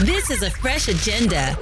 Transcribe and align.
This 0.00 0.30
is 0.32 0.42
a 0.42 0.50
fresh 0.50 0.88
agenda, 0.88 1.56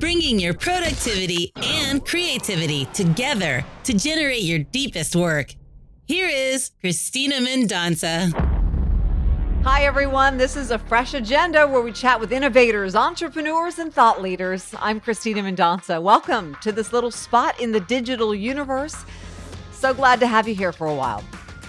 bringing 0.00 0.38
your 0.38 0.54
productivity 0.54 1.52
and 1.56 2.02
creativity 2.02 2.86
together 2.86 3.62
to 3.84 3.92
generate 3.92 4.44
your 4.44 4.60
deepest 4.60 5.14
work. 5.14 5.54
Here 6.06 6.26
is 6.26 6.70
Cristina 6.80 7.36
Mendonca. 7.36 8.32
Hi, 9.64 9.84
everyone. 9.84 10.38
This 10.38 10.56
is 10.56 10.70
a 10.70 10.78
fresh 10.78 11.12
agenda 11.12 11.68
where 11.68 11.82
we 11.82 11.92
chat 11.92 12.18
with 12.18 12.32
innovators, 12.32 12.96
entrepreneurs, 12.96 13.78
and 13.78 13.92
thought 13.92 14.22
leaders. 14.22 14.74
I'm 14.78 14.98
Cristina 14.98 15.42
Mendonca. 15.42 16.00
Welcome 16.00 16.56
to 16.62 16.72
this 16.72 16.94
little 16.94 17.10
spot 17.10 17.60
in 17.60 17.72
the 17.72 17.80
digital 17.80 18.34
universe. 18.34 19.04
So 19.72 19.92
glad 19.92 20.18
to 20.20 20.26
have 20.26 20.48
you 20.48 20.54
here 20.54 20.72
for 20.72 20.86
a 20.86 20.94
while. 20.94 21.22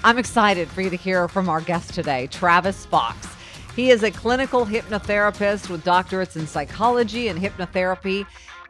I'm 0.06 0.18
excited 0.18 0.70
for 0.70 0.82
you 0.82 0.90
to 0.90 0.98
hear 0.98 1.28
from 1.28 1.50
our 1.50 1.60
guest 1.60 1.94
today, 1.94 2.28
Travis 2.28 2.86
Fox. 2.86 3.33
He 3.76 3.90
is 3.90 4.04
a 4.04 4.12
clinical 4.12 4.66
hypnotherapist 4.66 5.70
with 5.70 5.84
doctorates 5.84 6.36
in 6.36 6.46
psychology 6.46 7.30
and 7.30 7.40
hypnotherapy. 7.40 8.26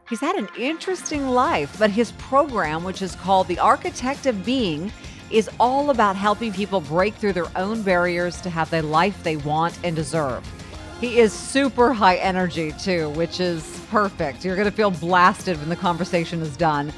He's 0.09 0.21
had 0.21 0.35
an 0.37 0.47
interesting 0.57 1.27
life, 1.27 1.75
but 1.77 1.89
his 1.89 2.13
program, 2.13 2.85
which 2.85 3.01
is 3.01 3.15
called 3.15 3.47
The 3.47 3.59
Architect 3.59 4.25
of 4.27 4.45
Being, 4.45 4.93
is 5.29 5.49
all 5.59 5.89
about 5.89 6.15
helping 6.15 6.53
people 6.53 6.79
break 6.79 7.15
through 7.15 7.33
their 7.33 7.51
own 7.57 7.81
barriers 7.81 8.39
to 8.41 8.49
have 8.49 8.69
the 8.69 8.81
life 8.81 9.21
they 9.23 9.37
want 9.37 9.77
and 9.83 9.95
deserve. 9.95 10.47
He 11.01 11.19
is 11.19 11.33
super 11.33 11.91
high 11.91 12.15
energy 12.17 12.71
too, 12.71 13.09
which 13.09 13.41
is 13.41 13.81
perfect. 13.89 14.45
You're 14.45 14.55
going 14.55 14.69
to 14.69 14.75
feel 14.75 14.91
blasted 14.91 15.57
when 15.59 15.67
the 15.67 15.75
conversation 15.75 16.41
is 16.41 16.55
done. 16.55 16.93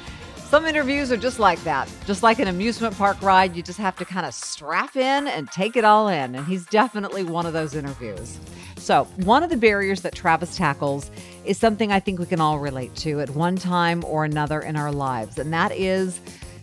Some 0.48 0.64
interviews 0.64 1.10
are 1.10 1.16
just 1.16 1.40
like 1.40 1.60
that. 1.64 1.90
Just 2.06 2.22
like 2.22 2.38
an 2.38 2.46
amusement 2.46 2.96
park 2.96 3.20
ride, 3.20 3.56
you 3.56 3.64
just 3.64 3.80
have 3.80 3.96
to 3.96 4.04
kind 4.04 4.24
of 4.24 4.32
strap 4.32 4.94
in 4.94 5.26
and 5.26 5.50
take 5.50 5.74
it 5.74 5.84
all 5.84 6.06
in. 6.06 6.36
And 6.36 6.46
he's 6.46 6.64
definitely 6.66 7.24
one 7.24 7.46
of 7.46 7.52
those 7.52 7.74
interviews. 7.74 8.38
So, 8.76 9.08
one 9.16 9.42
of 9.42 9.50
the 9.50 9.56
barriers 9.56 10.02
that 10.02 10.14
Travis 10.14 10.56
tackles 10.56 11.10
is 11.44 11.58
something 11.58 11.90
I 11.90 11.98
think 11.98 12.20
we 12.20 12.26
can 12.26 12.40
all 12.40 12.60
relate 12.60 12.94
to 12.96 13.18
at 13.20 13.30
one 13.30 13.56
time 13.56 14.04
or 14.04 14.24
another 14.24 14.60
in 14.60 14.76
our 14.76 14.92
lives, 14.92 15.36
and 15.36 15.52
that 15.52 15.72
is 15.72 16.20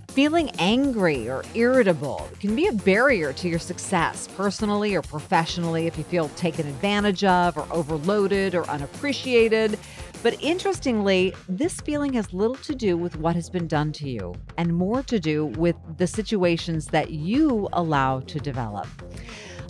feeling 0.08 0.50
angry 0.60 1.28
or 1.28 1.44
irritable. 1.54 2.30
It 2.32 2.40
can 2.40 2.56
be 2.56 2.68
a 2.68 2.72
barrier 2.72 3.34
to 3.34 3.50
your 3.50 3.60
success, 3.60 4.30
personally 4.38 4.96
or 4.96 5.02
professionally, 5.02 5.88
if 5.88 5.98
you 5.98 6.06
feel 6.06 6.30
taken 6.30 6.68
advantage 6.68 7.26
of 7.26 7.58
or 7.58 7.68
overloaded 7.72 8.56
or 8.56 8.70
unappreciated. 8.70 9.78
But 10.24 10.42
interestingly, 10.42 11.36
this 11.50 11.82
feeling 11.82 12.14
has 12.14 12.34
little 12.34 12.56
to 12.56 12.74
do 12.74 12.96
with 12.96 13.18
what 13.18 13.36
has 13.36 13.50
been 13.50 13.68
done 13.68 13.92
to 13.92 14.10
you 14.10 14.34
and 14.58 14.74
more 14.74 15.04
to 15.04 15.20
do 15.20 15.48
with 15.48 15.76
the 15.98 16.08
situations 16.08 16.88
that 16.88 17.12
you 17.12 17.68
allow 17.74 18.22
to 18.22 18.40
develop. 18.40 18.88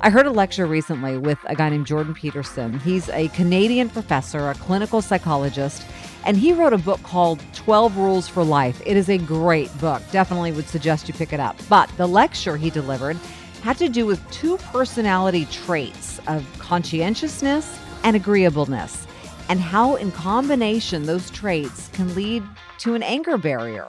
I 0.02 0.12
heard 0.12 0.28
a 0.28 0.32
lecture 0.32 0.68
recently 0.68 1.18
with 1.18 1.40
a 1.46 1.56
guy 1.56 1.70
named 1.70 1.88
Jordan 1.88 2.14
Peterson. 2.14 2.78
He's 2.80 3.10
a 3.10 3.30
Canadian 3.30 3.90
professor, 3.90 4.52
a 4.52 4.54
clinical 4.54 5.02
psychologist, 5.02 5.88
and 6.24 6.38
he 6.38 6.54
wrote 6.54 6.74
a 6.74 6.78
book 6.78 7.02
called 7.02 7.42
12 7.54 7.98
Rules 7.98 8.28
for 8.28 8.44
Life. 8.44 8.80
It 8.86 8.96
is 8.96 9.10
a 9.10 9.18
great 9.18 9.76
book. 9.80 10.04
Definitely 10.12 10.52
would 10.52 10.68
suggest 10.68 11.08
you 11.08 11.16
pick 11.16 11.34
it 11.34 11.40
up. 11.40 11.58
But 11.68 11.90
the 11.98 12.08
lecture 12.08 12.58
he 12.58 12.70
delivered 12.70 13.18
had 13.64 13.78
to 13.78 13.90
do 13.90 14.06
with 14.06 14.30
two 14.30 14.58
personality 14.58 15.46
traits 15.46 16.20
of 16.28 16.46
conscientiousness 16.60 17.80
and 18.04 18.16
agreeableness 18.16 19.08
and 19.50 19.60
how, 19.60 19.96
in 19.96 20.12
combination, 20.12 21.06
those 21.06 21.30
traits 21.30 21.90
can 21.94 22.14
lead 22.16 22.44
to 22.80 22.96
an 22.96 23.04
anger 23.04 23.38
barrier. 23.38 23.88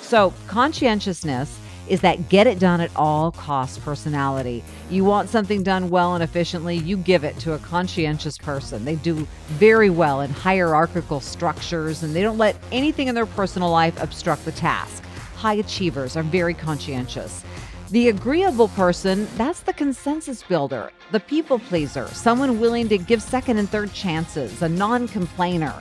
So, 0.00 0.32
conscientiousness 0.46 1.58
is 1.88 2.00
that 2.00 2.28
get 2.28 2.46
it 2.46 2.58
done 2.58 2.80
at 2.80 2.90
all 2.96 3.32
costs 3.32 3.78
personality. 3.78 4.64
You 4.90 5.04
want 5.04 5.28
something 5.28 5.62
done 5.62 5.90
well 5.90 6.14
and 6.14 6.22
efficiently, 6.22 6.76
you 6.76 6.96
give 6.96 7.24
it 7.24 7.38
to 7.40 7.52
a 7.52 7.58
conscientious 7.58 8.38
person. 8.38 8.84
They 8.84 8.96
do 8.96 9.26
very 9.46 9.90
well 9.90 10.20
in 10.20 10.30
hierarchical 10.30 11.20
structures 11.20 12.02
and 12.02 12.14
they 12.14 12.22
don't 12.22 12.38
let 12.38 12.56
anything 12.72 13.08
in 13.08 13.14
their 13.14 13.26
personal 13.26 13.70
life 13.70 14.00
obstruct 14.02 14.44
the 14.44 14.52
task. 14.52 15.04
High 15.36 15.54
achievers 15.54 16.16
are 16.16 16.22
very 16.22 16.54
conscientious. 16.54 17.44
The 17.90 18.08
agreeable 18.08 18.66
person, 18.66 19.28
that's 19.36 19.60
the 19.60 19.72
consensus 19.72 20.42
builder, 20.42 20.90
the 21.12 21.20
people 21.20 21.60
pleaser, 21.60 22.08
someone 22.08 22.58
willing 22.58 22.88
to 22.88 22.98
give 22.98 23.22
second 23.22 23.58
and 23.58 23.70
third 23.70 23.92
chances, 23.92 24.60
a 24.60 24.68
non 24.68 25.06
complainer. 25.06 25.72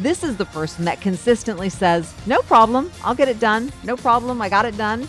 This 0.00 0.24
is 0.24 0.38
the 0.38 0.46
person 0.46 0.86
that 0.86 1.02
consistently 1.02 1.68
says, 1.68 2.14
No 2.24 2.40
problem, 2.40 2.90
I'll 3.04 3.14
get 3.14 3.28
it 3.28 3.38
done. 3.38 3.70
No 3.84 3.98
problem, 3.98 4.40
I 4.40 4.48
got 4.48 4.64
it 4.64 4.78
done. 4.78 5.06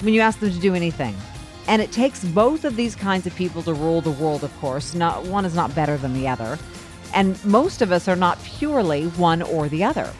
When 0.00 0.14
you 0.14 0.22
ask 0.22 0.38
them 0.38 0.50
to 0.50 0.58
do 0.58 0.74
anything. 0.74 1.14
And 1.68 1.82
it 1.82 1.92
takes 1.92 2.24
both 2.24 2.64
of 2.64 2.74
these 2.74 2.94
kinds 2.94 3.26
of 3.26 3.34
people 3.34 3.62
to 3.64 3.74
rule 3.74 4.00
the 4.00 4.12
world, 4.12 4.44
of 4.44 4.60
course. 4.60 4.94
Not 4.94 5.24
one 5.24 5.44
is 5.44 5.54
not 5.54 5.74
better 5.74 5.98
than 5.98 6.14
the 6.14 6.26
other. 6.26 6.58
And 7.12 7.42
most 7.44 7.82
of 7.82 7.92
us 7.92 8.08
are 8.08 8.16
not 8.16 8.42
purely 8.44 9.08
one 9.08 9.42
or 9.42 9.68
the 9.68 9.84
other. 9.84 10.10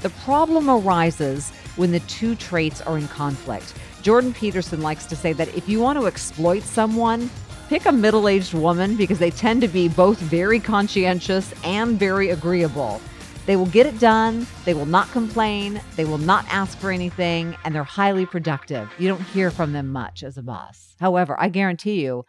The 0.00 0.10
problem 0.24 0.70
arises 0.70 1.50
when 1.76 1.92
the 1.92 2.00
two 2.00 2.34
traits 2.34 2.80
are 2.80 2.96
in 2.96 3.08
conflict. 3.08 3.74
Jordan 4.02 4.32
Peterson 4.32 4.80
likes 4.80 5.04
to 5.06 5.16
say 5.16 5.32
that 5.34 5.54
if 5.54 5.68
you 5.68 5.80
want 5.80 5.98
to 5.98 6.06
exploit 6.06 6.62
someone, 6.62 7.30
pick 7.68 7.84
a 7.86 7.92
middle 7.92 8.28
aged 8.28 8.54
woman 8.54 8.96
because 8.96 9.18
they 9.18 9.30
tend 9.30 9.60
to 9.60 9.68
be 9.68 9.88
both 9.88 10.18
very 10.18 10.58
conscientious 10.58 11.52
and 11.64 11.98
very 11.98 12.30
agreeable. 12.30 13.00
They 13.46 13.56
will 13.56 13.66
get 13.66 13.86
it 13.86 13.98
done, 13.98 14.46
they 14.64 14.74
will 14.74 14.86
not 14.86 15.10
complain, 15.10 15.80
they 15.96 16.04
will 16.04 16.18
not 16.18 16.46
ask 16.48 16.78
for 16.78 16.90
anything, 16.90 17.56
and 17.64 17.74
they're 17.74 17.84
highly 17.84 18.24
productive. 18.24 18.90
You 18.98 19.08
don't 19.08 19.22
hear 19.22 19.50
from 19.50 19.72
them 19.72 19.88
much 19.88 20.22
as 20.22 20.38
a 20.38 20.42
boss. 20.42 20.94
However, 21.00 21.36
I 21.38 21.48
guarantee 21.48 22.02
you, 22.02 22.24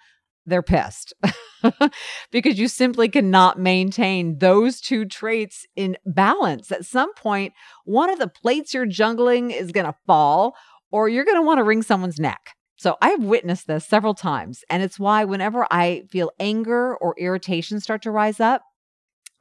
they're 0.45 0.63
pissed 0.63 1.13
because 2.31 2.57
you 2.57 2.67
simply 2.67 3.09
cannot 3.09 3.59
maintain 3.59 4.39
those 4.39 4.81
two 4.81 5.05
traits 5.05 5.65
in 5.75 5.97
balance. 6.05 6.71
At 6.71 6.85
some 6.85 7.13
point, 7.13 7.53
one 7.85 8.09
of 8.09 8.17
the 8.17 8.27
plates 8.27 8.73
you're 8.73 8.87
jungling 8.87 9.51
is 9.51 9.71
going 9.71 9.85
to 9.85 9.95
fall, 10.07 10.55
or 10.91 11.09
you're 11.09 11.25
going 11.25 11.37
to 11.37 11.41
want 11.41 11.57
to 11.57 11.63
wring 11.63 11.81
someone's 11.81 12.19
neck. 12.19 12.51
So 12.75 12.97
I 13.01 13.09
have 13.09 13.23
witnessed 13.23 13.67
this 13.67 13.85
several 13.85 14.13
times. 14.13 14.63
And 14.69 14.81
it's 14.81 14.99
why 14.99 15.23
whenever 15.23 15.67
I 15.71 16.03
feel 16.09 16.31
anger 16.39 16.95
or 16.97 17.15
irritation 17.17 17.79
start 17.79 18.01
to 18.03 18.11
rise 18.11 18.39
up, 18.39 18.63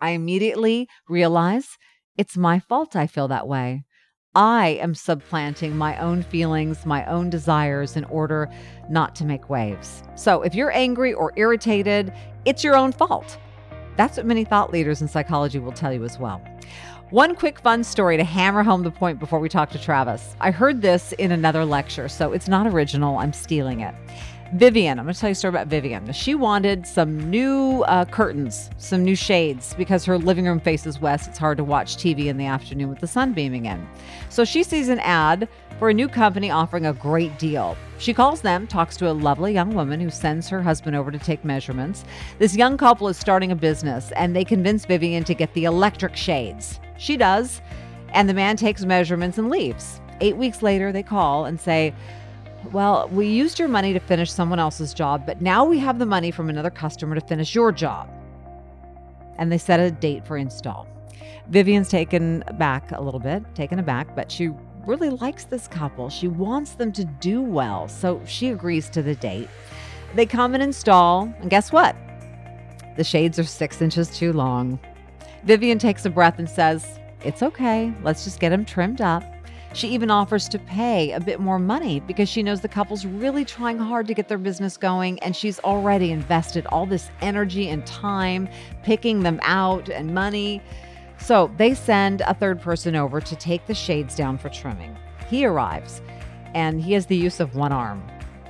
I 0.00 0.10
immediately 0.10 0.88
realize 1.08 1.78
it's 2.16 2.36
my 2.36 2.58
fault 2.58 2.96
I 2.96 3.06
feel 3.06 3.28
that 3.28 3.48
way. 3.48 3.84
I 4.34 4.78
am 4.80 4.94
supplanting 4.94 5.76
my 5.76 5.98
own 5.98 6.22
feelings, 6.22 6.86
my 6.86 7.04
own 7.06 7.30
desires 7.30 7.96
in 7.96 8.04
order 8.04 8.48
not 8.88 9.16
to 9.16 9.24
make 9.24 9.50
waves. 9.50 10.04
So 10.14 10.42
if 10.42 10.54
you're 10.54 10.70
angry 10.70 11.12
or 11.12 11.32
irritated, 11.36 12.12
it's 12.44 12.62
your 12.62 12.76
own 12.76 12.92
fault. 12.92 13.38
That's 13.96 14.16
what 14.16 14.26
many 14.26 14.44
thought 14.44 14.72
leaders 14.72 15.02
in 15.02 15.08
psychology 15.08 15.58
will 15.58 15.72
tell 15.72 15.92
you 15.92 16.04
as 16.04 16.18
well. 16.18 16.40
One 17.10 17.34
quick 17.34 17.58
fun 17.58 17.82
story 17.82 18.16
to 18.18 18.22
hammer 18.22 18.62
home 18.62 18.84
the 18.84 18.92
point 18.92 19.18
before 19.18 19.40
we 19.40 19.48
talk 19.48 19.70
to 19.70 19.80
Travis. 19.80 20.36
I 20.40 20.52
heard 20.52 20.80
this 20.80 21.10
in 21.14 21.32
another 21.32 21.64
lecture, 21.64 22.08
so 22.08 22.32
it's 22.32 22.46
not 22.46 22.68
original. 22.68 23.18
I'm 23.18 23.32
stealing 23.32 23.80
it. 23.80 23.96
Vivian, 24.54 24.98
I'm 24.98 25.04
going 25.04 25.14
to 25.14 25.20
tell 25.20 25.28
you 25.28 25.32
a 25.32 25.36
story 25.36 25.50
about 25.50 25.68
Vivian. 25.68 26.12
She 26.12 26.34
wanted 26.34 26.84
some 26.84 27.30
new 27.30 27.82
uh, 27.82 28.04
curtains, 28.04 28.68
some 28.78 29.04
new 29.04 29.14
shades, 29.14 29.74
because 29.74 30.04
her 30.04 30.18
living 30.18 30.44
room 30.44 30.58
faces 30.58 31.00
west. 31.00 31.28
It's 31.28 31.38
hard 31.38 31.56
to 31.58 31.64
watch 31.64 31.96
TV 31.96 32.26
in 32.26 32.36
the 32.36 32.46
afternoon 32.46 32.88
with 32.88 32.98
the 32.98 33.06
sun 33.06 33.32
beaming 33.32 33.66
in. 33.66 33.86
So 34.28 34.44
she 34.44 34.64
sees 34.64 34.88
an 34.88 34.98
ad 35.00 35.48
for 35.78 35.88
a 35.88 35.94
new 35.94 36.08
company 36.08 36.50
offering 36.50 36.86
a 36.86 36.92
great 36.92 37.38
deal. 37.38 37.76
She 37.98 38.12
calls 38.12 38.40
them, 38.40 38.66
talks 38.66 38.96
to 38.96 39.08
a 39.08 39.12
lovely 39.12 39.52
young 39.52 39.72
woman 39.72 40.00
who 40.00 40.10
sends 40.10 40.48
her 40.48 40.60
husband 40.60 40.96
over 40.96 41.12
to 41.12 41.18
take 41.18 41.44
measurements. 41.44 42.04
This 42.40 42.56
young 42.56 42.76
couple 42.76 43.06
is 43.06 43.16
starting 43.16 43.52
a 43.52 43.56
business, 43.56 44.10
and 44.16 44.34
they 44.34 44.44
convince 44.44 44.84
Vivian 44.84 45.22
to 45.24 45.34
get 45.34 45.54
the 45.54 45.66
electric 45.66 46.16
shades. 46.16 46.80
She 46.98 47.16
does. 47.16 47.60
And 48.14 48.28
the 48.28 48.34
man 48.34 48.56
takes 48.56 48.84
measurements 48.84 49.38
and 49.38 49.48
leaves. 49.48 50.00
Eight 50.20 50.36
weeks 50.36 50.60
later, 50.60 50.90
they 50.90 51.04
call 51.04 51.44
and 51.44 51.58
say, 51.60 51.94
Well, 52.72 53.08
we 53.08 53.26
used 53.26 53.58
your 53.58 53.68
money 53.68 53.92
to 53.94 54.00
finish 54.00 54.30
someone 54.30 54.58
else's 54.58 54.92
job, 54.92 55.24
but 55.24 55.40
now 55.40 55.64
we 55.64 55.78
have 55.78 55.98
the 55.98 56.06
money 56.06 56.30
from 56.30 56.50
another 56.50 56.70
customer 56.70 57.14
to 57.14 57.20
finish 57.20 57.54
your 57.54 57.72
job. 57.72 58.08
And 59.38 59.50
they 59.50 59.58
set 59.58 59.80
a 59.80 59.90
date 59.90 60.26
for 60.26 60.36
install. 60.36 60.86
Vivian's 61.48 61.88
taken 61.88 62.44
back 62.58 62.92
a 62.92 63.00
little 63.00 63.18
bit, 63.18 63.42
taken 63.54 63.78
aback, 63.78 64.14
but 64.14 64.30
she 64.30 64.50
really 64.86 65.08
likes 65.08 65.44
this 65.44 65.66
couple. 65.66 66.10
She 66.10 66.28
wants 66.28 66.72
them 66.72 66.92
to 66.92 67.04
do 67.04 67.40
well, 67.40 67.88
so 67.88 68.20
she 68.26 68.48
agrees 68.48 68.88
to 68.90 69.02
the 69.02 69.14
date. 69.14 69.48
They 70.14 70.26
come 70.26 70.54
and 70.54 70.62
install, 70.62 71.32
and 71.40 71.50
guess 71.50 71.72
what? 71.72 71.96
The 72.96 73.04
shades 73.04 73.38
are 73.38 73.44
six 73.44 73.80
inches 73.80 74.10
too 74.10 74.32
long. 74.32 74.78
Vivian 75.44 75.78
takes 75.78 76.04
a 76.04 76.10
breath 76.10 76.38
and 76.38 76.48
says, 76.48 76.98
It's 77.24 77.42
okay. 77.42 77.92
Let's 78.02 78.24
just 78.24 78.38
get 78.38 78.50
them 78.50 78.64
trimmed 78.64 79.00
up. 79.00 79.24
She 79.72 79.88
even 79.88 80.10
offers 80.10 80.48
to 80.48 80.58
pay 80.58 81.12
a 81.12 81.20
bit 81.20 81.38
more 81.38 81.58
money 81.58 82.00
because 82.00 82.28
she 82.28 82.42
knows 82.42 82.60
the 82.60 82.68
couple's 82.68 83.06
really 83.06 83.44
trying 83.44 83.78
hard 83.78 84.08
to 84.08 84.14
get 84.14 84.26
their 84.26 84.38
business 84.38 84.76
going 84.76 85.20
and 85.20 85.34
she's 85.34 85.60
already 85.60 86.10
invested 86.10 86.66
all 86.66 86.86
this 86.86 87.08
energy 87.20 87.68
and 87.68 87.86
time 87.86 88.48
picking 88.82 89.22
them 89.22 89.38
out 89.44 89.88
and 89.88 90.12
money. 90.12 90.60
So 91.18 91.52
they 91.56 91.74
send 91.74 92.22
a 92.22 92.34
third 92.34 92.60
person 92.60 92.96
over 92.96 93.20
to 93.20 93.36
take 93.36 93.66
the 93.66 93.74
shades 93.74 94.16
down 94.16 94.38
for 94.38 94.48
trimming. 94.48 94.96
He 95.28 95.44
arrives 95.44 96.02
and 96.54 96.82
he 96.82 96.92
has 96.94 97.06
the 97.06 97.16
use 97.16 97.38
of 97.38 97.54
one 97.54 97.70
arm. 97.70 98.02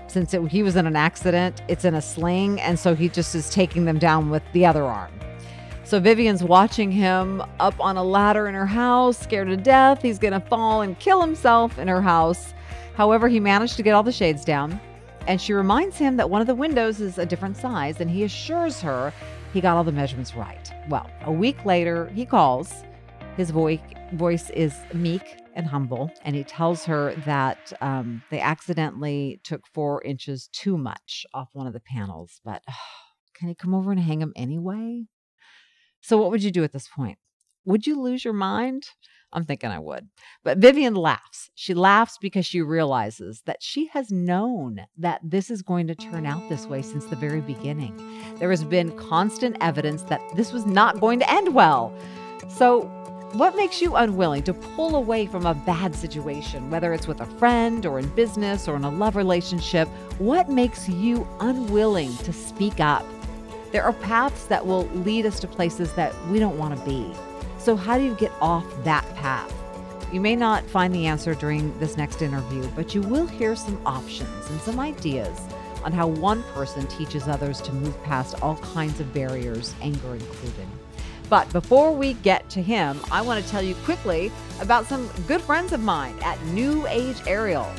Since 0.06 0.32
it, 0.34 0.48
he 0.48 0.62
was 0.62 0.74
in 0.74 0.86
an 0.86 0.96
accident, 0.96 1.62
it's 1.68 1.84
in 1.84 1.94
a 1.94 2.02
sling, 2.02 2.60
and 2.60 2.78
so 2.78 2.96
he 2.96 3.08
just 3.08 3.34
is 3.34 3.48
taking 3.50 3.84
them 3.84 3.98
down 3.98 4.28
with 4.30 4.42
the 4.52 4.66
other 4.66 4.84
arm. 4.84 5.12
So 5.90 5.98
Vivian's 5.98 6.44
watching 6.44 6.92
him 6.92 7.42
up 7.58 7.74
on 7.80 7.96
a 7.96 8.04
ladder 8.04 8.46
in 8.46 8.54
her 8.54 8.64
house, 8.64 9.18
scared 9.18 9.48
to 9.48 9.56
death. 9.56 10.00
He's 10.00 10.20
going 10.20 10.34
to 10.34 10.38
fall 10.38 10.82
and 10.82 10.96
kill 11.00 11.20
himself 11.20 11.80
in 11.80 11.88
her 11.88 12.00
house. 12.00 12.54
However, 12.94 13.26
he 13.26 13.40
managed 13.40 13.74
to 13.76 13.82
get 13.82 13.92
all 13.92 14.04
the 14.04 14.12
shades 14.12 14.44
down, 14.44 14.80
and 15.26 15.40
she 15.40 15.52
reminds 15.52 15.98
him 15.98 16.16
that 16.16 16.30
one 16.30 16.40
of 16.40 16.46
the 16.46 16.54
windows 16.54 17.00
is 17.00 17.18
a 17.18 17.26
different 17.26 17.56
size, 17.56 18.00
and 18.00 18.08
he 18.08 18.22
assures 18.22 18.80
her 18.80 19.12
he 19.52 19.60
got 19.60 19.76
all 19.76 19.82
the 19.82 19.90
measurements 19.90 20.36
right. 20.36 20.72
Well, 20.88 21.10
a 21.22 21.32
week 21.32 21.64
later, 21.64 22.06
he 22.14 22.24
calls. 22.24 22.84
His 23.36 23.50
voice 23.50 23.80
voice 24.12 24.48
is 24.50 24.76
meek 24.94 25.40
and 25.54 25.66
humble, 25.66 26.12
and 26.22 26.36
he 26.36 26.44
tells 26.44 26.84
her 26.84 27.16
that 27.26 27.72
um, 27.80 28.22
they 28.30 28.38
accidentally 28.38 29.40
took 29.42 29.66
four 29.66 30.02
inches 30.02 30.48
too 30.52 30.78
much 30.78 31.26
off 31.34 31.48
one 31.52 31.66
of 31.66 31.72
the 31.72 31.80
panels. 31.80 32.40
But 32.44 32.62
can 33.34 33.48
he 33.48 33.56
come 33.56 33.74
over 33.74 33.90
and 33.90 33.98
hang 33.98 34.20
them 34.20 34.32
anyway? 34.36 35.06
So, 36.00 36.16
what 36.18 36.30
would 36.30 36.42
you 36.42 36.50
do 36.50 36.64
at 36.64 36.72
this 36.72 36.88
point? 36.88 37.18
Would 37.64 37.86
you 37.86 38.00
lose 38.00 38.24
your 38.24 38.34
mind? 38.34 38.84
I'm 39.32 39.44
thinking 39.44 39.70
I 39.70 39.78
would. 39.78 40.08
But 40.42 40.58
Vivian 40.58 40.94
laughs. 40.94 41.50
She 41.54 41.72
laughs 41.72 42.18
because 42.20 42.44
she 42.46 42.62
realizes 42.62 43.42
that 43.46 43.62
she 43.62 43.86
has 43.88 44.10
known 44.10 44.86
that 44.98 45.20
this 45.22 45.50
is 45.50 45.62
going 45.62 45.86
to 45.86 45.94
turn 45.94 46.26
out 46.26 46.48
this 46.48 46.66
way 46.66 46.82
since 46.82 47.04
the 47.06 47.16
very 47.16 47.40
beginning. 47.40 47.96
There 48.38 48.50
has 48.50 48.64
been 48.64 48.96
constant 48.96 49.56
evidence 49.60 50.02
that 50.04 50.20
this 50.34 50.52
was 50.52 50.66
not 50.66 51.00
going 51.00 51.20
to 51.20 51.30
end 51.30 51.54
well. 51.54 51.94
So, 52.48 52.90
what 53.32 53.54
makes 53.54 53.80
you 53.80 53.94
unwilling 53.94 54.42
to 54.42 54.52
pull 54.52 54.96
away 54.96 55.26
from 55.26 55.46
a 55.46 55.54
bad 55.54 55.94
situation, 55.94 56.68
whether 56.68 56.92
it's 56.92 57.06
with 57.06 57.20
a 57.20 57.26
friend 57.38 57.86
or 57.86 58.00
in 58.00 58.08
business 58.16 58.66
or 58.66 58.74
in 58.74 58.82
a 58.82 58.90
love 58.90 59.14
relationship? 59.14 59.86
What 60.18 60.48
makes 60.48 60.88
you 60.88 61.28
unwilling 61.38 62.16
to 62.18 62.32
speak 62.32 62.80
up? 62.80 63.04
There 63.72 63.84
are 63.84 63.92
paths 63.92 64.46
that 64.46 64.66
will 64.66 64.86
lead 64.88 65.26
us 65.26 65.38
to 65.40 65.46
places 65.46 65.92
that 65.92 66.14
we 66.26 66.38
don't 66.38 66.58
want 66.58 66.78
to 66.78 66.84
be. 66.84 67.12
So, 67.58 67.76
how 67.76 67.98
do 67.98 68.04
you 68.04 68.14
get 68.14 68.32
off 68.40 68.66
that 68.84 69.04
path? 69.14 69.54
You 70.12 70.20
may 70.20 70.34
not 70.34 70.64
find 70.64 70.92
the 70.92 71.06
answer 71.06 71.34
during 71.34 71.78
this 71.78 71.96
next 71.96 72.20
interview, 72.20 72.66
but 72.74 72.94
you 72.94 73.00
will 73.02 73.26
hear 73.26 73.54
some 73.54 73.80
options 73.86 74.50
and 74.50 74.60
some 74.60 74.80
ideas 74.80 75.38
on 75.84 75.92
how 75.92 76.08
one 76.08 76.42
person 76.54 76.86
teaches 76.88 77.28
others 77.28 77.60
to 77.60 77.72
move 77.72 78.00
past 78.02 78.42
all 78.42 78.56
kinds 78.56 78.98
of 78.98 79.14
barriers, 79.14 79.74
anger 79.80 80.14
included. 80.14 80.66
But 81.28 81.50
before 81.52 81.94
we 81.94 82.14
get 82.14 82.50
to 82.50 82.60
him, 82.62 82.98
I 83.12 83.22
want 83.22 83.42
to 83.42 83.50
tell 83.50 83.62
you 83.62 83.76
quickly 83.76 84.32
about 84.60 84.86
some 84.86 85.08
good 85.28 85.40
friends 85.40 85.72
of 85.72 85.80
mine 85.80 86.16
at 86.22 86.42
New 86.46 86.86
Age 86.88 87.18
Aerial. 87.24 87.70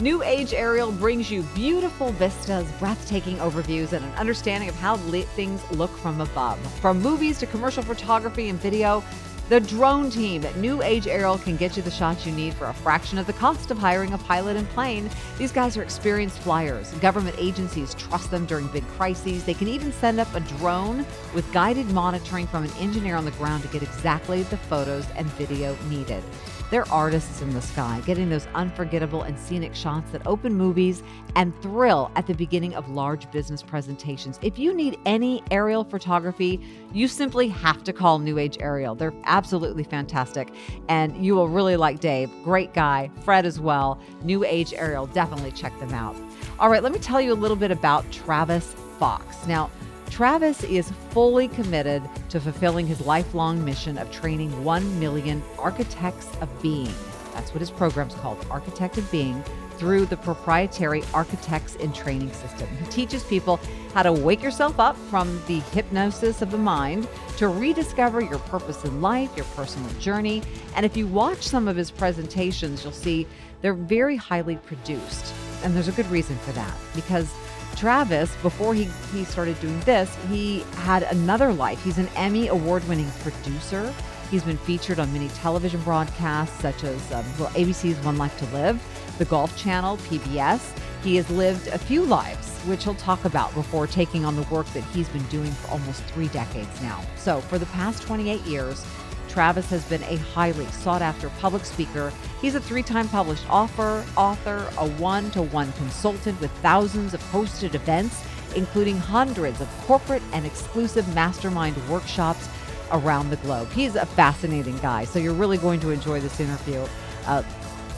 New 0.00 0.22
Age 0.22 0.54
Aerial 0.54 0.92
brings 0.92 1.30
you 1.30 1.42
beautiful 1.54 2.10
vistas, 2.12 2.66
breathtaking 2.78 3.36
overviews, 3.36 3.92
and 3.92 4.02
an 4.02 4.12
understanding 4.12 4.70
of 4.70 4.74
how 4.76 4.96
things 5.36 5.62
look 5.72 5.94
from 5.98 6.22
above. 6.22 6.58
From 6.80 7.02
movies 7.02 7.38
to 7.40 7.46
commercial 7.46 7.82
photography 7.82 8.48
and 8.48 8.58
video, 8.58 9.04
the 9.50 9.58
drone 9.58 10.08
team 10.10 10.44
at 10.44 10.56
New 10.58 10.80
Age 10.80 11.08
Aerial 11.08 11.36
can 11.36 11.56
get 11.56 11.76
you 11.76 11.82
the 11.82 11.90
shots 11.90 12.24
you 12.24 12.30
need 12.30 12.54
for 12.54 12.66
a 12.66 12.72
fraction 12.72 13.18
of 13.18 13.26
the 13.26 13.32
cost 13.32 13.72
of 13.72 13.78
hiring 13.78 14.12
a 14.12 14.18
pilot 14.18 14.56
and 14.56 14.68
plane. 14.68 15.10
These 15.38 15.50
guys 15.50 15.76
are 15.76 15.82
experienced 15.82 16.38
flyers. 16.38 16.92
Government 17.00 17.34
agencies 17.36 17.94
trust 17.94 18.30
them 18.30 18.46
during 18.46 18.68
big 18.68 18.86
crises. 18.90 19.42
They 19.42 19.54
can 19.54 19.66
even 19.66 19.92
send 19.92 20.20
up 20.20 20.32
a 20.36 20.40
drone 20.40 21.04
with 21.34 21.52
guided 21.52 21.90
monitoring 21.90 22.46
from 22.46 22.62
an 22.62 22.70
engineer 22.78 23.16
on 23.16 23.24
the 23.24 23.32
ground 23.32 23.64
to 23.64 23.68
get 23.70 23.82
exactly 23.82 24.44
the 24.44 24.56
photos 24.56 25.06
and 25.16 25.26
video 25.30 25.76
needed. 25.88 26.22
They're 26.70 26.88
artists 26.92 27.42
in 27.42 27.52
the 27.52 27.60
sky, 27.60 28.00
getting 28.06 28.30
those 28.30 28.46
unforgettable 28.54 29.22
and 29.22 29.36
scenic 29.36 29.74
shots 29.74 30.12
that 30.12 30.24
open 30.24 30.54
movies 30.54 31.02
and 31.34 31.52
thrill 31.62 32.12
at 32.14 32.28
the 32.28 32.34
beginning 32.34 32.76
of 32.76 32.88
large 32.88 33.28
business 33.32 33.60
presentations. 33.60 34.38
If 34.40 34.56
you 34.56 34.72
need 34.72 34.96
any 35.04 35.42
aerial 35.50 35.82
photography, 35.82 36.60
you 36.92 37.08
simply 37.08 37.48
have 37.48 37.82
to 37.82 37.92
call 37.92 38.20
New 38.20 38.38
Age 38.38 38.56
Aerial. 38.60 38.94
They're 38.94 39.12
absolutely 39.40 39.84
fantastic, 39.84 40.52
and 40.90 41.24
you 41.24 41.34
will 41.34 41.48
really 41.48 41.74
like 41.74 41.98
Dave. 41.98 42.30
Great 42.44 42.74
guy. 42.74 43.10
Fred 43.24 43.46
as 43.46 43.58
well. 43.58 43.98
New 44.22 44.44
Age 44.44 44.74
Aerial. 44.74 45.06
Definitely 45.06 45.50
check 45.52 45.72
them 45.80 45.94
out. 45.94 46.14
All 46.58 46.68
right, 46.68 46.82
let 46.82 46.92
me 46.92 46.98
tell 46.98 47.22
you 47.22 47.32
a 47.32 47.40
little 47.42 47.56
bit 47.56 47.70
about 47.70 48.04
Travis 48.12 48.74
Fox. 48.98 49.46
Now, 49.46 49.70
Travis 50.10 50.62
is 50.64 50.92
fully 51.08 51.48
committed 51.48 52.02
to 52.28 52.38
fulfilling 52.38 52.86
his 52.86 53.00
lifelong 53.00 53.64
mission 53.64 53.96
of 53.96 54.10
training 54.12 54.62
1 54.62 55.00
million 55.00 55.42
architects 55.58 56.28
of 56.42 56.48
being. 56.60 56.92
That's 57.32 57.54
what 57.54 57.60
his 57.60 57.70
program's 57.70 58.14
called, 58.16 58.44
Architect 58.50 58.98
of 58.98 59.10
Being, 59.10 59.42
through 59.80 60.04
the 60.04 60.16
proprietary 60.18 61.02
Architects 61.14 61.74
in 61.76 61.90
Training 61.94 62.30
system. 62.34 62.68
He 62.76 62.84
teaches 62.90 63.24
people 63.24 63.58
how 63.94 64.02
to 64.02 64.12
wake 64.12 64.42
yourself 64.42 64.78
up 64.78 64.94
from 64.94 65.42
the 65.46 65.60
hypnosis 65.72 66.42
of 66.42 66.50
the 66.50 66.58
mind 66.58 67.08
to 67.38 67.48
rediscover 67.48 68.20
your 68.20 68.40
purpose 68.40 68.84
in 68.84 69.00
life, 69.00 69.34
your 69.34 69.46
personal 69.56 69.90
journey. 69.94 70.42
And 70.76 70.84
if 70.84 70.98
you 70.98 71.06
watch 71.06 71.40
some 71.48 71.66
of 71.66 71.76
his 71.76 71.90
presentations, 71.90 72.84
you'll 72.84 72.92
see 72.92 73.26
they're 73.62 73.72
very 73.72 74.16
highly 74.16 74.56
produced. 74.56 75.32
And 75.64 75.74
there's 75.74 75.88
a 75.88 75.92
good 75.92 76.10
reason 76.10 76.36
for 76.40 76.52
that 76.52 76.76
because 76.94 77.32
Travis, 77.74 78.36
before 78.42 78.74
he, 78.74 78.84
he 79.14 79.24
started 79.24 79.58
doing 79.62 79.80
this, 79.80 80.14
he 80.28 80.60
had 80.76 81.04
another 81.04 81.54
life. 81.54 81.82
He's 81.82 81.96
an 81.96 82.08
Emmy 82.16 82.48
award 82.48 82.86
winning 82.86 83.10
producer. 83.22 83.94
He's 84.30 84.44
been 84.44 84.58
featured 84.58 85.00
on 85.00 85.12
many 85.12 85.28
television 85.28 85.80
broadcasts, 85.82 86.60
such 86.60 86.84
as 86.84 87.12
um, 87.12 87.24
well, 87.38 87.48
ABC's 87.50 87.98
One 88.04 88.16
Life 88.16 88.38
to 88.38 88.46
Live, 88.54 88.80
the 89.20 89.26
Golf 89.26 89.54
Channel, 89.54 89.98
PBS. 89.98 90.72
He 91.04 91.16
has 91.16 91.28
lived 91.30 91.68
a 91.68 91.78
few 91.78 92.04
lives, 92.04 92.58
which 92.60 92.84
he'll 92.84 92.94
talk 92.94 93.26
about 93.26 93.54
before 93.54 93.86
taking 93.86 94.24
on 94.24 94.34
the 94.34 94.42
work 94.44 94.66
that 94.72 94.82
he's 94.84 95.10
been 95.10 95.22
doing 95.24 95.52
for 95.52 95.72
almost 95.72 96.02
three 96.04 96.28
decades 96.28 96.80
now. 96.80 97.00
So, 97.16 97.42
for 97.42 97.58
the 97.58 97.66
past 97.66 98.02
28 98.02 98.40
years, 98.46 98.84
Travis 99.28 99.68
has 99.68 99.84
been 99.84 100.02
a 100.04 100.16
highly 100.16 100.64
sought 100.66 101.02
after 101.02 101.28
public 101.38 101.66
speaker. 101.66 102.12
He's 102.40 102.54
a 102.54 102.60
three 102.60 102.82
time 102.82 103.08
published 103.08 103.48
author, 103.50 104.04
author, 104.16 104.66
a 104.78 104.88
one 104.88 105.30
to 105.32 105.42
one 105.42 105.70
consultant 105.74 106.40
with 106.40 106.50
thousands 106.62 107.12
of 107.12 107.22
hosted 107.24 107.74
events, 107.74 108.24
including 108.56 108.96
hundreds 108.96 109.60
of 109.60 109.68
corporate 109.86 110.22
and 110.32 110.46
exclusive 110.46 111.14
mastermind 111.14 111.76
workshops 111.90 112.48
around 112.90 113.28
the 113.28 113.36
globe. 113.36 113.70
He's 113.72 113.96
a 113.96 114.06
fascinating 114.06 114.78
guy, 114.78 115.04
so 115.04 115.18
you're 115.18 115.34
really 115.34 115.58
going 115.58 115.80
to 115.80 115.90
enjoy 115.90 116.20
this 116.20 116.40
interview. 116.40 116.86
Uh, 117.26 117.42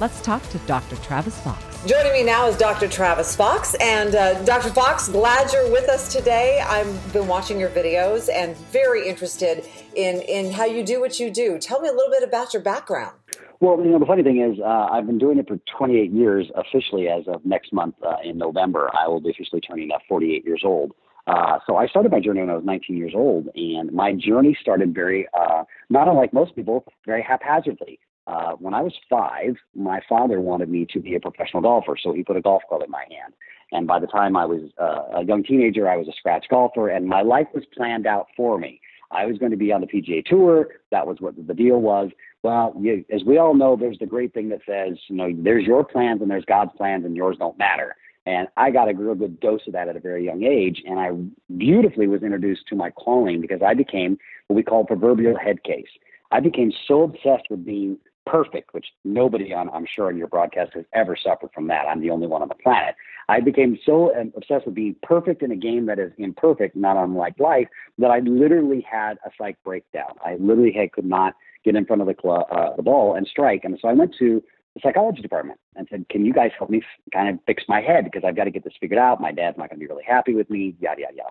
let's 0.03 0.21
talk 0.21 0.43
to 0.49 0.59
Dr. 0.67 0.97
Travis 0.97 1.39
Fox. 1.43 1.63
Joining 1.87 2.13
me 2.13 2.25
now 2.25 2.49
is 2.49 2.57
Dr. 2.57 2.89
Travis 2.89 3.37
Fox. 3.37 3.77
And 3.81 4.17
uh, 4.17 4.43
Dr. 4.43 4.71
Fox, 4.71 5.09
glad 5.09 5.53
you're 5.53 5.71
with 5.71 5.89
us 5.89 6.13
today. 6.13 6.61
I've 6.61 7.13
been 7.13 7.29
watching 7.29 7.61
your 7.61 7.69
videos 7.69 8.29
and 8.29 8.57
very 8.73 9.09
interested 9.09 9.65
in, 9.95 10.21
in 10.23 10.51
how 10.51 10.65
you 10.65 10.83
do 10.83 10.99
what 10.99 11.21
you 11.21 11.31
do. 11.31 11.57
Tell 11.57 11.81
me 11.81 11.89
a 11.89 11.93
little 11.93 12.11
bit 12.11 12.25
about 12.25 12.53
your 12.53 12.65
background. 12.65 13.17
Well, 13.61 13.79
you 13.79 13.93
know, 13.93 14.01
the 14.01 14.07
funny 14.07 14.25
thing 14.25 14.41
is, 14.41 14.59
uh, 14.59 14.89
I've 14.91 15.07
been 15.07 15.19
doing 15.19 15.39
it 15.39 15.47
for 15.47 15.61
28 15.79 16.11
years 16.11 16.51
officially 16.57 17.07
as 17.07 17.23
of 17.29 17.47
next 17.47 17.73
month 17.73 17.95
uh, 18.05 18.17
in 18.25 18.39
November. 18.39 18.91
I 18.93 19.07
will 19.07 19.21
be 19.21 19.31
officially 19.31 19.61
turning 19.61 19.93
uh, 19.93 19.99
48 20.09 20.45
years 20.45 20.63
old. 20.65 20.95
Uh, 21.29 21.61
so 21.65 21.77
I 21.77 21.87
started 21.87 22.11
my 22.11 22.19
journey 22.19 22.41
when 22.41 22.51
I 22.51 22.57
was 22.57 22.65
19 22.65 22.97
years 22.97 23.13
old, 23.15 23.51
and 23.55 23.93
my 23.93 24.15
journey 24.15 24.59
started 24.61 24.93
very, 24.93 25.29
uh, 25.33 25.63
not 25.91 26.09
unlike 26.09 26.33
most 26.33 26.57
people, 26.57 26.85
very 27.07 27.23
haphazardly. 27.23 28.01
Uh, 28.27 28.53
when 28.53 28.73
I 28.73 28.83
was 28.83 28.95
five, 29.11 29.57
my 29.75 30.01
father 30.09 30.41
wanted 30.41 30.69
me 30.69 30.87
to 30.93 31.01
be 31.01 31.15
a 31.15 31.21
professional 31.21 31.63
golfer, 31.63 31.97
so 32.01 32.13
he 32.13 32.23
put 32.23 32.37
a 32.37 32.41
golf 32.41 32.63
club 32.69 32.83
in 32.85 32.91
my 32.91 33.05
hand. 33.11 33.35
And 33.73 33.87
by 33.87 33.99
the 33.99 34.07
time 34.07 34.37
I 34.37 34.45
was 34.45 34.71
uh, 34.81 35.19
a 35.19 35.25
young 35.25 35.43
teenager, 35.43 35.89
I 35.89 35.97
was 35.97 36.07
a 36.07 36.13
scratch 36.13 36.47
golfer, 36.49 36.89
and 36.89 37.07
my 37.07 37.23
life 37.23 37.49
was 37.55 37.65
planned 37.75 38.07
out 38.07 38.29
for 38.37 38.59
me. 38.59 38.81
I 39.11 39.27
was 39.27 39.39
going 39.39 39.51
to 39.51 39.57
be 39.57 39.73
on 39.73 39.81
the 39.81 39.87
PGA 39.87 40.25
Tour. 40.25 40.69
That 40.91 41.07
was 41.07 41.19
what 41.21 41.35
the 41.47 41.55
deal 41.55 41.81
was. 41.81 42.11
Well, 42.43 42.75
you, 42.79 43.05
as 43.13 43.23
we 43.25 43.39
all 43.39 43.55
know, 43.55 43.77
there's 43.77 43.99
the 43.99 44.07
great 44.07 44.33
thing 44.35 44.49
that 44.51 44.61
says, 44.67 44.99
you 45.09 45.17
know, 45.17 45.31
there's 45.37 45.65
your 45.65 45.85
plans 45.85 46.23
and 46.23 46.31
there's 46.31 46.45
God's 46.45 46.73
plans, 46.77 47.05
and 47.05 47.17
yours 47.17 47.37
don't 47.39 47.59
matter. 47.59 47.97
And 48.25 48.47
I 48.57 48.71
got 48.71 48.89
a 48.89 48.95
real 48.95 49.15
good 49.15 49.41
dose 49.41 49.63
of 49.67 49.73
that 49.73 49.89
at 49.89 49.97
a 49.97 50.01
very 50.01 50.25
young 50.25 50.45
age. 50.45 50.83
And 50.87 50.99
I 50.99 51.11
beautifully 51.57 52.07
was 52.07 52.23
introduced 52.23 52.69
to 52.69 52.77
my 52.77 52.91
calling 52.91 53.41
because 53.41 53.63
I 53.67 53.75
became 53.75 54.19
what 54.47 54.57
we 54.57 54.63
call 54.63 54.85
proverbial 54.85 55.37
head 55.37 55.65
case. 55.65 55.89
I 56.31 56.41
became 56.41 56.73
so 56.87 57.03
obsessed 57.03 57.51
with 57.51 57.65
being 57.65 57.99
perfect, 58.27 58.75
which 58.75 58.87
nobody 59.05 59.53
on, 59.53 59.71
I'm 59.71 59.87
sure 59.87 60.11
in 60.11 60.17
your 60.17 60.29
broadcast 60.29 60.73
has 60.75 60.85
ever 60.93 61.17
suffered 61.17 61.51
from 61.55 61.67
that. 61.69 61.87
I'm 61.87 62.01
the 62.01 62.11
only 62.11 62.27
one 62.27 62.43
on 62.43 62.49
the 62.49 62.55
planet. 62.55 62.95
I 63.29 63.41
became 63.41 63.79
so 63.85 64.13
obsessed 64.37 64.67
with 64.67 64.75
being 64.75 64.97
perfect 65.03 65.43
in 65.43 65.51
a 65.53 65.57
game 65.57 65.87
that 65.87 65.99
is 65.99 66.13
imperfect, 66.19 66.77
not 66.77 66.97
unlike 66.97 67.39
life, 67.39 67.69
that 67.99 68.11
I 68.11 68.21
literally 68.21 68.85
had 68.89 69.19
a 69.25 69.31
psych 69.39 69.57
breakdown. 69.65 70.13
I 70.25 70.37
literally 70.37 70.73
had, 70.73 70.93
could 70.93 71.07
not 71.07 71.35
get 71.65 71.77
in 71.77 71.85
front 71.85 72.03
of 72.03 72.09
the, 72.09 72.29
uh, 72.29 72.77
the 72.77 72.83
ball 72.83 73.15
and 73.15 73.27
strike. 73.27 73.65
And 73.65 73.79
so 73.81 73.89
I 73.89 73.93
went 73.93 74.15
to 74.19 74.43
the 74.75 74.81
psychology 74.83 75.23
department 75.23 75.61
and 75.77 75.87
said, 75.91 76.09
Can 76.09 76.25
you 76.25 76.33
guys 76.33 76.51
help 76.59 76.71
me 76.71 76.79
f- 76.79 77.13
kind 77.13 77.29
of 77.29 77.39
fix 77.47 77.65
my 77.69 77.81
head? 77.81 78.05
Because 78.05 78.23
I've 78.27 78.37
got 78.37 78.45
to 78.45 78.51
get 78.51 78.65
this 78.65 78.75
figured 78.81 78.99
out. 78.99 79.21
My 79.21 79.33
dad's 79.33 79.59
not 79.59 79.69
going 79.69 79.79
to 79.79 79.87
be 79.87 79.89
really 79.89 80.05
happy 80.05 80.35
with 80.35 80.51
me, 80.51 80.75
yada, 80.81 81.03
yada, 81.03 81.15
yada 81.17 81.31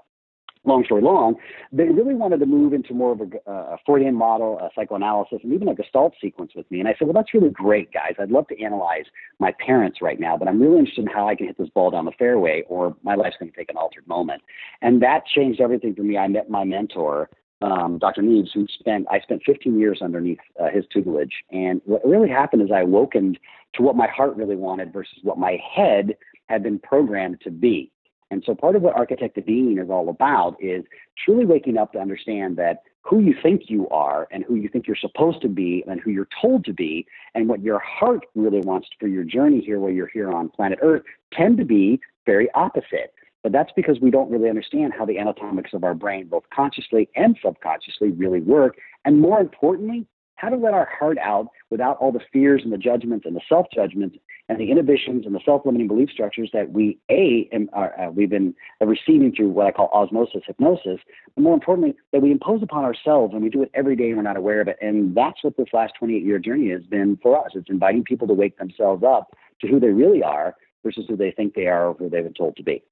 long 0.63 0.83
story 0.85 1.01
long, 1.01 1.35
they 1.71 1.85
really 1.85 2.13
wanted 2.13 2.39
to 2.39 2.45
move 2.45 2.73
into 2.73 2.93
more 2.93 3.13
of 3.13 3.21
a, 3.21 3.51
a 3.51 3.77
Freudian 3.85 4.15
model, 4.15 4.59
a 4.59 4.69
psychoanalysis, 4.75 5.39
and 5.43 5.53
even 5.53 5.67
a 5.67 5.75
Gestalt 5.75 6.13
sequence 6.21 6.51
with 6.55 6.69
me. 6.69 6.79
And 6.79 6.87
I 6.87 6.95
said, 6.97 7.07
well, 7.07 7.13
that's 7.13 7.33
really 7.33 7.49
great, 7.49 7.91
guys. 7.91 8.13
I'd 8.19 8.31
love 8.31 8.47
to 8.49 8.61
analyze 8.61 9.05
my 9.39 9.53
parents 9.65 9.99
right 10.01 10.19
now, 10.19 10.37
but 10.37 10.47
I'm 10.47 10.61
really 10.61 10.79
interested 10.79 11.05
in 11.05 11.11
how 11.11 11.27
I 11.27 11.35
can 11.35 11.47
hit 11.47 11.57
this 11.57 11.69
ball 11.69 11.91
down 11.91 12.05
the 12.05 12.11
fairway, 12.11 12.63
or 12.67 12.95
my 13.03 13.15
life's 13.15 13.37
going 13.39 13.51
to 13.51 13.57
take 13.57 13.71
an 13.71 13.77
altered 13.77 14.07
moment. 14.07 14.43
And 14.81 15.01
that 15.01 15.25
changed 15.25 15.61
everything 15.61 15.95
for 15.95 16.03
me. 16.03 16.17
I 16.17 16.27
met 16.27 16.49
my 16.49 16.63
mentor 16.63 17.29
um, 17.61 17.99
Dr. 17.99 18.21
Neves, 18.21 18.49
who 18.53 18.65
spent 18.79 19.05
I 19.11 19.19
spent 19.19 19.43
15 19.45 19.79
years 19.79 19.99
underneath 20.01 20.39
uh, 20.59 20.69
his 20.73 20.85
tutelage. 20.91 21.43
And 21.51 21.81
what 21.85 22.01
really 22.05 22.29
happened 22.29 22.61
is 22.63 22.69
I 22.73 22.81
awokened 22.81 23.37
to 23.75 23.83
what 23.83 23.95
my 23.95 24.07
heart 24.07 24.35
really 24.35 24.55
wanted 24.55 24.91
versus 24.91 25.19
what 25.23 25.37
my 25.37 25.57
head 25.75 26.15
had 26.47 26.63
been 26.63 26.79
programmed 26.79 27.39
to 27.41 27.51
be. 27.51 27.91
And 28.31 28.41
so 28.45 28.55
part 28.55 28.77
of 28.77 28.81
what 28.81 28.95
Architect 28.95 29.38
of 29.38 29.45
Being 29.45 29.77
is 29.77 29.89
all 29.89 30.09
about 30.09 30.55
is 30.59 30.85
truly 31.23 31.45
waking 31.45 31.77
up 31.77 31.91
to 31.93 32.00
understand 32.00 32.55
that 32.57 32.83
who 33.03 33.19
you 33.19 33.35
think 33.43 33.63
you 33.67 33.89
are 33.89 34.27
and 34.31 34.43
who 34.45 34.55
you 34.55 34.69
think 34.69 34.88
you're 34.88 34.95
supposed 34.95 35.41
to 35.41 35.50
be 35.50 35.83
and 35.88 36.00
who 36.00 36.11
you're 36.11 36.29
told 36.41 36.63
to 36.65 36.73
be 36.73 37.05
and 37.35 37.50
what 37.50 37.61
your 37.61 37.79
heart 37.79 38.25
really 38.33 38.61
wants 38.61 38.88
for 39.00 39.07
your 39.07 39.25
journey 39.25 39.59
here 39.59 39.79
while 39.79 39.91
you're 39.91 40.07
here 40.07 40.31
on 40.31 40.50
planet 40.50 40.79
Earth 40.81 41.03
tend 41.33 41.57
to 41.57 41.65
be 41.65 42.00
very 42.25 42.50
opposite. 42.53 43.13
But 43.43 43.51
that's 43.51 43.71
because 43.75 44.00
we 44.00 44.11
don't 44.11 44.31
really 44.31 44.50
understand 44.50 44.93
how 44.97 45.05
the 45.05 45.17
anatomics 45.17 45.73
of 45.73 45.83
our 45.83 45.95
brain, 45.95 46.27
both 46.27 46.43
consciously 46.53 47.09
and 47.15 47.38
subconsciously, 47.43 48.11
really 48.11 48.39
work. 48.39 48.77
And 49.03 49.19
more 49.19 49.39
importantly, 49.39 50.05
how 50.35 50.50
to 50.50 50.55
let 50.55 50.73
our 50.73 50.89
heart 50.97 51.17
out 51.17 51.47
without 51.69 51.97
all 51.97 52.11
the 52.11 52.21
fears 52.31 52.61
and 52.63 52.71
the 52.71 52.77
judgments 52.77 53.25
and 53.25 53.35
the 53.35 53.41
self 53.50 53.67
judgments 53.73 54.17
and 54.51 54.60
the 54.60 54.70
inhibitions 54.70 55.25
and 55.25 55.34
the 55.34 55.39
self 55.46 55.65
limiting 55.65 55.88
belief 55.88 56.10
structures 56.10 56.50
that 56.51 56.74
we 56.74 57.00
a 57.10 57.50
are, 57.72 57.98
uh, 57.98 58.12
we've 58.12 58.29
been 58.29 58.53
receiving 58.81 59.31
through 59.34 59.48
what 59.48 59.65
I 59.65 59.72
call 59.72 59.89
osmosis 59.93 60.41
hypnosis, 60.46 61.00
but 61.36 61.41
more 61.41 61.53
importantly 61.53 61.96
that 62.12 62.22
we 62.22 62.31
impose 62.31 62.62
upon 62.62 62.84
ourselves 62.84 63.34
and 63.34 63.41
we 63.41 63.50
do 63.50 63.63
it 63.63 63.72
every 63.74 63.96
day 63.96 64.10
and 64.10 64.17
we're 64.17 64.24
not 64.24 64.36
aware 64.36 64.60
of 64.60 64.67
it. 64.67 64.77
And 64.81 65.15
that's 65.15 65.41
what 65.41 65.55
this 65.55 65.70
last 65.72 65.93
28 65.98 66.22
year 66.25 66.38
journey 66.38 66.70
has 66.72 66.84
been 66.84 67.17
for 67.24 67.39
us. 67.39 67.51
It's 67.55 67.70
inviting 67.70 68.03
people 68.03 68.27
to 68.27 68.34
wake 68.34 68.58
themselves 68.58 69.03
up 69.08 69.38
to 69.62 69.67
who 69.67 69.79
they 69.79 69.88
really 69.88 70.22
are 70.22 70.58
versus 70.84 71.05
who 71.08 71.15
they 71.15 71.31
think 71.31 71.53
they 71.53 71.67
are 71.67 71.88
or 71.88 71.93
who 71.93 72.10
they've 72.10 72.24
been 72.24 72.34
told 72.34 72.58
to 72.58 72.63
be. 72.63 72.84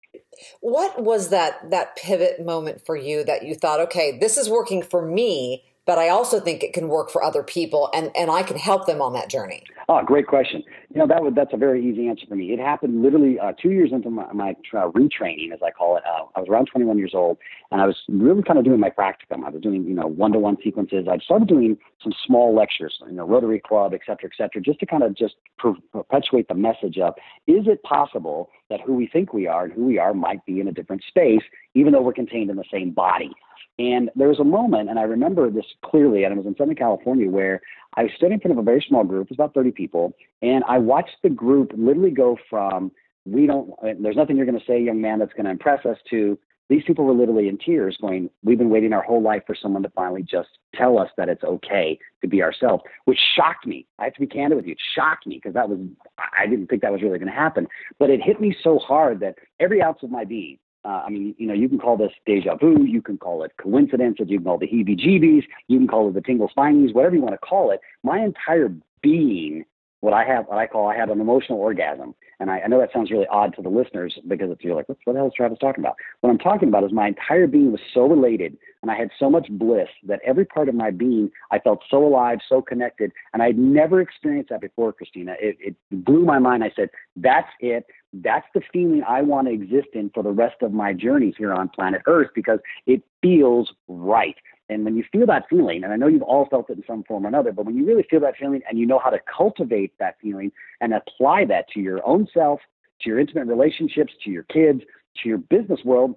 What 0.62 1.04
was 1.04 1.30
that 1.30 1.72
that 1.72 1.98
pivot 1.98 2.42
moment 2.46 2.86
for 2.86 2.96
you 2.96 3.26
that 3.26 3.44
you 3.44 3.54
thought, 3.54 3.82
okay, 3.82 4.18
this 4.18 4.38
is 4.38 4.50
working 4.50 4.82
for 4.82 5.06
me, 5.06 5.66
but 5.90 5.98
I 5.98 6.10
also 6.10 6.40
think 6.40 6.62
it 6.62 6.72
can 6.72 6.88
work 6.88 7.10
for 7.10 7.24
other 7.24 7.42
people 7.42 7.90
and, 7.96 8.12
and 8.16 8.30
I 8.30 8.44
can 8.44 8.58
help 8.58 8.86
them 8.86 9.02
on 9.02 9.14
that 9.14 9.28
journey? 9.28 9.64
Oh, 9.88 10.04
great 10.06 10.28
question. 10.28 10.64
You 10.94 11.00
know, 11.00 11.08
that 11.08 11.24
would, 11.24 11.34
that's 11.34 11.52
a 11.52 11.58
very 11.58 11.84
easy 11.84 12.08
answer 12.08 12.28
for 12.30 12.36
me. 12.36 12.54
It 12.54 12.60
happened 12.60 13.02
literally 13.02 13.40
uh, 13.40 13.54
two 13.60 13.72
years 13.72 13.90
into 13.92 14.12
my, 14.12 14.32
my 14.32 14.52
uh, 14.72 14.92
retraining, 14.92 15.52
as 15.52 15.62
I 15.66 15.72
call 15.72 15.98
it. 15.98 16.04
Uh, 16.06 16.26
I 16.36 16.42
was 16.42 16.48
around 16.48 16.68
21 16.68 17.00
years 17.00 17.14
old 17.16 17.40
and 17.72 17.82
I 17.82 17.88
was 17.88 17.96
really 18.08 18.44
kind 18.44 18.60
of 18.60 18.66
doing 18.66 18.80
my 18.80 18.92
practicum. 18.92 19.44
I 19.44 19.50
was 19.50 19.64
doing, 19.64 19.84
you 19.86 19.96
know, 19.96 20.06
one-to-one 20.06 20.58
sequences. 20.64 21.08
I 21.10 21.18
started 21.18 21.48
doing 21.48 21.76
some 22.04 22.14
small 22.24 22.56
lectures, 22.56 23.00
you 23.08 23.14
know, 23.14 23.26
Rotary 23.26 23.60
Club, 23.60 23.96
et 23.96 24.02
cetera, 24.06 24.30
et 24.32 24.38
cetera, 24.38 24.62
just 24.62 24.80
to 24.82 24.86
kind 24.86 25.02
of 25.02 25.16
just 25.16 25.38
perpetuate 25.58 26.50
the 26.50 26.54
message 26.54 27.00
of, 27.00 27.16
is 27.48 27.66
it 27.66 27.82
possible 27.82 28.52
that 28.70 28.80
who 28.80 28.94
we 28.94 29.08
think 29.08 29.34
we 29.34 29.48
are 29.48 29.64
and 29.64 29.74
who 29.74 29.86
we 29.86 29.98
are 29.98 30.14
might 30.14 30.46
be 30.46 30.60
in 30.60 30.68
a 30.68 30.72
different 30.72 31.04
space, 31.08 31.42
even 31.74 31.94
though 31.94 32.02
we're 32.04 32.14
contained 32.14 32.52
in 32.52 32.58
the 32.58 32.64
same 32.72 32.92
body? 32.92 33.32
And 33.80 34.12
there 34.16 34.28
was 34.28 34.40
a 34.40 34.44
moment, 34.44 34.90
and 34.90 35.00
I 35.00 35.04
remember 35.04 35.50
this 35.50 35.66
clearly, 35.84 36.26
and 36.26 36.34
it 36.34 36.38
was 36.38 36.46
in 36.46 36.56
Southern 36.58 36.76
California, 36.76 37.30
where 37.30 37.62
I 37.96 38.10
stood 38.18 38.34
in 38.34 38.40
front 38.42 38.52
of 38.52 38.58
a 38.58 38.64
very 38.64 38.86
small 38.88 39.06
group, 39.06 39.28
it 39.28 39.30
was 39.30 39.38
about 39.38 39.54
30 39.54 39.72
people, 39.72 40.14
and 40.42 40.66
I 40.68 40.78
watched 40.78 41.16
the 41.24 41.30
group 41.30 41.72
literally 41.76 42.12
go 42.12 42.38
from, 42.50 42.92
we 43.26 43.48
don't, 43.48 43.72
there's 44.02 44.18
nothing 44.18 44.36
you're 44.36 44.46
going 44.46 44.60
to 44.60 44.66
say, 44.66 44.82
young 44.82 45.00
man, 45.00 45.20
that's 45.20 45.32
going 45.32 45.46
to 45.46 45.52
impress 45.52 45.86
us, 45.86 45.98
to 46.10 46.38
these 46.68 46.84
people 46.86 47.06
were 47.06 47.14
literally 47.14 47.48
in 47.48 47.58
tears 47.58 47.98
going, 48.00 48.30
we've 48.44 48.58
been 48.58 48.70
waiting 48.70 48.94
our 48.94 49.02
whole 49.02 49.24
life 49.24 49.44
for 49.48 49.56
someone 49.56 49.82
to 49.82 49.90
finally 49.90 50.24
just 50.24 50.50
tell 50.76 51.00
us 51.00 51.10
that 51.18 51.30
it's 51.30 51.44
okay 51.44 51.98
to 52.22 52.28
be 52.28 52.44
ourselves, 52.44 52.84
which 53.06 53.18
shocked 53.36 53.66
me. 53.66 53.88
I 53.98 54.04
have 54.04 54.14
to 54.16 54.20
be 54.20 54.28
candid 54.28 54.58
with 54.58 54.66
you. 54.68 54.74
It 54.74 54.82
shocked 54.94 55.26
me 55.26 55.36
because 55.36 55.56
that 55.56 55.68
was, 55.68 55.80
I 56.18 56.46
didn't 56.46 56.68
think 56.68 56.84
that 56.84 56.92
was 56.92 57.02
really 57.02 57.18
going 57.18 57.32
to 57.32 57.36
happen. 57.36 57.68
But 57.98 58.12
it 58.12 58.22
hit 58.22 58.40
me 58.40 58.56
so 58.64 58.78
hard 58.78 59.20
that 59.22 59.36
every 59.60 59.82
ounce 59.82 60.04
of 60.04 60.12
my 60.12 60.26
being, 60.26 60.60
uh, 60.86 61.04
I 61.06 61.10
mean, 61.10 61.36
you 61.38 61.48
know, 61.48 61.54
you 61.54 61.68
can 61.68 61.78
call 61.78 61.98
this 61.98 62.12
deja 62.26 62.56
vu, 62.56 62.84
you 62.84 63.02
can 63.02 63.18
call 63.18 63.44
it 63.44 63.52
coincidences, 63.62 64.28
you 64.30 64.38
can 64.38 64.46
call 64.46 64.56
it 64.56 64.62
the 64.62 64.68
heebie-jeebies, 64.68 65.44
you 65.68 65.78
can 65.78 65.88
call 65.88 66.08
it 66.08 66.14
the 66.14 66.22
tingle 66.22 66.50
spinies, 66.50 66.94
whatever 66.94 67.16
you 67.16 67.22
want 67.22 67.34
to 67.34 67.40
call 67.40 67.72
it. 67.72 67.82
My 68.04 68.20
entire 68.20 68.74
being, 69.02 69.66
what 70.02 70.14
I 70.14 70.24
have, 70.24 70.46
what 70.48 70.58
I 70.58 70.68
call, 70.68 70.88
I 70.88 70.96
had 70.96 71.10
an 71.10 71.20
emotional 71.20 71.60
orgasm. 71.60 72.16
And 72.40 72.50
I, 72.50 72.62
I 72.62 72.68
know 72.68 72.80
that 72.80 72.94
sounds 72.94 73.12
really 73.12 73.28
odd 73.30 73.54
to 73.56 73.62
the 73.62 73.70
listeners 73.70 74.18
because 74.28 74.50
it's, 74.50 74.64
you're 74.64 74.76
like, 74.76 74.88
what, 74.88 74.98
what 75.04 75.14
the 75.14 75.20
hell 75.20 75.28
is 75.28 75.34
Travis 75.36 75.58
talking 75.60 75.84
about? 75.84 75.96
What 76.22 76.30
I'm 76.30 76.38
talking 76.38 76.70
about 76.70 76.86
is 76.86 76.94
my 76.94 77.08
entire 77.08 77.48
being 77.48 77.72
was 77.72 77.82
so 77.94 78.08
related 78.08 78.58
and 78.82 78.90
I 78.90 78.96
had 78.96 79.10
so 79.20 79.30
much 79.30 79.48
bliss 79.50 79.90
that 80.08 80.22
every 80.26 80.46
part 80.46 80.70
of 80.70 80.76
my 80.76 80.92
being, 80.92 81.32
I 81.52 81.60
felt 81.60 81.84
so 81.90 82.06
alive, 82.06 82.40
so 82.48 82.62
connected. 82.62 83.12
And 83.34 83.44
I'd 83.44 83.58
never 83.58 84.00
experienced 84.00 84.52
that 84.52 84.62
before, 84.62 84.94
Cristina. 84.94 85.36
It, 85.40 85.58
it 85.60 85.76
blew 85.92 86.24
my 86.24 86.40
mind. 86.40 86.64
I 86.64 86.72
said, 86.76 86.90
that's 87.18 87.50
it. 87.60 87.86
That's 88.14 88.48
the 88.56 88.62
feeling 88.72 89.04
I 89.08 89.22
want 89.22 89.48
to 89.48 89.54
exist 89.54 89.90
in 89.94 90.12
for 90.14 90.24
the 90.24 90.32
rest 90.32 90.62
of 90.62 90.72
my 90.72 90.94
journey 90.94 91.34
here 91.38 91.54
on 91.54 91.68
planet 91.70 92.02
Earth 92.08 92.30
because 92.34 92.60
it 92.88 93.04
feels 93.22 93.74
right. 93.88 94.36
And 94.70 94.86
when 94.86 94.96
you 94.96 95.04
feel 95.12 95.26
that 95.26 95.46
feeling, 95.50 95.84
and 95.84 95.92
I 95.92 95.96
know 95.96 96.08
you've 96.08 96.22
all 96.22 96.46
felt 96.46 96.70
it 96.70 96.78
in 96.78 96.84
some 96.86 97.04
form 97.04 97.26
or 97.26 97.28
another, 97.28 97.52
but 97.52 97.66
when 97.66 97.76
you 97.76 97.86
really 97.86 98.06
feel 98.10 98.20
that 98.22 98.38
feeling 98.38 98.62
and 98.70 98.78
you 98.78 98.86
know 98.86 99.00
how 99.00 99.10
to 99.10 99.20
cultivate 99.20 99.94
that 100.00 100.18
feeling 100.22 100.52
and 100.80 100.94
apply 100.94 101.46
that 101.46 101.68
to 101.70 101.80
your 101.80 102.06
own 102.06 102.28
self, 102.34 102.60
to 103.02 103.10
your 103.10 103.20
intimate 103.20 103.48
relationships, 103.48 104.14
to 104.24 104.30
your 104.30 104.44
kids, 104.44 104.82
to 105.22 105.30
your 105.30 105.40
business 105.40 105.80
world, 105.84 106.16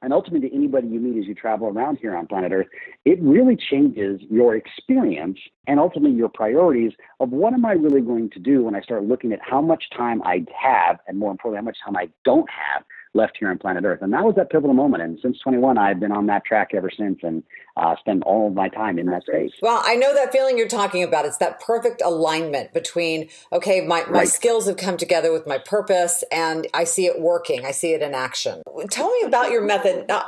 and 0.00 0.12
ultimately 0.12 0.48
to 0.48 0.54
anybody 0.54 0.86
you 0.86 1.00
meet 1.00 1.18
as 1.18 1.26
you 1.26 1.34
travel 1.34 1.68
around 1.68 1.98
here 2.00 2.16
on 2.16 2.26
planet 2.26 2.52
Earth, 2.52 2.68
it 3.04 3.18
really 3.20 3.56
changes 3.56 4.20
your 4.30 4.54
experience 4.54 5.38
and 5.66 5.80
ultimately 5.80 6.16
your 6.16 6.28
priorities 6.28 6.92
of 7.18 7.30
what 7.30 7.52
am 7.52 7.64
I 7.64 7.72
really 7.72 8.00
going 8.00 8.30
to 8.30 8.38
do 8.38 8.62
when 8.62 8.76
I 8.76 8.80
start 8.80 9.04
looking 9.04 9.32
at 9.32 9.40
how 9.42 9.60
much 9.60 9.84
time 9.96 10.22
I 10.22 10.46
have 10.56 10.98
and 11.08 11.18
more 11.18 11.32
importantly, 11.32 11.58
how 11.58 11.64
much 11.64 11.78
time 11.84 11.96
I 11.96 12.08
don't 12.24 12.48
have 12.48 12.84
left 13.14 13.36
here 13.38 13.50
on 13.50 13.58
planet 13.58 13.84
Earth. 13.84 14.02
And 14.02 14.12
that 14.12 14.24
was 14.24 14.34
that 14.36 14.50
pivotal 14.50 14.74
moment. 14.74 15.02
And 15.02 15.18
since 15.20 15.38
21, 15.40 15.78
I've 15.78 16.00
been 16.00 16.12
on 16.12 16.26
that 16.26 16.44
track 16.44 16.70
ever 16.74 16.90
since 16.90 17.18
and 17.22 17.42
uh, 17.76 17.94
spend 17.98 18.22
all 18.24 18.48
of 18.48 18.54
my 18.54 18.68
time 18.68 18.98
in 18.98 19.06
that 19.06 19.22
space. 19.22 19.52
Well, 19.62 19.82
I 19.84 19.96
know 19.96 20.14
that 20.14 20.32
feeling 20.32 20.58
you're 20.58 20.68
talking 20.68 21.02
about. 21.02 21.24
It's 21.24 21.38
that 21.38 21.60
perfect 21.60 22.02
alignment 22.02 22.72
between, 22.72 23.28
okay, 23.52 23.80
my, 23.80 24.04
my 24.04 24.20
right. 24.20 24.28
skills 24.28 24.66
have 24.66 24.76
come 24.76 24.96
together 24.96 25.32
with 25.32 25.46
my 25.46 25.58
purpose 25.58 26.24
and 26.30 26.66
I 26.74 26.84
see 26.84 27.06
it 27.06 27.20
working. 27.20 27.64
I 27.64 27.70
see 27.70 27.92
it 27.92 28.02
in 28.02 28.14
action. 28.14 28.62
Tell 28.90 29.10
me 29.10 29.22
about 29.26 29.50
your 29.50 29.62
method. 29.62 30.06
Now, 30.08 30.24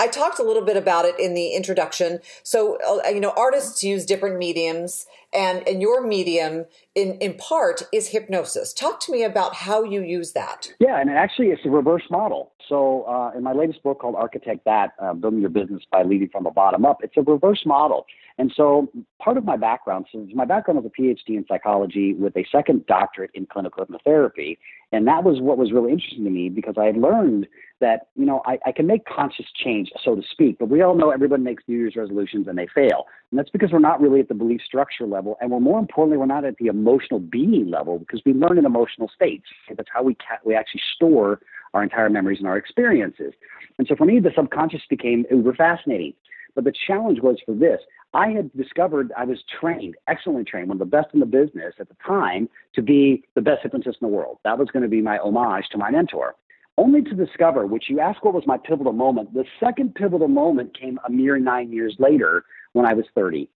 I 0.00 0.08
talked 0.08 0.40
a 0.40 0.42
little 0.42 0.64
bit 0.64 0.76
about 0.76 1.04
it 1.04 1.18
in 1.20 1.34
the 1.34 1.54
introduction. 1.54 2.18
So, 2.42 2.78
uh, 2.86 3.08
you 3.08 3.20
know, 3.20 3.32
artists 3.36 3.84
use 3.84 4.04
different 4.04 4.38
mediums, 4.38 5.06
and, 5.34 5.66
and 5.68 5.82
your 5.82 6.06
medium, 6.06 6.66
in, 6.94 7.14
in 7.18 7.34
part, 7.34 7.82
is 7.92 8.08
hypnosis. 8.08 8.72
Talk 8.72 9.00
to 9.00 9.12
me 9.12 9.22
about 9.22 9.54
how 9.54 9.82
you 9.82 10.02
use 10.02 10.32
that. 10.32 10.72
Yeah, 10.78 11.00
and 11.00 11.10
actually, 11.10 11.48
it's 11.48 11.62
a 11.64 11.70
reverse 11.70 12.04
model. 12.10 12.52
So, 12.68 13.02
uh, 13.02 13.36
in 13.36 13.42
my 13.42 13.52
latest 13.52 13.82
book 13.82 14.00
called 14.00 14.14
Architect 14.14 14.64
That 14.64 14.92
uh, 14.98 15.12
Building 15.12 15.40
Your 15.40 15.50
Business 15.50 15.82
by 15.90 16.02
Leading 16.02 16.28
from 16.28 16.44
the 16.44 16.50
Bottom 16.50 16.86
Up, 16.86 16.98
it's 17.02 17.16
a 17.16 17.22
reverse 17.22 17.62
model. 17.66 18.06
And 18.38 18.52
so, 18.56 18.90
part 19.22 19.36
of 19.36 19.44
my 19.44 19.56
background, 19.56 20.06
so 20.10 20.26
my 20.34 20.44
background 20.44 20.82
was 20.82 20.90
a 20.90 21.00
PhD 21.00 21.36
in 21.36 21.44
psychology 21.46 22.14
with 22.14 22.36
a 22.36 22.44
second 22.50 22.86
doctorate 22.86 23.30
in 23.34 23.46
clinical 23.46 23.84
hypnotherapy. 23.84 24.58
And 24.92 25.06
that 25.08 25.24
was 25.24 25.40
what 25.40 25.58
was 25.58 25.72
really 25.72 25.92
interesting 25.92 26.24
to 26.24 26.30
me 26.30 26.48
because 26.48 26.74
I 26.78 26.84
had 26.86 26.96
learned 26.96 27.46
that, 27.80 28.08
you 28.16 28.24
know, 28.24 28.42
I, 28.46 28.58
I 28.66 28.72
can 28.72 28.86
make 28.86 29.04
conscious 29.04 29.46
change, 29.62 29.90
so 30.02 30.14
to 30.14 30.22
speak, 30.30 30.58
but 30.58 30.68
we 30.68 30.82
all 30.82 30.94
know 30.94 31.10
everybody 31.10 31.42
makes 31.42 31.64
New 31.66 31.76
Year's 31.76 31.96
resolutions 31.96 32.46
and 32.46 32.56
they 32.56 32.68
fail. 32.72 33.06
And 33.30 33.38
that's 33.38 33.50
because 33.50 33.72
we're 33.72 33.80
not 33.80 34.00
really 34.00 34.20
at 34.20 34.28
the 34.28 34.34
belief 34.34 34.60
structure 34.64 35.06
level. 35.06 35.23
And 35.40 35.50
we're 35.50 35.60
more 35.60 35.78
importantly, 35.78 36.16
we're 36.18 36.26
not 36.26 36.44
at 36.44 36.56
the 36.58 36.66
emotional 36.66 37.20
being 37.20 37.70
level 37.70 37.98
because 37.98 38.20
we 38.24 38.32
learn 38.32 38.58
in 38.58 38.66
emotional 38.66 39.10
states. 39.14 39.46
That's 39.76 39.88
how 39.92 40.02
we, 40.02 40.14
ca- 40.14 40.40
we 40.44 40.54
actually 40.54 40.82
store 40.94 41.40
our 41.72 41.82
entire 41.82 42.08
memories 42.10 42.38
and 42.38 42.46
our 42.46 42.56
experiences. 42.56 43.32
And 43.78 43.86
so 43.88 43.96
for 43.96 44.04
me, 44.04 44.20
the 44.20 44.30
subconscious 44.34 44.82
became 44.88 45.24
uber 45.30 45.54
fascinating. 45.54 46.14
But 46.54 46.64
the 46.64 46.72
challenge 46.86 47.20
was 47.20 47.38
for 47.44 47.54
this. 47.54 47.80
I 48.12 48.28
had 48.28 48.56
discovered 48.56 49.12
I 49.16 49.24
was 49.24 49.42
trained, 49.60 49.96
excellently 50.06 50.44
trained, 50.44 50.68
one 50.68 50.76
of 50.76 50.78
the 50.78 50.84
best 50.84 51.08
in 51.12 51.20
the 51.20 51.26
business 51.26 51.74
at 51.80 51.88
the 51.88 51.96
time 52.06 52.48
to 52.74 52.82
be 52.82 53.24
the 53.34 53.40
best 53.40 53.62
hypnotist 53.62 53.98
in 54.00 54.08
the 54.08 54.14
world. 54.14 54.38
That 54.44 54.56
was 54.56 54.68
going 54.72 54.84
to 54.84 54.88
be 54.88 55.02
my 55.02 55.18
homage 55.18 55.64
to 55.72 55.78
my 55.78 55.90
mentor. 55.90 56.36
Only 56.76 57.02
to 57.02 57.14
discover, 57.14 57.66
which 57.66 57.84
you 57.88 58.00
ask 58.00 58.24
what 58.24 58.34
was 58.34 58.46
my 58.46 58.56
pivotal 58.56 58.92
moment, 58.92 59.34
the 59.34 59.44
second 59.60 59.94
pivotal 59.94 60.28
moment 60.28 60.78
came 60.78 60.98
a 61.06 61.10
mere 61.10 61.38
nine 61.38 61.72
years 61.72 61.96
later 61.98 62.44
when 62.72 62.86
I 62.86 62.94
was 62.94 63.04
30. 63.14 63.48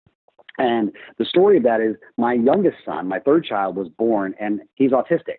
And 0.57 0.91
the 1.17 1.25
story 1.25 1.57
of 1.57 1.63
that 1.63 1.81
is 1.81 1.95
my 2.17 2.33
youngest 2.33 2.77
son, 2.85 3.07
my 3.07 3.19
third 3.19 3.45
child, 3.45 3.75
was 3.75 3.89
born 3.89 4.33
and 4.39 4.61
he's 4.75 4.91
autistic. 4.91 5.37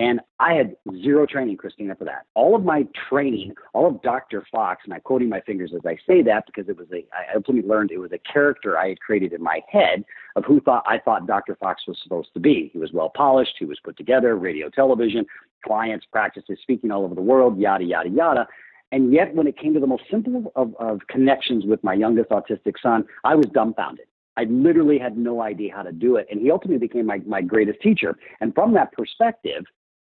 And 0.00 0.18
I 0.38 0.54
had 0.54 0.76
zero 1.02 1.26
training, 1.26 1.58
Cristina, 1.58 1.94
for 1.94 2.06
that. 2.06 2.24
All 2.34 2.56
of 2.56 2.64
my 2.64 2.86
training, 3.10 3.52
all 3.74 3.86
of 3.86 4.00
Dr. 4.00 4.46
Fox, 4.50 4.80
and 4.84 4.94
I'm 4.94 5.02
quoting 5.02 5.28
my 5.28 5.42
fingers 5.42 5.72
as 5.74 5.82
I 5.84 5.98
say 6.06 6.22
that 6.22 6.46
because 6.46 6.70
it 6.70 6.78
was 6.78 6.86
a, 6.90 7.04
I 7.12 7.34
ultimately 7.34 7.68
learned 7.68 7.90
it 7.90 7.98
was 7.98 8.12
a 8.12 8.32
character 8.32 8.78
I 8.78 8.88
had 8.88 9.00
created 9.00 9.34
in 9.34 9.42
my 9.42 9.60
head 9.68 10.06
of 10.36 10.46
who 10.46 10.58
thought 10.60 10.84
I 10.86 10.98
thought 10.98 11.26
Dr. 11.26 11.54
Fox 11.56 11.82
was 11.86 11.98
supposed 12.02 12.32
to 12.32 12.40
be. 12.40 12.70
He 12.72 12.78
was 12.78 12.92
well 12.92 13.10
polished, 13.14 13.56
he 13.58 13.66
was 13.66 13.78
put 13.84 13.98
together, 13.98 14.36
radio, 14.36 14.70
television, 14.70 15.26
clients, 15.66 16.06
practices, 16.10 16.58
speaking 16.62 16.90
all 16.90 17.04
over 17.04 17.14
the 17.14 17.20
world, 17.20 17.58
yada, 17.58 17.84
yada, 17.84 18.08
yada. 18.08 18.48
And 18.92 19.12
yet, 19.12 19.34
when 19.34 19.46
it 19.46 19.58
came 19.58 19.74
to 19.74 19.80
the 19.80 19.86
most 19.86 20.04
simple 20.10 20.50
of, 20.56 20.74
of 20.80 21.00
connections 21.08 21.66
with 21.66 21.84
my 21.84 21.92
youngest 21.92 22.30
autistic 22.30 22.74
son, 22.82 23.04
I 23.22 23.34
was 23.34 23.46
dumbfounded. 23.52 24.06
I 24.40 24.44
literally 24.44 24.98
had 25.06 25.14
no 25.18 25.34
idea 25.42 25.70
how 25.76 25.84
to 25.90 25.92
do 26.06 26.10
it. 26.18 26.26
And 26.30 26.40
he 26.40 26.50
ultimately 26.50 26.86
became 26.88 27.06
my, 27.12 27.18
my 27.36 27.42
greatest 27.42 27.80
teacher. 27.80 28.12
And 28.40 28.54
from 28.54 28.72
that 28.74 28.88
perspective, 28.92 29.62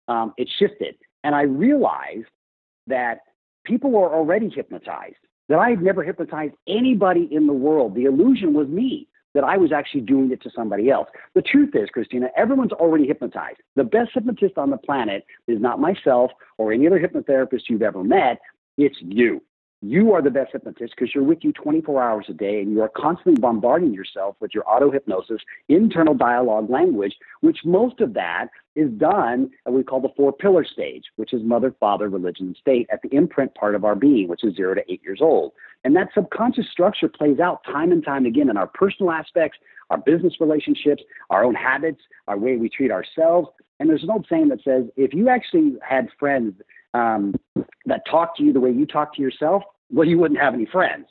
um, 0.07 0.33
it 0.41 0.47
shifted. 0.59 0.95
And 1.23 1.35
I 1.41 1.43
realized 1.43 2.33
that 2.87 3.15
people 3.63 3.91
were 3.91 4.11
already 4.19 4.49
hypnotized. 4.49 5.21
that 5.49 5.59
I 5.59 5.69
had 5.69 5.81
never 5.81 6.03
hypnotized 6.03 6.55
anybody 6.67 7.25
in 7.31 7.47
the 7.47 7.53
world. 7.67 7.89
The 7.95 8.05
illusion 8.05 8.53
was 8.53 8.67
me 8.67 9.07
that 9.35 9.43
I 9.43 9.57
was 9.57 9.71
actually 9.71 10.01
doing 10.01 10.31
it 10.31 10.41
to 10.43 10.49
somebody 10.55 10.89
else. 10.89 11.07
The 11.35 11.41
truth 11.41 11.71
is, 11.75 11.89
Cristina, 11.89 12.27
everyone's 12.37 12.71
already 12.71 13.05
hypnotized. 13.07 13.59
The 13.75 13.83
best 13.83 14.11
hypnotist 14.13 14.57
on 14.57 14.69
the 14.69 14.77
planet 14.77 15.25
is 15.47 15.59
not 15.59 15.79
myself 15.79 16.31
or 16.57 16.71
any 16.71 16.87
other 16.87 16.99
hypnotherapist 16.99 17.63
you've 17.69 17.81
ever 17.81 18.03
met. 18.03 18.39
It's 18.77 18.97
you. 19.01 19.41
You 19.85 20.13
are 20.13 20.21
the 20.21 20.29
best 20.29 20.53
hypnotist 20.53 20.93
because 20.95 21.13
you're 21.13 21.25
with 21.25 21.39
you 21.41 21.51
24 21.51 22.01
hours 22.01 22.27
a 22.29 22.33
day 22.33 22.61
and 22.61 22.71
you 22.71 22.81
are 22.81 22.91
constantly 22.95 23.37
bombarding 23.37 23.93
yourself 23.93 24.37
with 24.39 24.51
your 24.53 24.63
auto 24.65 24.89
hypnosis, 24.89 25.41
internal 25.67 26.13
dialogue 26.13 26.69
language, 26.69 27.15
which 27.41 27.57
most 27.65 27.99
of 27.99 28.13
that 28.13 28.47
is 28.77 28.89
done 28.91 29.51
at 29.65 29.73
we 29.73 29.83
call 29.83 29.99
the 29.99 30.13
four 30.15 30.31
pillar 30.31 30.63
stage, 30.63 31.03
which 31.17 31.33
is 31.33 31.43
mother, 31.43 31.75
father, 31.81 32.07
religion, 32.07 32.47
and 32.47 32.55
state 32.55 32.87
at 32.93 33.01
the 33.01 33.13
imprint 33.13 33.53
part 33.55 33.75
of 33.75 33.83
our 33.83 33.93
being, 33.93 34.29
which 34.29 34.45
is 34.45 34.55
zero 34.55 34.73
to 34.73 34.89
eight 34.89 35.01
years 35.03 35.19
old. 35.21 35.51
And 35.83 35.93
that 35.97 36.07
subconscious 36.13 36.67
structure 36.71 37.09
plays 37.09 37.39
out 37.39 37.61
time 37.65 37.91
and 37.91 38.05
time 38.05 38.25
again 38.25 38.49
in 38.49 38.55
our 38.55 38.67
personal 38.67 39.11
aspects, 39.11 39.57
our 39.89 39.97
business 39.97 40.35
relationships, 40.39 41.03
our 41.29 41.43
own 41.43 41.55
habits, 41.55 41.99
our 42.29 42.37
way 42.37 42.55
we 42.55 42.69
treat 42.69 42.89
ourselves. 42.89 43.49
And 43.81 43.89
there's 43.89 44.03
an 44.03 44.11
old 44.11 44.27
saying 44.29 44.47
that 44.47 44.63
says 44.63 44.85
if 44.95 45.13
you 45.13 45.27
actually 45.27 45.73
had 45.85 46.07
friends 46.17 46.53
um, 46.93 47.35
that 47.85 48.03
talk 48.09 48.37
to 48.37 48.43
you 48.43 48.53
the 48.53 48.61
way 48.61 48.71
you 48.71 48.85
talk 48.85 49.13
to 49.15 49.21
yourself, 49.21 49.63
well, 49.91 50.07
you 50.07 50.17
wouldn't 50.17 50.39
have 50.39 50.53
any 50.53 50.65
friends. 50.65 51.07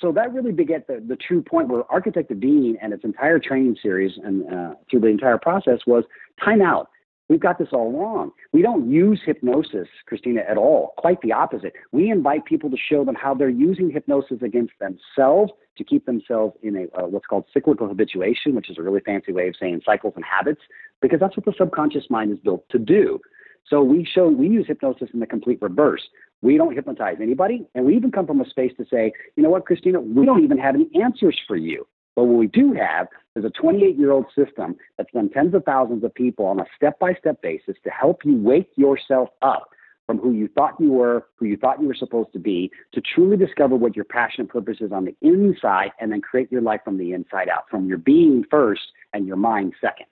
So 0.00 0.12
that 0.12 0.32
really 0.32 0.52
beget 0.52 0.86
the, 0.86 1.02
the 1.04 1.16
true 1.16 1.42
point 1.42 1.68
where 1.68 1.82
Architect 1.90 2.38
Being 2.38 2.76
and 2.80 2.92
its 2.92 3.04
entire 3.04 3.40
training 3.40 3.76
series 3.82 4.12
and 4.22 4.44
uh, 4.52 4.74
through 4.88 5.00
the 5.00 5.08
entire 5.08 5.38
process 5.38 5.80
was 5.86 6.04
time 6.42 6.62
out. 6.62 6.88
We've 7.28 7.40
got 7.40 7.58
this 7.58 7.68
all 7.72 7.92
wrong. 7.92 8.32
We 8.52 8.60
don't 8.60 8.90
use 8.90 9.20
hypnosis, 9.24 9.86
Cristina, 10.06 10.42
at 10.48 10.56
all. 10.56 10.94
Quite 10.98 11.20
the 11.22 11.32
opposite. 11.32 11.74
We 11.92 12.10
invite 12.10 12.44
people 12.44 12.70
to 12.70 12.76
show 12.76 13.04
them 13.04 13.14
how 13.14 13.34
they're 13.34 13.48
using 13.48 13.88
hypnosis 13.88 14.38
against 14.42 14.72
themselves 14.80 15.52
to 15.78 15.84
keep 15.84 16.06
themselves 16.06 16.56
in 16.62 16.76
a 16.76 17.00
uh, 17.00 17.06
what's 17.06 17.26
called 17.26 17.44
cyclical 17.52 17.86
habituation, 17.86 18.56
which 18.56 18.68
is 18.68 18.78
a 18.78 18.82
really 18.82 19.00
fancy 19.00 19.32
way 19.32 19.46
of 19.46 19.54
saying 19.60 19.80
cycles 19.86 20.14
and 20.16 20.24
habits, 20.24 20.60
because 21.00 21.20
that's 21.20 21.36
what 21.36 21.46
the 21.46 21.54
subconscious 21.56 22.10
mind 22.10 22.32
is 22.32 22.38
built 22.38 22.68
to 22.70 22.80
do. 22.80 23.20
So 23.68 23.80
we 23.80 24.04
show 24.04 24.26
we 24.28 24.48
use 24.48 24.66
hypnosis 24.66 25.10
in 25.14 25.20
the 25.20 25.26
complete 25.26 25.62
reverse. 25.62 26.02
We 26.42 26.56
don't 26.56 26.74
hypnotize 26.74 27.16
anybody, 27.20 27.66
and 27.74 27.84
we 27.84 27.96
even 27.96 28.10
come 28.10 28.26
from 28.26 28.40
a 28.40 28.48
space 28.48 28.72
to 28.78 28.86
say, 28.90 29.12
you 29.36 29.42
know 29.42 29.50
what, 29.50 29.66
Cristina, 29.66 30.00
we 30.00 30.24
don't 30.24 30.42
even 30.42 30.58
have 30.58 30.74
any 30.74 30.88
answers 31.00 31.38
for 31.46 31.56
you. 31.56 31.86
But 32.16 32.24
what 32.24 32.38
we 32.38 32.46
do 32.46 32.72
have 32.72 33.08
is 33.36 33.44
a 33.44 33.50
28 33.50 33.96
year 33.96 34.10
old 34.10 34.26
system 34.34 34.76
that's 34.96 35.12
done 35.12 35.30
tens 35.30 35.54
of 35.54 35.64
thousands 35.64 36.02
of 36.04 36.14
people 36.14 36.46
on 36.46 36.60
a 36.60 36.64
step 36.76 36.98
by 36.98 37.14
step 37.14 37.40
basis 37.42 37.76
to 37.84 37.90
help 37.90 38.24
you 38.24 38.36
wake 38.36 38.70
yourself 38.76 39.28
up 39.42 39.70
from 40.06 40.18
who 40.18 40.32
you 40.32 40.48
thought 40.48 40.74
you 40.80 40.90
were, 40.90 41.26
who 41.36 41.46
you 41.46 41.56
thought 41.56 41.80
you 41.80 41.86
were 41.86 41.94
supposed 41.94 42.32
to 42.32 42.40
be, 42.40 42.68
to 42.92 43.00
truly 43.00 43.36
discover 43.36 43.76
what 43.76 43.94
your 43.94 44.04
passion 44.04 44.40
and 44.40 44.48
purpose 44.48 44.78
is 44.80 44.90
on 44.90 45.04
the 45.04 45.14
inside, 45.22 45.92
and 46.00 46.10
then 46.10 46.20
create 46.20 46.50
your 46.50 46.62
life 46.62 46.80
from 46.84 46.98
the 46.98 47.12
inside 47.12 47.48
out, 47.48 47.70
from 47.70 47.86
your 47.86 47.98
being 47.98 48.44
first 48.50 48.82
and 49.14 49.24
your 49.24 49.36
mind 49.36 49.72
second. 49.80 50.06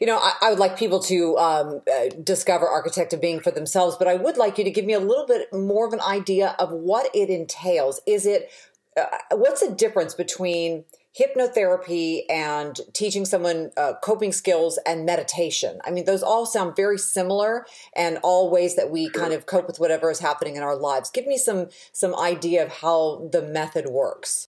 You 0.00 0.06
know, 0.06 0.18
I, 0.18 0.32
I 0.42 0.50
would 0.50 0.58
like 0.58 0.78
people 0.78 1.00
to 1.00 1.36
um, 1.38 1.82
uh, 1.92 2.08
discover 2.22 2.68
Architect 2.68 3.12
of 3.12 3.20
Being 3.20 3.40
for 3.40 3.50
themselves, 3.50 3.96
but 3.96 4.08
I 4.08 4.14
would 4.14 4.36
like 4.36 4.58
you 4.58 4.64
to 4.64 4.70
give 4.70 4.84
me 4.84 4.92
a 4.92 5.00
little 5.00 5.26
bit 5.26 5.52
more 5.52 5.86
of 5.86 5.92
an 5.92 6.00
idea 6.00 6.56
of 6.58 6.70
what 6.70 7.10
it 7.14 7.30
entails. 7.30 8.00
Is 8.06 8.26
it, 8.26 8.50
uh, 8.96 9.06
what's 9.32 9.66
the 9.66 9.74
difference 9.74 10.14
between 10.14 10.84
hypnotherapy 11.18 12.22
and 12.28 12.80
teaching 12.92 13.24
someone 13.24 13.70
uh, 13.76 13.94
coping 14.02 14.32
skills 14.32 14.78
and 14.84 15.06
meditation? 15.06 15.78
I 15.84 15.90
mean, 15.90 16.04
those 16.04 16.22
all 16.22 16.46
sound 16.46 16.74
very 16.74 16.98
similar 16.98 17.66
and 17.94 18.18
all 18.22 18.50
ways 18.50 18.76
that 18.76 18.90
we 18.90 19.08
kind 19.10 19.32
of 19.32 19.46
cope 19.46 19.66
with 19.66 19.78
whatever 19.78 20.10
is 20.10 20.18
happening 20.18 20.56
in 20.56 20.62
our 20.62 20.76
lives. 20.76 21.10
Give 21.10 21.26
me 21.26 21.38
some 21.38 21.68
some 21.92 22.14
idea 22.16 22.64
of 22.64 22.68
how 22.68 23.28
the 23.30 23.42
method 23.42 23.86
works. 23.86 24.48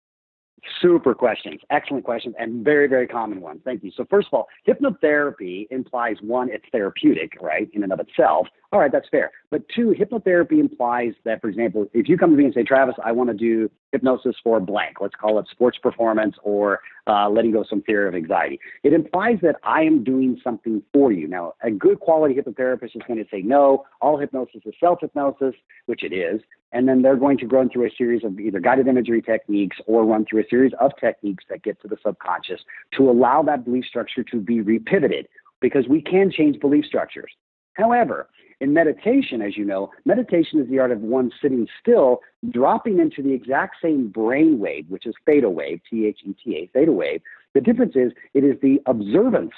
Super 0.82 1.14
questions, 1.14 1.62
excellent 1.70 2.04
questions, 2.04 2.36
and 2.40 2.64
very, 2.64 2.88
very 2.88 3.08
common 3.08 3.42
ones. 3.42 3.62
Thank 3.64 3.84
you. 3.84 3.92
So, 3.96 4.06
first 4.10 4.28
of 4.28 4.34
all, 4.34 4.48
hypnotherapy 4.68 5.68
implies 5.70 6.18
one, 6.22 6.50
it's 6.51 6.66
therapeutic, 6.72 7.38
right, 7.42 7.70
in 7.74 7.84
and 7.84 7.94
of 7.94 8.00
itself. 8.00 8.48
All 8.74 8.82
right, 8.82 8.92
that's 8.92 9.08
fair. 9.08 9.32
But 9.50 9.64
two, 9.74 9.96
hypnotherapy 9.98 10.60
implies 10.60 11.14
that, 11.24 11.40
for 11.40 11.48
example, 11.48 11.88
if 11.94 12.10
you 12.10 12.18
come 12.18 12.32
to 12.32 12.38
me 12.38 12.44
and 12.44 12.53
say, 12.53 12.64
Travis, 12.64 12.96
I 13.03 13.14
want 13.14 13.30
to 13.30 13.34
do 13.34 13.72
hypnosis 13.94 14.36
for 14.44 14.60
blank, 14.60 14.98
let's 15.00 15.16
call 15.16 15.40
it 15.40 15.46
sports 15.50 15.77
performance 15.77 16.36
or 16.44 16.82
uh, 17.08 17.30
letting 17.30 17.53
go 17.53 17.64
some 17.70 17.82
fear 17.84 18.10
of 18.10 18.14
anxiety, 18.14 18.60
it 18.84 18.92
implies 18.92 19.38
that 19.42 19.56
I 19.64 19.84
am 19.84 20.03
doing 20.03 20.38
something 20.44 20.84
for 20.92 21.14
you. 21.14 21.30
Now, 21.30 21.53
a 21.64 21.72
good 21.72 22.01
quality 22.01 22.36
hypnotherapist 22.36 22.96
is 22.96 23.01
going 23.08 23.24
to 23.24 23.30
say, 23.32 23.42
no, 23.42 23.86
all 24.01 24.18
hypnosis 24.18 24.62
is 24.66 24.74
self 24.82 25.00
hypnosis, 25.00 25.56
which 25.86 26.03
it 26.03 26.12
is. 26.12 26.42
And 26.74 26.90
then 26.90 27.01
they're 27.01 27.16
going 27.16 27.38
to 27.38 27.48
run 27.48 27.70
through 27.70 27.88
a 27.88 27.92
series 27.98 28.25
of 28.25 28.38
either 28.38 28.60
guided 28.60 28.90
imagery 28.90 29.22
techniques 29.22 29.77
or 29.86 30.06
run 30.06 30.25
through 30.25 30.42
a 30.42 30.48
series 30.50 30.74
of 30.82 30.92
techniques 31.00 31.46
that 31.50 31.64
get 31.64 31.82
to 31.84 31.88
the 31.88 31.96
subconscious 32.06 32.60
to 32.98 33.10
allow 33.10 33.42
that 33.44 33.64
belief 33.64 33.86
structure 33.86 34.24
to 34.24 34.42
be 34.42 34.62
repivoted 34.62 35.27
because 35.62 35.88
we 35.88 36.01
can 36.01 36.30
change 36.30 36.60
belief 36.60 36.84
structures. 36.84 37.32
However, 37.75 38.27
in 38.59 38.74
meditation, 38.74 39.41
as 39.41 39.55
you 39.55 39.65
know, 39.65 39.91
meditation 40.05 40.59
is 40.59 40.70
the 40.70 40.79
art 40.79 40.91
of 40.91 41.01
one 41.01 41.31
sitting 41.41 41.67
still, 41.79 42.22
dropping 42.50 43.00
into 43.00 43.22
the 43.22 43.33
exact 43.33 43.77
same 43.81 44.07
brain 44.07 44.59
wave, 44.59 44.85
which 44.89 45.05
is 45.05 45.13
theta 45.25 45.50
wave, 45.50 45.79
T 45.89 46.07
H 46.07 46.20
E 46.25 46.35
T 46.43 46.55
A, 46.55 46.70
theta 46.74 46.91
wave. 46.91 47.22
The 47.53 47.61
difference 47.61 47.96
is 47.96 48.11
it 48.33 48.43
is 48.43 48.55
the 48.61 48.79
observance 48.85 49.53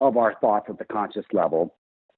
of 0.00 0.16
our 0.16 0.34
thoughts 0.40 0.66
at 0.68 0.78
the 0.78 0.84
conscious 0.84 1.24
level 1.32 1.74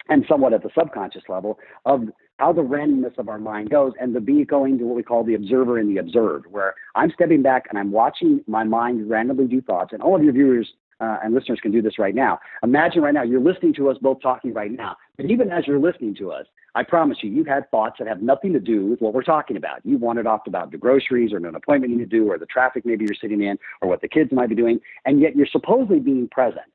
and 0.09 0.25
somewhat 0.29 0.53
at 0.53 0.63
the 0.63 0.71
subconscious 0.77 1.23
level 1.29 1.59
of 1.87 2.03
how 2.39 2.53
the 2.53 2.63
randomness 2.63 3.17
of 3.17 3.29
our 3.29 3.39
mind 3.39 3.71
goes 3.71 3.93
and 4.01 4.15
the 4.15 4.21
be 4.21 4.45
going 4.45 4.77
to 4.79 4.85
what 4.85 4.97
we 4.97 5.03
call 5.03 5.25
the 5.25 5.35
observer 5.35 5.79
and 5.79 5.89
the 5.89 6.01
observed, 6.01 6.47
where 6.51 6.75
I'm 6.95 7.11
stepping 7.13 7.43
back 7.43 7.67
and 7.71 7.79
I'm 7.79 7.93
watching 7.93 8.43
my 8.47 8.65
mind 8.65 9.09
randomly 9.09 9.47
do 9.47 9.61
thoughts. 9.61 9.93
And 9.93 10.03
all 10.03 10.17
of 10.17 10.25
your 10.25 10.33
viewers 10.33 10.69
uh, 11.01 11.19
and 11.23 11.35
listeners 11.35 11.59
can 11.61 11.73
do 11.73 11.83
this 11.83 11.99
right 11.99 12.15
now. 12.15 12.39
Imagine 12.63 13.03
right 13.03 13.15
now 13.15 13.23
you're 13.23 13.41
listening 13.41 13.75
to 13.75 13.91
us 13.91 13.97
both 14.01 14.21
talking 14.23 14.53
right 14.53 14.71
now. 14.71 14.97
But 15.17 15.27
even 15.27 15.51
as 15.51 15.67
you're 15.67 15.79
listening 15.79 16.15
to 16.17 16.33
us, 16.33 16.47
I 16.77 16.83
promise 16.83 17.19
you, 17.23 17.31
you've 17.31 17.47
had 17.47 17.71
thoughts 17.71 17.97
that 17.99 18.09
have 18.09 18.21
nothing 18.21 18.53
to 18.53 18.61
do 18.61 18.87
with 18.87 19.01
what 19.01 19.15
we're 19.15 19.23
talking 19.23 19.57
about. 19.57 19.81
You 19.85 19.97
wandered 19.97 20.27
off 20.27 20.47
about 20.47 20.73
the 20.73 20.79
groceries 20.79 21.33
or 21.33 21.37
an 21.37 21.55
appointment 21.55 21.93
you 21.93 21.99
need 21.99 22.11
to 22.11 22.17
do 22.19 22.31
or 22.31 22.39
the 22.39 22.47
traffic 22.47 22.85
maybe 22.85 23.05
you're 23.05 23.15
sitting 23.15 23.43
in 23.43 23.59
or 23.81 23.89
what 23.89 24.01
the 24.01 24.09
kids 24.09 24.33
might 24.33 24.49
be 24.49 24.57
doing, 24.57 24.81
and 25.05 25.21
yet 25.21 25.37
you're 25.37 25.47
supposedly 25.47 26.01
being 26.01 26.29
present. 26.29 26.67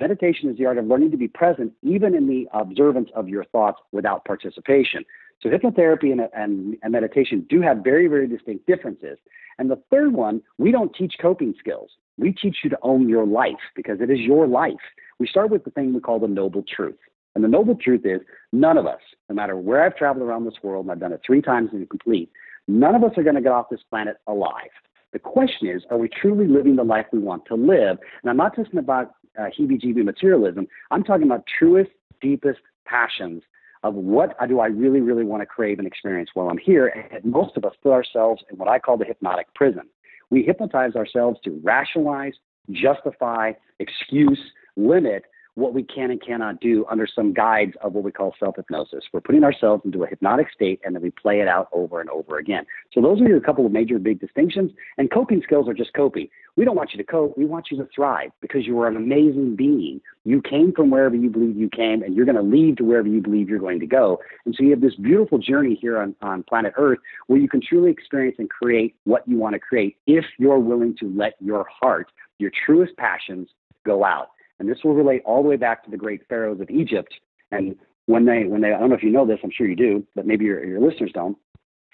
Meditation 0.00 0.48
is 0.48 0.56
the 0.56 0.66
art 0.66 0.78
of 0.78 0.86
learning 0.86 1.10
to 1.10 1.16
be 1.16 1.26
present 1.26 1.72
even 1.82 2.14
in 2.14 2.28
the 2.28 2.46
observance 2.54 3.10
of 3.16 3.28
your 3.28 3.44
thoughts 3.44 3.80
without 3.90 4.24
participation. 4.24 5.04
So 5.42 5.48
hypnotherapy 5.48 6.12
and, 6.12 6.20
and, 6.34 6.76
and, 6.82 6.92
meditation 6.92 7.46
do 7.48 7.60
have 7.60 7.78
very, 7.78 8.06
very 8.06 8.28
distinct 8.28 8.66
differences. 8.66 9.18
And 9.58 9.70
the 9.70 9.80
third 9.90 10.12
one, 10.12 10.42
we 10.56 10.70
don't 10.70 10.94
teach 10.94 11.14
coping 11.20 11.54
skills. 11.58 11.90
We 12.18 12.32
teach 12.32 12.58
you 12.64 12.70
to 12.70 12.78
own 12.82 13.08
your 13.08 13.24
life 13.24 13.54
because 13.74 14.00
it 14.00 14.10
is 14.10 14.18
your 14.18 14.46
life. 14.46 14.74
We 15.18 15.26
start 15.26 15.50
with 15.50 15.64
the 15.64 15.70
thing 15.70 15.94
we 15.94 16.00
call 16.00 16.18
the 16.18 16.28
noble 16.28 16.64
truth. 16.68 16.98
And 17.34 17.44
the 17.44 17.48
noble 17.48 17.76
truth 17.76 18.02
is 18.04 18.20
none 18.52 18.76
of 18.76 18.86
us, 18.86 19.00
no 19.28 19.36
matter 19.36 19.56
where 19.56 19.84
I've 19.84 19.96
traveled 19.96 20.26
around 20.26 20.44
this 20.44 20.62
world, 20.62 20.86
and 20.86 20.92
I've 20.92 21.00
done 21.00 21.12
it 21.12 21.20
three 21.24 21.40
times 21.40 21.70
and 21.72 21.88
complete, 21.88 22.30
none 22.66 22.96
of 22.96 23.04
us 23.04 23.12
are 23.16 23.22
going 23.22 23.36
to 23.36 23.40
get 23.40 23.52
off 23.52 23.66
this 23.70 23.82
planet 23.88 24.16
alive. 24.26 24.70
The 25.12 25.18
question 25.18 25.68
is, 25.68 25.82
are 25.90 25.98
we 25.98 26.08
truly 26.08 26.46
living 26.48 26.76
the 26.76 26.84
life 26.84 27.06
we 27.12 27.20
want 27.20 27.44
to 27.46 27.54
live? 27.54 27.98
And 28.22 28.30
I'm 28.30 28.36
not 28.36 28.56
talking 28.56 28.78
about 28.78 29.12
uh, 29.38 29.44
heebie-jeebie 29.56 30.04
materialism. 30.04 30.66
I'm 30.90 31.04
talking 31.04 31.24
about 31.24 31.44
truest, 31.58 31.90
deepest 32.20 32.60
passions 32.84 33.42
of 33.84 33.94
what 33.94 34.36
do 34.48 34.58
I 34.58 34.66
really, 34.66 35.00
really 35.00 35.24
want 35.24 35.42
to 35.42 35.46
crave 35.46 35.78
and 35.78 35.86
experience 35.86 36.30
while 36.34 36.48
I'm 36.48 36.58
here. 36.58 36.88
And 36.88 37.24
most 37.24 37.56
of 37.56 37.64
us 37.64 37.74
put 37.82 37.92
ourselves 37.92 38.42
in 38.50 38.58
what 38.58 38.68
I 38.68 38.78
call 38.78 38.96
the 38.96 39.04
hypnotic 39.04 39.54
prison. 39.54 39.88
We 40.30 40.42
hypnotize 40.42 40.94
ourselves 40.94 41.38
to 41.44 41.60
rationalize, 41.62 42.34
justify, 42.70 43.52
excuse, 43.78 44.40
limit 44.76 45.24
what 45.58 45.74
we 45.74 45.82
can 45.82 46.12
and 46.12 46.22
cannot 46.22 46.60
do 46.60 46.86
under 46.88 47.06
some 47.06 47.34
guides 47.34 47.72
of 47.82 47.92
what 47.92 48.04
we 48.04 48.12
call 48.12 48.32
self 48.38 48.54
hypnosis. 48.54 49.04
We're 49.12 49.20
putting 49.20 49.42
ourselves 49.42 49.82
into 49.84 50.04
a 50.04 50.06
hypnotic 50.06 50.52
state 50.54 50.80
and 50.84 50.94
then 50.94 51.02
we 51.02 51.10
play 51.10 51.40
it 51.40 51.48
out 51.48 51.68
over 51.72 52.00
and 52.00 52.08
over 52.10 52.38
again. 52.38 52.64
So, 52.94 53.02
those 53.02 53.20
are 53.20 53.36
a 53.36 53.40
couple 53.40 53.66
of 53.66 53.72
major 53.72 53.98
big 53.98 54.20
distinctions. 54.20 54.70
And 54.98 55.10
coping 55.10 55.42
skills 55.42 55.68
are 55.68 55.74
just 55.74 55.92
coping. 55.94 56.28
We 56.56 56.64
don't 56.64 56.76
want 56.76 56.92
you 56.92 56.98
to 56.98 57.04
cope, 57.04 57.36
we 57.36 57.44
want 57.44 57.66
you 57.72 57.76
to 57.78 57.88
thrive 57.92 58.30
because 58.40 58.66
you 58.66 58.80
are 58.80 58.86
an 58.86 58.96
amazing 58.96 59.56
being. 59.56 60.00
You 60.24 60.40
came 60.40 60.72
from 60.72 60.90
wherever 60.90 61.16
you 61.16 61.28
believe 61.28 61.56
you 61.56 61.68
came, 61.68 62.02
and 62.02 62.14
you're 62.14 62.26
going 62.26 62.36
to 62.36 62.42
leave 62.42 62.76
to 62.76 62.84
wherever 62.84 63.08
you 63.08 63.20
believe 63.20 63.48
you're 63.48 63.58
going 63.58 63.80
to 63.80 63.86
go. 63.86 64.20
And 64.46 64.54
so, 64.56 64.62
you 64.62 64.70
have 64.70 64.80
this 64.80 64.94
beautiful 64.94 65.38
journey 65.38 65.76
here 65.80 65.98
on, 65.98 66.14
on 66.22 66.44
planet 66.44 66.74
Earth 66.76 67.00
where 67.26 67.40
you 67.40 67.48
can 67.48 67.60
truly 67.60 67.90
experience 67.90 68.36
and 68.38 68.48
create 68.48 68.94
what 69.04 69.26
you 69.26 69.36
want 69.36 69.54
to 69.54 69.58
create 69.58 69.96
if 70.06 70.24
you're 70.38 70.60
willing 70.60 70.96
to 71.00 71.12
let 71.16 71.34
your 71.40 71.66
heart, 71.68 72.12
your 72.38 72.52
truest 72.64 72.96
passions, 72.96 73.48
go 73.84 74.04
out. 74.04 74.28
And 74.58 74.68
this 74.68 74.78
will 74.84 74.94
relate 74.94 75.22
all 75.24 75.42
the 75.42 75.48
way 75.48 75.56
back 75.56 75.84
to 75.84 75.90
the 75.90 75.96
great 75.96 76.22
pharaohs 76.28 76.60
of 76.60 76.70
Egypt. 76.70 77.14
And 77.50 77.76
when 78.06 78.24
they, 78.24 78.44
when 78.44 78.60
they, 78.60 78.72
I 78.72 78.78
don't 78.78 78.88
know 78.88 78.96
if 78.96 79.02
you 79.02 79.10
know 79.10 79.26
this, 79.26 79.38
I'm 79.44 79.50
sure 79.50 79.68
you 79.68 79.76
do, 79.76 80.06
but 80.14 80.26
maybe 80.26 80.44
your, 80.44 80.64
your 80.64 80.80
listeners 80.80 81.12
don't. 81.14 81.36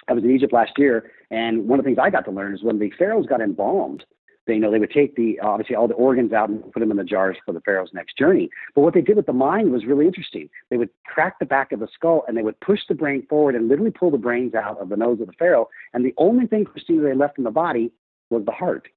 I 0.08 0.12
was 0.12 0.24
in 0.24 0.30
Egypt 0.30 0.52
last 0.52 0.72
year, 0.76 1.10
and 1.30 1.66
one 1.66 1.78
of 1.78 1.84
the 1.84 1.88
things 1.88 1.98
I 2.00 2.10
got 2.10 2.24
to 2.26 2.30
learn 2.30 2.54
is 2.54 2.62
when 2.62 2.78
the 2.78 2.90
pharaohs 2.98 3.26
got 3.26 3.40
embalmed, 3.40 4.04
They 4.46 4.54
you 4.54 4.60
know 4.60 4.70
they 4.70 4.78
would 4.78 4.90
take 4.90 5.16
the 5.16 5.40
obviously 5.40 5.76
all 5.76 5.88
the 5.88 5.94
organs 5.94 6.32
out 6.32 6.50
and 6.50 6.62
put 6.72 6.80
them 6.80 6.90
in 6.90 6.96
the 6.96 7.04
jars 7.04 7.36
for 7.44 7.52
the 7.52 7.60
pharaoh's 7.60 7.90
next 7.94 8.18
journey. 8.18 8.50
But 8.74 8.82
what 8.82 8.94
they 8.94 9.00
did 9.00 9.16
with 9.16 9.26
the 9.26 9.32
mind 9.32 9.72
was 9.72 9.86
really 9.86 10.06
interesting. 10.06 10.50
They 10.70 10.76
would 10.76 10.90
crack 11.06 11.38
the 11.38 11.46
back 11.46 11.72
of 11.72 11.80
the 11.80 11.88
skull 11.94 12.24
and 12.28 12.36
they 12.36 12.42
would 12.42 12.60
push 12.60 12.80
the 12.88 12.94
brain 12.94 13.26
forward 13.28 13.54
and 13.54 13.68
literally 13.68 13.90
pull 13.90 14.10
the 14.10 14.18
brains 14.18 14.54
out 14.54 14.78
of 14.78 14.88
the 14.90 14.96
nose 14.96 15.20
of 15.20 15.26
the 15.26 15.32
pharaoh. 15.38 15.68
And 15.92 16.04
the 16.04 16.14
only 16.18 16.46
thing 16.46 16.64
Cristina 16.64 17.02
they 17.02 17.14
left 17.14 17.38
in 17.38 17.44
the 17.44 17.50
body 17.50 17.90
was 18.30 18.44
the 18.44 18.52
heart. 18.52 18.88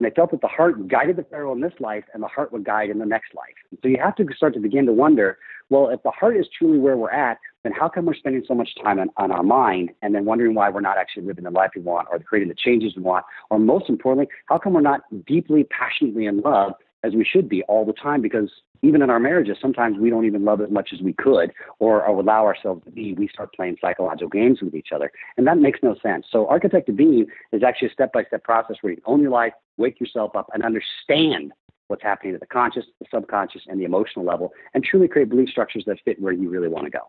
And 0.00 0.10
they 0.10 0.14
felt 0.14 0.32
that 0.32 0.40
the 0.40 0.48
heart 0.48 0.88
guided 0.88 1.16
the 1.16 1.22
pharaoh 1.22 1.52
in 1.52 1.60
this 1.60 1.72
life 1.78 2.04
and 2.12 2.22
the 2.22 2.26
heart 2.28 2.52
would 2.52 2.64
guide 2.64 2.90
in 2.90 2.98
the 2.98 3.06
next 3.06 3.34
life. 3.34 3.54
So 3.82 3.88
you 3.88 3.98
have 4.02 4.16
to 4.16 4.26
start 4.36 4.54
to 4.54 4.60
begin 4.60 4.86
to 4.86 4.92
wonder, 4.92 5.38
well, 5.70 5.88
if 5.88 6.02
the 6.02 6.10
heart 6.10 6.36
is 6.36 6.46
truly 6.58 6.78
where 6.78 6.96
we're 6.96 7.10
at, 7.10 7.38
then 7.62 7.72
how 7.72 7.88
come 7.88 8.04
we're 8.04 8.14
spending 8.14 8.42
so 8.46 8.54
much 8.54 8.70
time 8.82 8.98
on, 8.98 9.08
on 9.16 9.30
our 9.30 9.42
mind 9.42 9.90
and 10.02 10.14
then 10.14 10.24
wondering 10.24 10.54
why 10.54 10.68
we're 10.68 10.80
not 10.80 10.98
actually 10.98 11.24
living 11.24 11.44
the 11.44 11.50
life 11.50 11.70
we 11.76 11.82
want 11.82 12.08
or 12.10 12.18
creating 12.18 12.48
the 12.48 12.54
changes 12.54 12.94
we 12.96 13.02
want? 13.02 13.24
Or 13.50 13.58
most 13.58 13.88
importantly, 13.88 14.28
how 14.46 14.58
come 14.58 14.74
we're 14.74 14.80
not 14.80 15.02
deeply, 15.26 15.64
passionately 15.64 16.26
in 16.26 16.40
love 16.40 16.72
as 17.04 17.14
we 17.14 17.24
should 17.24 17.48
be 17.48 17.62
all 17.64 17.84
the 17.84 17.92
time? 17.92 18.20
Because 18.20 18.50
even 18.82 19.02
in 19.02 19.10
our 19.10 19.20
marriages, 19.20 19.56
sometimes 19.60 19.98
we 19.98 20.10
don't 20.10 20.26
even 20.26 20.44
love 20.44 20.60
as 20.60 20.70
much 20.70 20.90
as 20.92 21.00
we 21.00 21.12
could 21.12 21.52
or, 21.78 22.04
or 22.04 22.20
allow 22.20 22.44
ourselves 22.44 22.84
to 22.84 22.90
be. 22.90 23.14
We 23.14 23.28
start 23.28 23.54
playing 23.54 23.76
psychological 23.80 24.28
games 24.28 24.60
with 24.60 24.74
each 24.74 24.88
other. 24.94 25.10
And 25.36 25.46
that 25.46 25.58
makes 25.58 25.80
no 25.82 25.94
sense. 26.02 26.26
So, 26.30 26.46
Architect 26.48 26.88
of 26.88 26.96
Being 26.96 27.26
is 27.52 27.62
actually 27.62 27.88
a 27.88 27.92
step 27.92 28.12
by 28.12 28.24
step 28.24 28.42
process 28.42 28.76
where 28.80 28.92
you 28.92 29.02
own 29.06 29.20
your 29.20 29.30
life, 29.30 29.52
wake 29.76 30.00
yourself 30.00 30.34
up, 30.34 30.50
and 30.52 30.62
understand 30.62 31.52
what's 31.88 32.02
happening 32.02 32.34
at 32.34 32.40
the 32.40 32.46
conscious, 32.46 32.84
the 33.00 33.06
subconscious, 33.12 33.62
and 33.68 33.78
the 33.80 33.84
emotional 33.84 34.24
level, 34.24 34.52
and 34.74 34.84
truly 34.84 35.08
create 35.08 35.28
belief 35.28 35.48
structures 35.48 35.84
that 35.86 35.98
fit 36.04 36.20
where 36.20 36.32
you 36.32 36.48
really 36.48 36.68
want 36.68 36.84
to 36.84 36.90
go. 36.90 37.00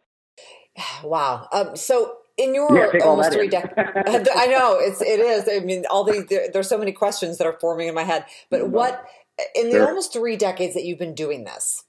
Wow. 1.04 1.48
Um, 1.52 1.76
so 1.76 2.18
in 2.38 2.54
your 2.54 2.76
yeah, 2.76 3.04
almost 3.06 3.32
three 3.32 3.48
decades, 3.48 3.74
I 4.36 4.48
know 4.48 4.78
it's 4.80 5.02
it 5.02 5.20
is. 5.20 5.48
I 5.50 5.64
mean, 5.64 5.86
all 5.90 6.04
these 6.04 6.26
there, 6.26 6.48
there's 6.52 6.68
so 6.68 6.78
many 6.78 6.92
questions 6.92 7.38
that 7.38 7.48
are 7.48 7.58
forming 7.62 7.88
in 7.88 7.96
my 7.96 8.04
head. 8.04 8.26
But 8.50 8.70
what 8.78 9.06
in 9.56 9.70
the 9.70 9.78
sure. 9.78 9.88
almost 9.88 10.14
three 10.14 10.38
decades 10.38 10.74
that 10.74 10.86
you've 10.86 11.00
been 11.00 11.16
doing 11.16 11.44
this, 11.44 11.84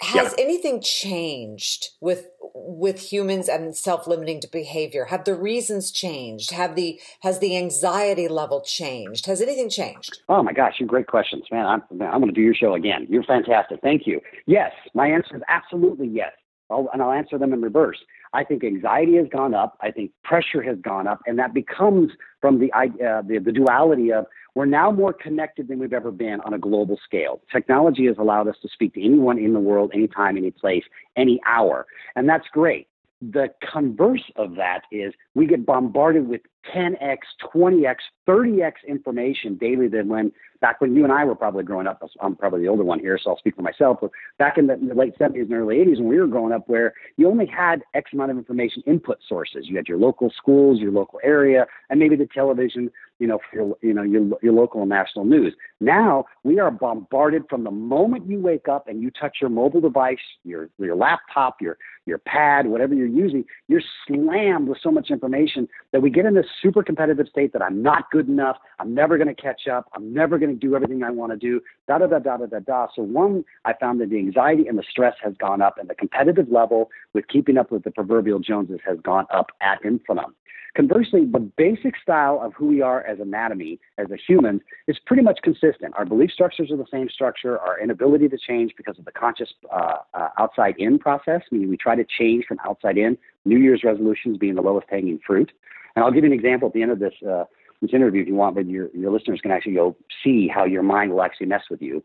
has 0.00 0.32
yep. 0.32 0.34
anything 0.38 0.80
changed 0.80 1.90
with 2.00 2.28
with 2.56 3.12
humans 3.12 3.48
and 3.48 3.76
self-limiting 3.76 4.40
behavior? 4.52 5.06
Have 5.06 5.24
the 5.24 5.34
reasons 5.34 5.90
changed? 5.90 6.52
Have 6.52 6.74
the 6.74 7.00
has 7.20 7.38
the 7.38 7.56
anxiety 7.56 8.28
level 8.28 8.60
changed? 8.60 9.26
Has 9.26 9.40
anything 9.40 9.68
changed? 9.68 10.20
Oh 10.28 10.42
my 10.42 10.52
gosh, 10.52 10.74
you 10.78 10.86
great 10.86 11.06
questions, 11.06 11.44
man. 11.50 11.66
I'm 11.66 11.82
I'm 12.02 12.20
going 12.20 12.26
to 12.26 12.32
do 12.32 12.40
your 12.40 12.54
show 12.54 12.74
again. 12.74 13.06
You're 13.08 13.24
fantastic. 13.24 13.80
Thank 13.82 14.06
you. 14.06 14.20
Yes, 14.46 14.72
my 14.94 15.06
answer 15.06 15.36
is 15.36 15.42
absolutely 15.48 16.08
yes. 16.08 16.32
I'll, 16.70 16.88
and 16.92 17.02
I'll 17.02 17.12
answer 17.12 17.38
them 17.38 17.52
in 17.52 17.60
reverse. 17.60 17.98
I 18.32 18.42
think 18.42 18.64
anxiety 18.64 19.16
has 19.16 19.26
gone 19.28 19.54
up. 19.54 19.76
I 19.80 19.90
think 19.90 20.10
pressure 20.24 20.62
has 20.62 20.78
gone 20.78 21.06
up, 21.06 21.20
and 21.26 21.38
that 21.38 21.54
becomes 21.54 22.10
from 22.40 22.58
the 22.58 22.72
uh, 22.72 23.22
the, 23.22 23.38
the 23.38 23.52
duality 23.52 24.12
of 24.12 24.26
we're 24.54 24.66
now 24.66 24.90
more 24.90 25.12
connected 25.12 25.68
than 25.68 25.78
we've 25.78 25.92
ever 25.92 26.12
been 26.12 26.40
on 26.42 26.54
a 26.54 26.58
global 26.58 26.98
scale. 27.04 27.40
Technology 27.50 28.06
has 28.06 28.16
allowed 28.18 28.48
us 28.48 28.56
to 28.62 28.68
speak 28.68 28.94
to 28.94 29.04
anyone 29.04 29.38
in 29.38 29.52
the 29.52 29.60
world, 29.60 29.90
anytime, 29.94 30.36
any 30.36 30.50
place, 30.50 30.84
any 31.16 31.40
hour. 31.46 31.86
And 32.14 32.28
that's 32.28 32.46
great. 32.52 32.86
The 33.20 33.48
converse 33.72 34.30
of 34.36 34.54
that 34.56 34.82
is 34.92 35.14
we 35.34 35.46
get 35.46 35.66
bombarded 35.66 36.28
with 36.28 36.42
10x, 36.74 37.18
20x, 37.54 37.96
30x 38.28 38.72
information 38.86 39.56
daily 39.56 39.88
than 39.88 40.08
when 40.08 40.32
back 40.60 40.80
when 40.80 40.96
you 40.96 41.04
and 41.04 41.12
I 41.12 41.24
were 41.24 41.34
probably 41.34 41.62
growing 41.62 41.86
up. 41.86 42.02
I'm 42.20 42.36
probably 42.36 42.62
the 42.62 42.68
older 42.68 42.84
one 42.84 42.98
here, 42.98 43.18
so 43.22 43.30
I'll 43.30 43.38
speak 43.38 43.54
for 43.54 43.62
myself. 43.62 43.98
But 44.00 44.10
back 44.38 44.56
in 44.56 44.66
the, 44.66 44.74
in 44.74 44.88
the 44.88 44.94
late 44.94 45.12
70s 45.18 45.42
and 45.42 45.52
early 45.52 45.76
80s, 45.76 45.98
when 45.98 46.08
we 46.08 46.18
were 46.18 46.26
growing 46.26 46.52
up, 46.52 46.68
where 46.68 46.94
you 47.18 47.28
only 47.28 47.44
had 47.44 47.82
X 47.92 48.12
amount 48.14 48.30
of 48.30 48.38
information 48.38 48.82
input 48.86 49.18
sources. 49.28 49.66
You 49.66 49.76
had 49.76 49.88
your 49.88 49.98
local 49.98 50.32
schools, 50.34 50.80
your 50.80 50.90
local 50.90 51.20
area, 51.22 51.66
and 51.90 52.00
maybe 52.00 52.16
the 52.16 52.26
television 52.32 52.90
you 53.18 53.26
know, 53.26 53.38
for 53.38 53.56
your, 53.56 53.76
you 53.80 53.94
know, 53.94 54.02
your, 54.02 54.28
your 54.42 54.52
local 54.52 54.80
and 54.80 54.88
national 54.88 55.24
news. 55.24 55.54
Now 55.80 56.24
we 56.42 56.58
are 56.58 56.70
bombarded 56.70 57.44
from 57.48 57.64
the 57.64 57.70
moment 57.70 58.28
you 58.28 58.40
wake 58.40 58.68
up 58.68 58.88
and 58.88 59.00
you 59.00 59.10
touch 59.10 59.38
your 59.40 59.50
mobile 59.50 59.80
device, 59.80 60.18
your, 60.44 60.68
your 60.78 60.96
laptop, 60.96 61.60
your, 61.60 61.78
your 62.06 62.18
pad, 62.18 62.66
whatever 62.66 62.94
you're 62.94 63.06
using, 63.06 63.44
you're 63.68 63.82
slammed 64.06 64.68
with 64.68 64.78
so 64.82 64.90
much 64.90 65.10
information 65.10 65.68
that 65.92 66.02
we 66.02 66.10
get 66.10 66.26
in 66.26 66.34
this 66.34 66.46
super 66.62 66.82
competitive 66.82 67.26
state 67.28 67.52
that 67.52 67.62
I'm 67.62 67.82
not 67.82 68.10
good 68.10 68.28
enough. 68.28 68.56
I'm 68.78 68.94
never 68.94 69.16
going 69.18 69.34
to 69.34 69.40
catch 69.40 69.66
up. 69.68 69.90
I'm 69.94 70.12
never 70.12 70.38
going 70.38 70.52
to 70.52 70.58
do 70.58 70.74
everything 70.74 71.02
I 71.02 71.10
want 71.10 71.32
to 71.32 71.38
do. 71.38 71.60
Da 71.86 71.98
da 71.98 72.06
da 72.06 72.18
da 72.18 72.36
da 72.38 72.46
da 72.46 72.58
da. 72.60 72.86
So 72.94 73.02
one, 73.02 73.44
I 73.64 73.72
found 73.74 74.00
that 74.00 74.10
the 74.10 74.18
anxiety 74.18 74.66
and 74.66 74.78
the 74.78 74.84
stress 74.88 75.14
has 75.22 75.34
gone 75.38 75.62
up, 75.62 75.78
and 75.78 75.88
the 75.88 75.94
competitive 75.94 76.48
level 76.50 76.90
with 77.12 77.28
keeping 77.28 77.58
up 77.58 77.70
with 77.70 77.84
the 77.84 77.90
proverbial 77.90 78.38
Joneses 78.38 78.80
has 78.86 78.98
gone 79.02 79.26
up 79.32 79.50
ad 79.60 79.78
infinitum. 79.84 80.34
Conversely, 80.74 81.24
the 81.24 81.38
basic 81.38 81.94
style 82.02 82.40
of 82.42 82.52
who 82.54 82.66
we 82.66 82.82
are 82.82 83.06
as 83.06 83.20
anatomy, 83.20 83.78
as 83.96 84.10
a 84.10 84.16
human, 84.16 84.60
is 84.88 84.98
pretty 85.06 85.22
much 85.22 85.38
consistent. 85.44 85.94
Our 85.96 86.04
belief 86.04 86.32
structures 86.32 86.72
are 86.72 86.76
the 86.76 86.86
same 86.90 87.08
structure. 87.08 87.60
Our 87.60 87.80
inability 87.80 88.28
to 88.28 88.36
change 88.36 88.72
because 88.76 88.98
of 88.98 89.04
the 89.04 89.12
conscious 89.12 89.54
uh, 89.72 89.98
uh, 90.14 90.28
outside 90.36 90.74
in 90.78 90.98
process, 90.98 91.42
meaning 91.52 91.68
we 91.68 91.76
try 91.76 91.94
to 91.94 92.04
change 92.04 92.46
from 92.46 92.58
outside 92.66 92.98
in. 92.98 93.16
New 93.44 93.58
Year's 93.58 93.82
resolutions 93.84 94.36
being 94.36 94.56
the 94.56 94.62
lowest 94.62 94.88
hanging 94.90 95.20
fruit. 95.24 95.52
And 95.96 96.04
I'll 96.04 96.10
give 96.12 96.24
you 96.24 96.30
an 96.30 96.36
example 96.36 96.68
at 96.68 96.74
the 96.74 96.82
end 96.82 96.90
of 96.90 96.98
this 96.98 97.14
uh, 97.28 97.44
this 97.80 97.92
interview 97.92 98.22
if 98.22 98.28
you 98.28 98.34
want, 98.34 98.56
but 98.56 98.66
your 98.66 98.88
your 98.94 99.12
listeners 99.12 99.40
can 99.40 99.50
actually 99.50 99.74
go 99.74 99.96
see 100.22 100.48
how 100.48 100.64
your 100.64 100.82
mind 100.82 101.12
will 101.12 101.22
actually 101.22 101.46
mess 101.46 101.62
with 101.70 101.82
you. 101.82 102.02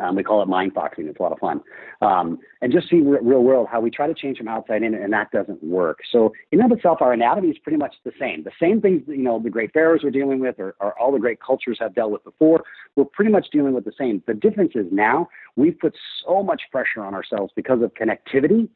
Um, 0.00 0.16
we 0.16 0.22
call 0.22 0.42
it 0.42 0.48
mind 0.48 0.72
foxing. 0.74 1.06
It's 1.06 1.18
a 1.20 1.22
lot 1.22 1.32
of 1.32 1.38
fun. 1.38 1.60
Um, 2.00 2.38
and 2.62 2.72
just 2.72 2.88
see 2.88 3.00
re- 3.00 3.18
real 3.20 3.42
world 3.42 3.68
how 3.70 3.80
we 3.80 3.90
try 3.90 4.06
to 4.06 4.14
change 4.14 4.38
from 4.38 4.48
outside 4.48 4.82
in, 4.82 4.94
and 4.94 5.12
that 5.12 5.30
doesn't 5.32 5.62
work. 5.62 5.98
So 6.10 6.32
in 6.50 6.60
and 6.60 6.72
of 6.72 6.78
itself, 6.78 7.02
our 7.02 7.12
anatomy 7.12 7.48
is 7.48 7.58
pretty 7.58 7.76
much 7.76 7.94
the 8.04 8.12
same. 8.18 8.42
The 8.42 8.52
same 8.58 8.80
things 8.80 9.02
you 9.06 9.18
know 9.18 9.38
the 9.38 9.50
great 9.50 9.72
pharaohs 9.72 10.02
were 10.02 10.10
dealing 10.10 10.40
with, 10.40 10.58
or, 10.58 10.74
or 10.80 10.98
all 10.98 11.12
the 11.12 11.18
great 11.18 11.40
cultures 11.40 11.78
have 11.80 11.94
dealt 11.94 12.10
with 12.10 12.24
before. 12.24 12.62
We're 12.96 13.04
pretty 13.04 13.30
much 13.30 13.48
dealing 13.52 13.74
with 13.74 13.84
the 13.84 13.92
same. 13.98 14.22
The 14.26 14.34
difference 14.34 14.72
is 14.74 14.86
now 14.90 15.28
we've 15.56 15.78
put 15.78 15.94
so 16.24 16.42
much 16.42 16.62
pressure 16.70 17.02
on 17.02 17.14
ourselves 17.14 17.52
because 17.54 17.82
of 17.82 17.92
connectivity 17.94 18.68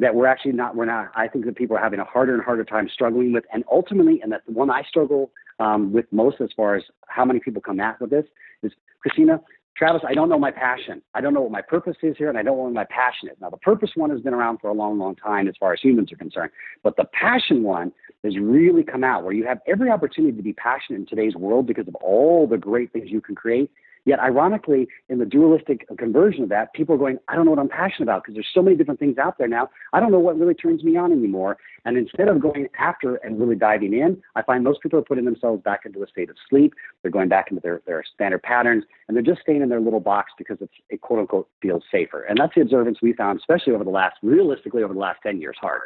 that 0.00 0.14
we're 0.14 0.26
actually 0.26 0.52
not. 0.52 0.76
We're 0.76 0.86
not. 0.86 1.10
I 1.14 1.28
think 1.28 1.44
that 1.46 1.56
people 1.56 1.76
are 1.76 1.82
having 1.82 2.00
a 2.00 2.04
harder 2.04 2.34
and 2.34 2.42
harder 2.42 2.64
time 2.64 2.88
struggling 2.92 3.32
with, 3.32 3.44
and 3.52 3.64
ultimately, 3.70 4.20
and 4.22 4.32
that's 4.32 4.44
the 4.46 4.52
one 4.52 4.70
I 4.70 4.82
struggle 4.82 5.30
um, 5.58 5.92
with 5.92 6.06
most 6.10 6.40
as 6.40 6.50
far 6.56 6.74
as 6.74 6.82
how 7.06 7.24
many 7.24 7.40
people 7.40 7.62
come 7.62 7.80
at 7.80 8.00
with 8.00 8.10
this 8.10 8.24
is 8.62 8.72
Cristina 9.00 9.40
Travis, 9.80 10.02
I 10.06 10.12
don't 10.12 10.28
know 10.28 10.38
my 10.38 10.50
passion. 10.50 11.00
I 11.14 11.22
don't 11.22 11.32
know 11.32 11.40
what 11.40 11.52
my 11.52 11.62
purpose 11.62 11.96
is 12.02 12.14
here, 12.18 12.28
and 12.28 12.36
I 12.36 12.42
don't 12.42 12.56
know 12.58 12.64
what 12.64 12.74
my 12.74 12.84
passion 12.84 13.30
is. 13.30 13.36
Now, 13.40 13.48
the 13.48 13.56
purpose 13.56 13.92
one 13.94 14.10
has 14.10 14.20
been 14.20 14.34
around 14.34 14.58
for 14.60 14.68
a 14.68 14.74
long, 14.74 14.98
long 14.98 15.14
time 15.14 15.48
as 15.48 15.54
far 15.58 15.72
as 15.72 15.80
humans 15.80 16.12
are 16.12 16.16
concerned, 16.16 16.50
but 16.82 16.96
the 16.96 17.06
passion 17.18 17.62
one 17.62 17.90
has 18.22 18.36
really 18.38 18.82
come 18.82 19.02
out 19.02 19.24
where 19.24 19.32
you 19.32 19.46
have 19.46 19.60
every 19.66 19.88
opportunity 19.88 20.36
to 20.36 20.42
be 20.42 20.52
passionate 20.52 20.98
in 20.98 21.06
today's 21.06 21.34
world 21.34 21.66
because 21.66 21.88
of 21.88 21.94
all 21.94 22.46
the 22.46 22.58
great 22.58 22.92
things 22.92 23.08
you 23.08 23.22
can 23.22 23.34
create. 23.34 23.70
Yet, 24.04 24.18
ironically, 24.20 24.88
in 25.08 25.18
the 25.18 25.26
dualistic 25.26 25.86
conversion 25.98 26.42
of 26.42 26.48
that, 26.48 26.72
people 26.72 26.94
are 26.94 26.98
going, 26.98 27.18
I 27.28 27.36
don't 27.36 27.44
know 27.44 27.50
what 27.50 27.60
I'm 27.60 27.68
passionate 27.68 28.04
about 28.04 28.22
because 28.22 28.34
there's 28.34 28.48
so 28.52 28.62
many 28.62 28.76
different 28.76 28.98
things 28.98 29.18
out 29.18 29.38
there 29.38 29.48
now. 29.48 29.68
I 29.92 30.00
don't 30.00 30.10
know 30.10 30.18
what 30.18 30.38
really 30.38 30.54
turns 30.54 30.82
me 30.82 30.96
on 30.96 31.12
anymore. 31.12 31.58
And 31.84 31.96
instead 31.96 32.28
of 32.28 32.40
going 32.40 32.68
after 32.78 33.16
and 33.16 33.38
really 33.38 33.56
diving 33.56 33.92
in, 33.92 34.22
I 34.36 34.42
find 34.42 34.64
most 34.64 34.80
people 34.82 34.98
are 34.98 35.02
putting 35.02 35.24
themselves 35.24 35.62
back 35.62 35.80
into 35.84 36.02
a 36.02 36.08
state 36.08 36.30
of 36.30 36.36
sleep. 36.48 36.74
They're 37.02 37.10
going 37.10 37.28
back 37.28 37.50
into 37.50 37.60
their, 37.60 37.82
their 37.86 38.02
standard 38.14 38.42
patterns 38.42 38.84
and 39.08 39.16
they're 39.16 39.22
just 39.22 39.42
staying 39.42 39.62
in 39.62 39.68
their 39.68 39.80
little 39.80 40.00
box 40.00 40.32
because 40.38 40.58
it's, 40.60 40.72
it 40.88 41.00
quote 41.00 41.20
unquote 41.20 41.48
feels 41.60 41.82
safer. 41.90 42.22
And 42.22 42.38
that's 42.38 42.54
the 42.54 42.62
observance 42.62 42.98
we 43.02 43.12
found, 43.12 43.38
especially 43.38 43.74
over 43.74 43.84
the 43.84 43.90
last, 43.90 44.16
realistically, 44.22 44.82
over 44.82 44.94
the 44.94 45.00
last 45.00 45.20
10 45.22 45.40
years 45.40 45.56
hard. 45.60 45.82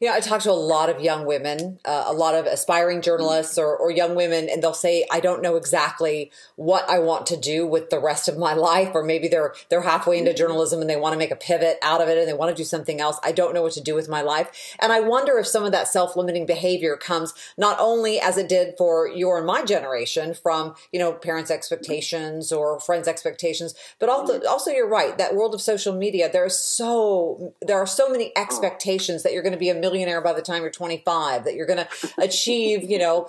You 0.00 0.08
know, 0.08 0.14
I 0.14 0.20
talk 0.20 0.42
to 0.42 0.50
a 0.50 0.52
lot 0.52 0.90
of 0.90 1.00
young 1.00 1.24
women, 1.24 1.78
uh, 1.84 2.04
a 2.06 2.12
lot 2.12 2.34
of 2.34 2.44
aspiring 2.44 3.00
journalists 3.00 3.56
or, 3.56 3.74
or 3.74 3.90
young 3.90 4.14
women, 4.14 4.48
and 4.50 4.62
they'll 4.62 4.74
say, 4.74 5.06
"I 5.10 5.20
don't 5.20 5.42
know 5.42 5.56
exactly 5.56 6.30
what 6.56 6.88
I 6.88 6.98
want 6.98 7.26
to 7.28 7.36
do 7.36 7.66
with 7.66 7.88
the 7.88 7.98
rest 7.98 8.28
of 8.28 8.36
my 8.36 8.52
life," 8.70 8.90
or 8.94 9.02
maybe 9.02 9.28
they're 9.28 9.54
they're 9.70 9.82
halfway 9.82 10.18
into 10.18 10.34
journalism 10.34 10.80
and 10.80 10.90
they 10.90 10.96
want 10.96 11.14
to 11.14 11.18
make 11.18 11.30
a 11.30 11.36
pivot 11.36 11.78
out 11.82 12.02
of 12.02 12.08
it 12.08 12.18
and 12.18 12.28
they 12.28 12.34
want 12.34 12.54
to 12.54 12.60
do 12.60 12.64
something 12.64 13.00
else. 13.00 13.18
I 13.22 13.32
don't 13.32 13.54
know 13.54 13.62
what 13.62 13.72
to 13.72 13.80
do 13.80 13.94
with 13.94 14.08
my 14.08 14.20
life, 14.20 14.74
and 14.78 14.92
I 14.92 15.00
wonder 15.00 15.38
if 15.38 15.46
some 15.46 15.64
of 15.64 15.72
that 15.72 15.88
self 15.88 16.14
limiting 16.14 16.46
behavior 16.46 16.96
comes 16.96 17.32
not 17.56 17.78
only 17.80 18.20
as 18.20 18.36
it 18.36 18.48
did 18.48 18.74
for 18.76 19.08
your 19.08 19.38
and 19.38 19.46
my 19.46 19.64
generation 19.64 20.34
from 20.34 20.74
you 20.92 20.98
know 20.98 21.12
parents' 21.12 21.50
expectations 21.50 22.52
or 22.52 22.78
friends' 22.80 23.08
expectations, 23.08 23.74
but 23.98 24.10
also 24.10 24.42
also 24.44 24.70
you're 24.70 24.88
right 24.88 25.16
that 25.16 25.34
world 25.34 25.54
of 25.54 25.62
social 25.62 25.94
media. 25.94 26.30
There 26.30 26.44
are 26.44 26.50
so 26.50 27.54
there 27.62 27.78
are 27.78 27.86
so 27.86 28.10
many 28.10 28.32
expectations 28.36 29.22
that 29.22 29.32
you're 29.32 29.42
going 29.42 29.55
to 29.56 29.60
be 29.60 29.70
a 29.70 29.74
millionaire 29.74 30.20
by 30.20 30.32
the 30.32 30.42
time 30.42 30.62
you're 30.62 30.70
25, 30.70 31.44
that 31.44 31.54
you're 31.54 31.66
going 31.66 31.84
to 31.84 31.88
achieve, 32.18 32.88
you 32.88 32.98
know, 32.98 33.28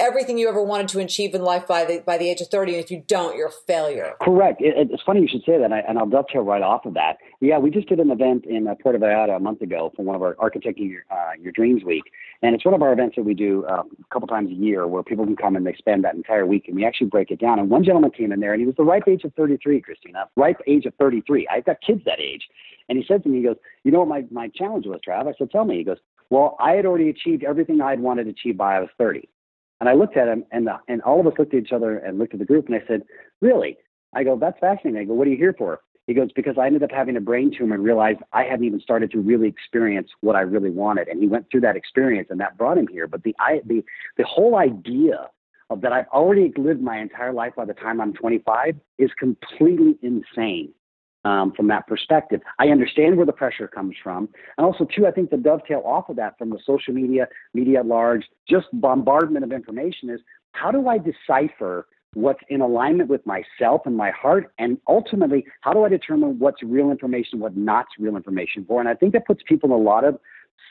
everything 0.00 0.38
you 0.38 0.48
ever 0.48 0.62
wanted 0.62 0.88
to 0.88 1.00
achieve 1.00 1.34
in 1.34 1.42
life 1.42 1.66
by 1.66 1.84
the 1.84 2.02
by 2.04 2.18
the 2.18 2.28
age 2.28 2.40
of 2.40 2.48
30. 2.48 2.74
And 2.74 2.84
if 2.84 2.90
you 2.90 3.02
don't, 3.06 3.36
you're 3.36 3.48
a 3.48 3.52
failure. 3.66 4.14
Correct. 4.22 4.60
It, 4.60 4.90
it's 4.90 5.02
funny 5.02 5.20
you 5.20 5.28
should 5.28 5.44
say 5.44 5.58
that, 5.58 5.70
and, 5.72 5.98
I'll 5.98 6.06
dovetail 6.06 6.42
right 6.42 6.62
off 6.62 6.86
of 6.86 6.94
that. 6.94 7.18
Yeah, 7.40 7.58
we 7.58 7.70
just 7.70 7.88
did 7.88 8.00
an 8.00 8.10
event 8.10 8.46
in 8.46 8.68
uh, 8.68 8.74
Puerto 8.82 8.98
Vallarta 8.98 9.36
a 9.36 9.40
month 9.40 9.62
ago 9.62 9.92
for 9.96 10.04
one 10.04 10.16
of 10.16 10.22
our 10.22 10.34
Architecting 10.34 10.90
Your, 10.90 11.04
uh, 11.10 11.32
Your 11.40 11.52
Dreams 11.52 11.84
Week. 11.84 12.04
And 12.40 12.54
it's 12.54 12.64
one 12.64 12.74
of 12.74 12.82
our 12.82 12.92
events 12.92 13.16
that 13.16 13.24
we 13.24 13.34
do 13.34 13.64
uh, 13.66 13.82
a 13.82 14.14
couple 14.14 14.28
times 14.28 14.50
a 14.50 14.54
year 14.54 14.86
where 14.86 15.02
people 15.02 15.24
can 15.24 15.34
come 15.34 15.56
and 15.56 15.66
they 15.66 15.74
spend 15.74 16.04
that 16.04 16.14
entire 16.14 16.46
week 16.46 16.68
and 16.68 16.76
we 16.76 16.84
actually 16.84 17.08
break 17.08 17.32
it 17.32 17.40
down. 17.40 17.58
And 17.58 17.68
one 17.68 17.82
gentleman 17.82 18.12
came 18.12 18.30
in 18.30 18.38
there 18.38 18.52
and 18.52 18.60
he 18.60 18.66
was 18.66 18.76
the 18.76 18.84
ripe 18.84 19.08
age 19.08 19.24
of 19.24 19.34
33, 19.34 19.80
Cristina, 19.80 20.26
ripe 20.36 20.60
age 20.68 20.86
of 20.86 20.94
33. 21.00 21.48
I've 21.48 21.64
got 21.64 21.80
kids 21.80 22.02
that 22.04 22.20
age. 22.20 22.42
And 22.88 22.96
he 22.96 23.04
said 23.06 23.24
to 23.24 23.28
me, 23.28 23.38
he 23.38 23.44
goes, 23.44 23.56
You 23.82 23.90
know 23.90 24.00
what 24.00 24.08
my, 24.08 24.24
my 24.30 24.48
challenge 24.54 24.86
was, 24.86 25.00
Trav? 25.06 25.26
I 25.26 25.32
said, 25.36 25.50
Tell 25.50 25.64
me. 25.64 25.78
He 25.78 25.84
goes, 25.84 25.98
Well, 26.30 26.56
I 26.60 26.72
had 26.72 26.86
already 26.86 27.10
achieved 27.10 27.42
everything 27.42 27.80
I 27.80 27.90
had 27.90 28.00
wanted 28.00 28.24
to 28.24 28.30
achieve 28.30 28.56
by 28.56 28.76
I 28.76 28.80
was 28.80 28.90
30. 28.98 29.28
And 29.80 29.88
I 29.88 29.94
looked 29.94 30.16
at 30.16 30.28
him, 30.28 30.44
and 30.50 30.66
the, 30.66 30.78
and 30.88 31.02
all 31.02 31.20
of 31.20 31.26
us 31.26 31.34
looked 31.38 31.54
at 31.54 31.60
each 31.60 31.72
other 31.72 31.98
and 31.98 32.18
looked 32.18 32.32
at 32.32 32.40
the 32.40 32.44
group, 32.44 32.66
and 32.66 32.74
I 32.74 32.82
said, 32.88 33.02
"Really?" 33.40 33.76
I 34.12 34.24
go, 34.24 34.36
"That's 34.36 34.58
fascinating." 34.58 35.00
I 35.00 35.04
go, 35.04 35.14
"What 35.14 35.28
are 35.28 35.30
you 35.30 35.36
here 35.36 35.54
for?" 35.56 35.80
He 36.08 36.14
goes, 36.14 36.32
"Because 36.32 36.56
I 36.58 36.66
ended 36.66 36.82
up 36.82 36.90
having 36.90 37.16
a 37.16 37.20
brain 37.20 37.52
tumor 37.56 37.76
and 37.76 37.84
realized 37.84 38.20
I 38.32 38.42
hadn't 38.42 38.64
even 38.64 38.80
started 38.80 39.12
to 39.12 39.20
really 39.20 39.46
experience 39.46 40.10
what 40.20 40.34
I 40.34 40.40
really 40.40 40.70
wanted." 40.70 41.06
And 41.06 41.20
he 41.20 41.28
went 41.28 41.48
through 41.50 41.60
that 41.60 41.76
experience, 41.76 42.28
and 42.30 42.40
that 42.40 42.56
brought 42.56 42.78
him 42.78 42.88
here. 42.88 43.06
But 43.06 43.22
the 43.22 43.36
I, 43.38 43.60
the 43.64 43.84
the 44.16 44.24
whole 44.24 44.56
idea 44.56 45.30
of 45.70 45.82
that 45.82 45.92
I've 45.92 46.08
already 46.08 46.50
lived 46.56 46.82
my 46.82 46.98
entire 46.98 47.32
life 47.32 47.52
by 47.56 47.66
the 47.66 47.74
time 47.74 48.00
I'm 48.00 48.14
25 48.14 48.74
is 48.96 49.10
completely 49.18 49.98
insane 50.02 50.72
um, 51.26 51.52
from 51.52 51.68
that 51.68 51.86
perspective. 51.86 52.40
I 52.58 52.68
understand 52.68 53.18
where 53.18 53.26
the 53.26 53.32
pressure 53.32 53.68
comes 53.68 53.94
from. 54.02 54.30
And 54.56 54.64
also, 54.64 54.86
too, 54.86 55.06
I 55.06 55.10
think 55.10 55.28
the 55.28 55.36
dovetail 55.36 55.82
off 55.84 56.08
of 56.08 56.16
that 56.16 56.38
from 56.38 56.48
the 56.48 56.58
social 56.64 56.94
media, 56.94 57.28
media 57.52 57.80
at 57.80 57.86
large, 57.86 58.24
just 58.48 58.66
bombardment 58.72 59.44
of 59.44 59.52
information 59.52 60.08
is 60.08 60.20
how 60.52 60.70
do 60.70 60.88
I 60.88 60.96
decipher 60.96 61.86
what's 62.18 62.40
in 62.48 62.60
alignment 62.60 63.08
with 63.08 63.24
myself 63.26 63.82
and 63.86 63.96
my 63.96 64.10
heart? 64.10 64.52
And 64.58 64.78
ultimately, 64.88 65.46
how 65.60 65.72
do 65.72 65.84
I 65.84 65.88
determine 65.88 66.38
what's 66.38 66.62
real 66.62 66.90
information, 66.90 67.38
what 67.38 67.56
not 67.56 67.86
real 67.98 68.16
information 68.16 68.64
for? 68.66 68.80
And 68.80 68.88
I 68.88 68.94
think 68.94 69.12
that 69.12 69.26
puts 69.26 69.42
people 69.46 69.68
in 69.68 69.80
a 69.80 69.82
lot 69.82 70.04
of 70.04 70.18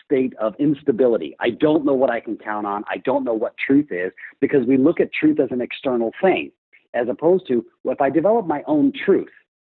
state 0.05 0.33
of 0.39 0.53
instability. 0.59 1.35
I 1.39 1.49
don't 1.49 1.85
know 1.85 1.93
what 1.93 2.09
I 2.09 2.19
can 2.19 2.37
count 2.37 2.67
on. 2.67 2.83
I 2.89 2.97
don't 2.97 3.23
know 3.23 3.33
what 3.33 3.55
truth 3.57 3.87
is 3.91 4.11
because 4.39 4.65
we 4.67 4.77
look 4.77 4.99
at 4.99 5.11
truth 5.13 5.39
as 5.39 5.49
an 5.51 5.61
external 5.61 6.11
thing, 6.21 6.51
as 6.93 7.07
opposed 7.09 7.47
to 7.47 7.65
well, 7.83 7.93
if 7.93 8.01
I 8.01 8.09
develop 8.09 8.45
my 8.45 8.63
own 8.67 8.91
truth, 9.05 9.29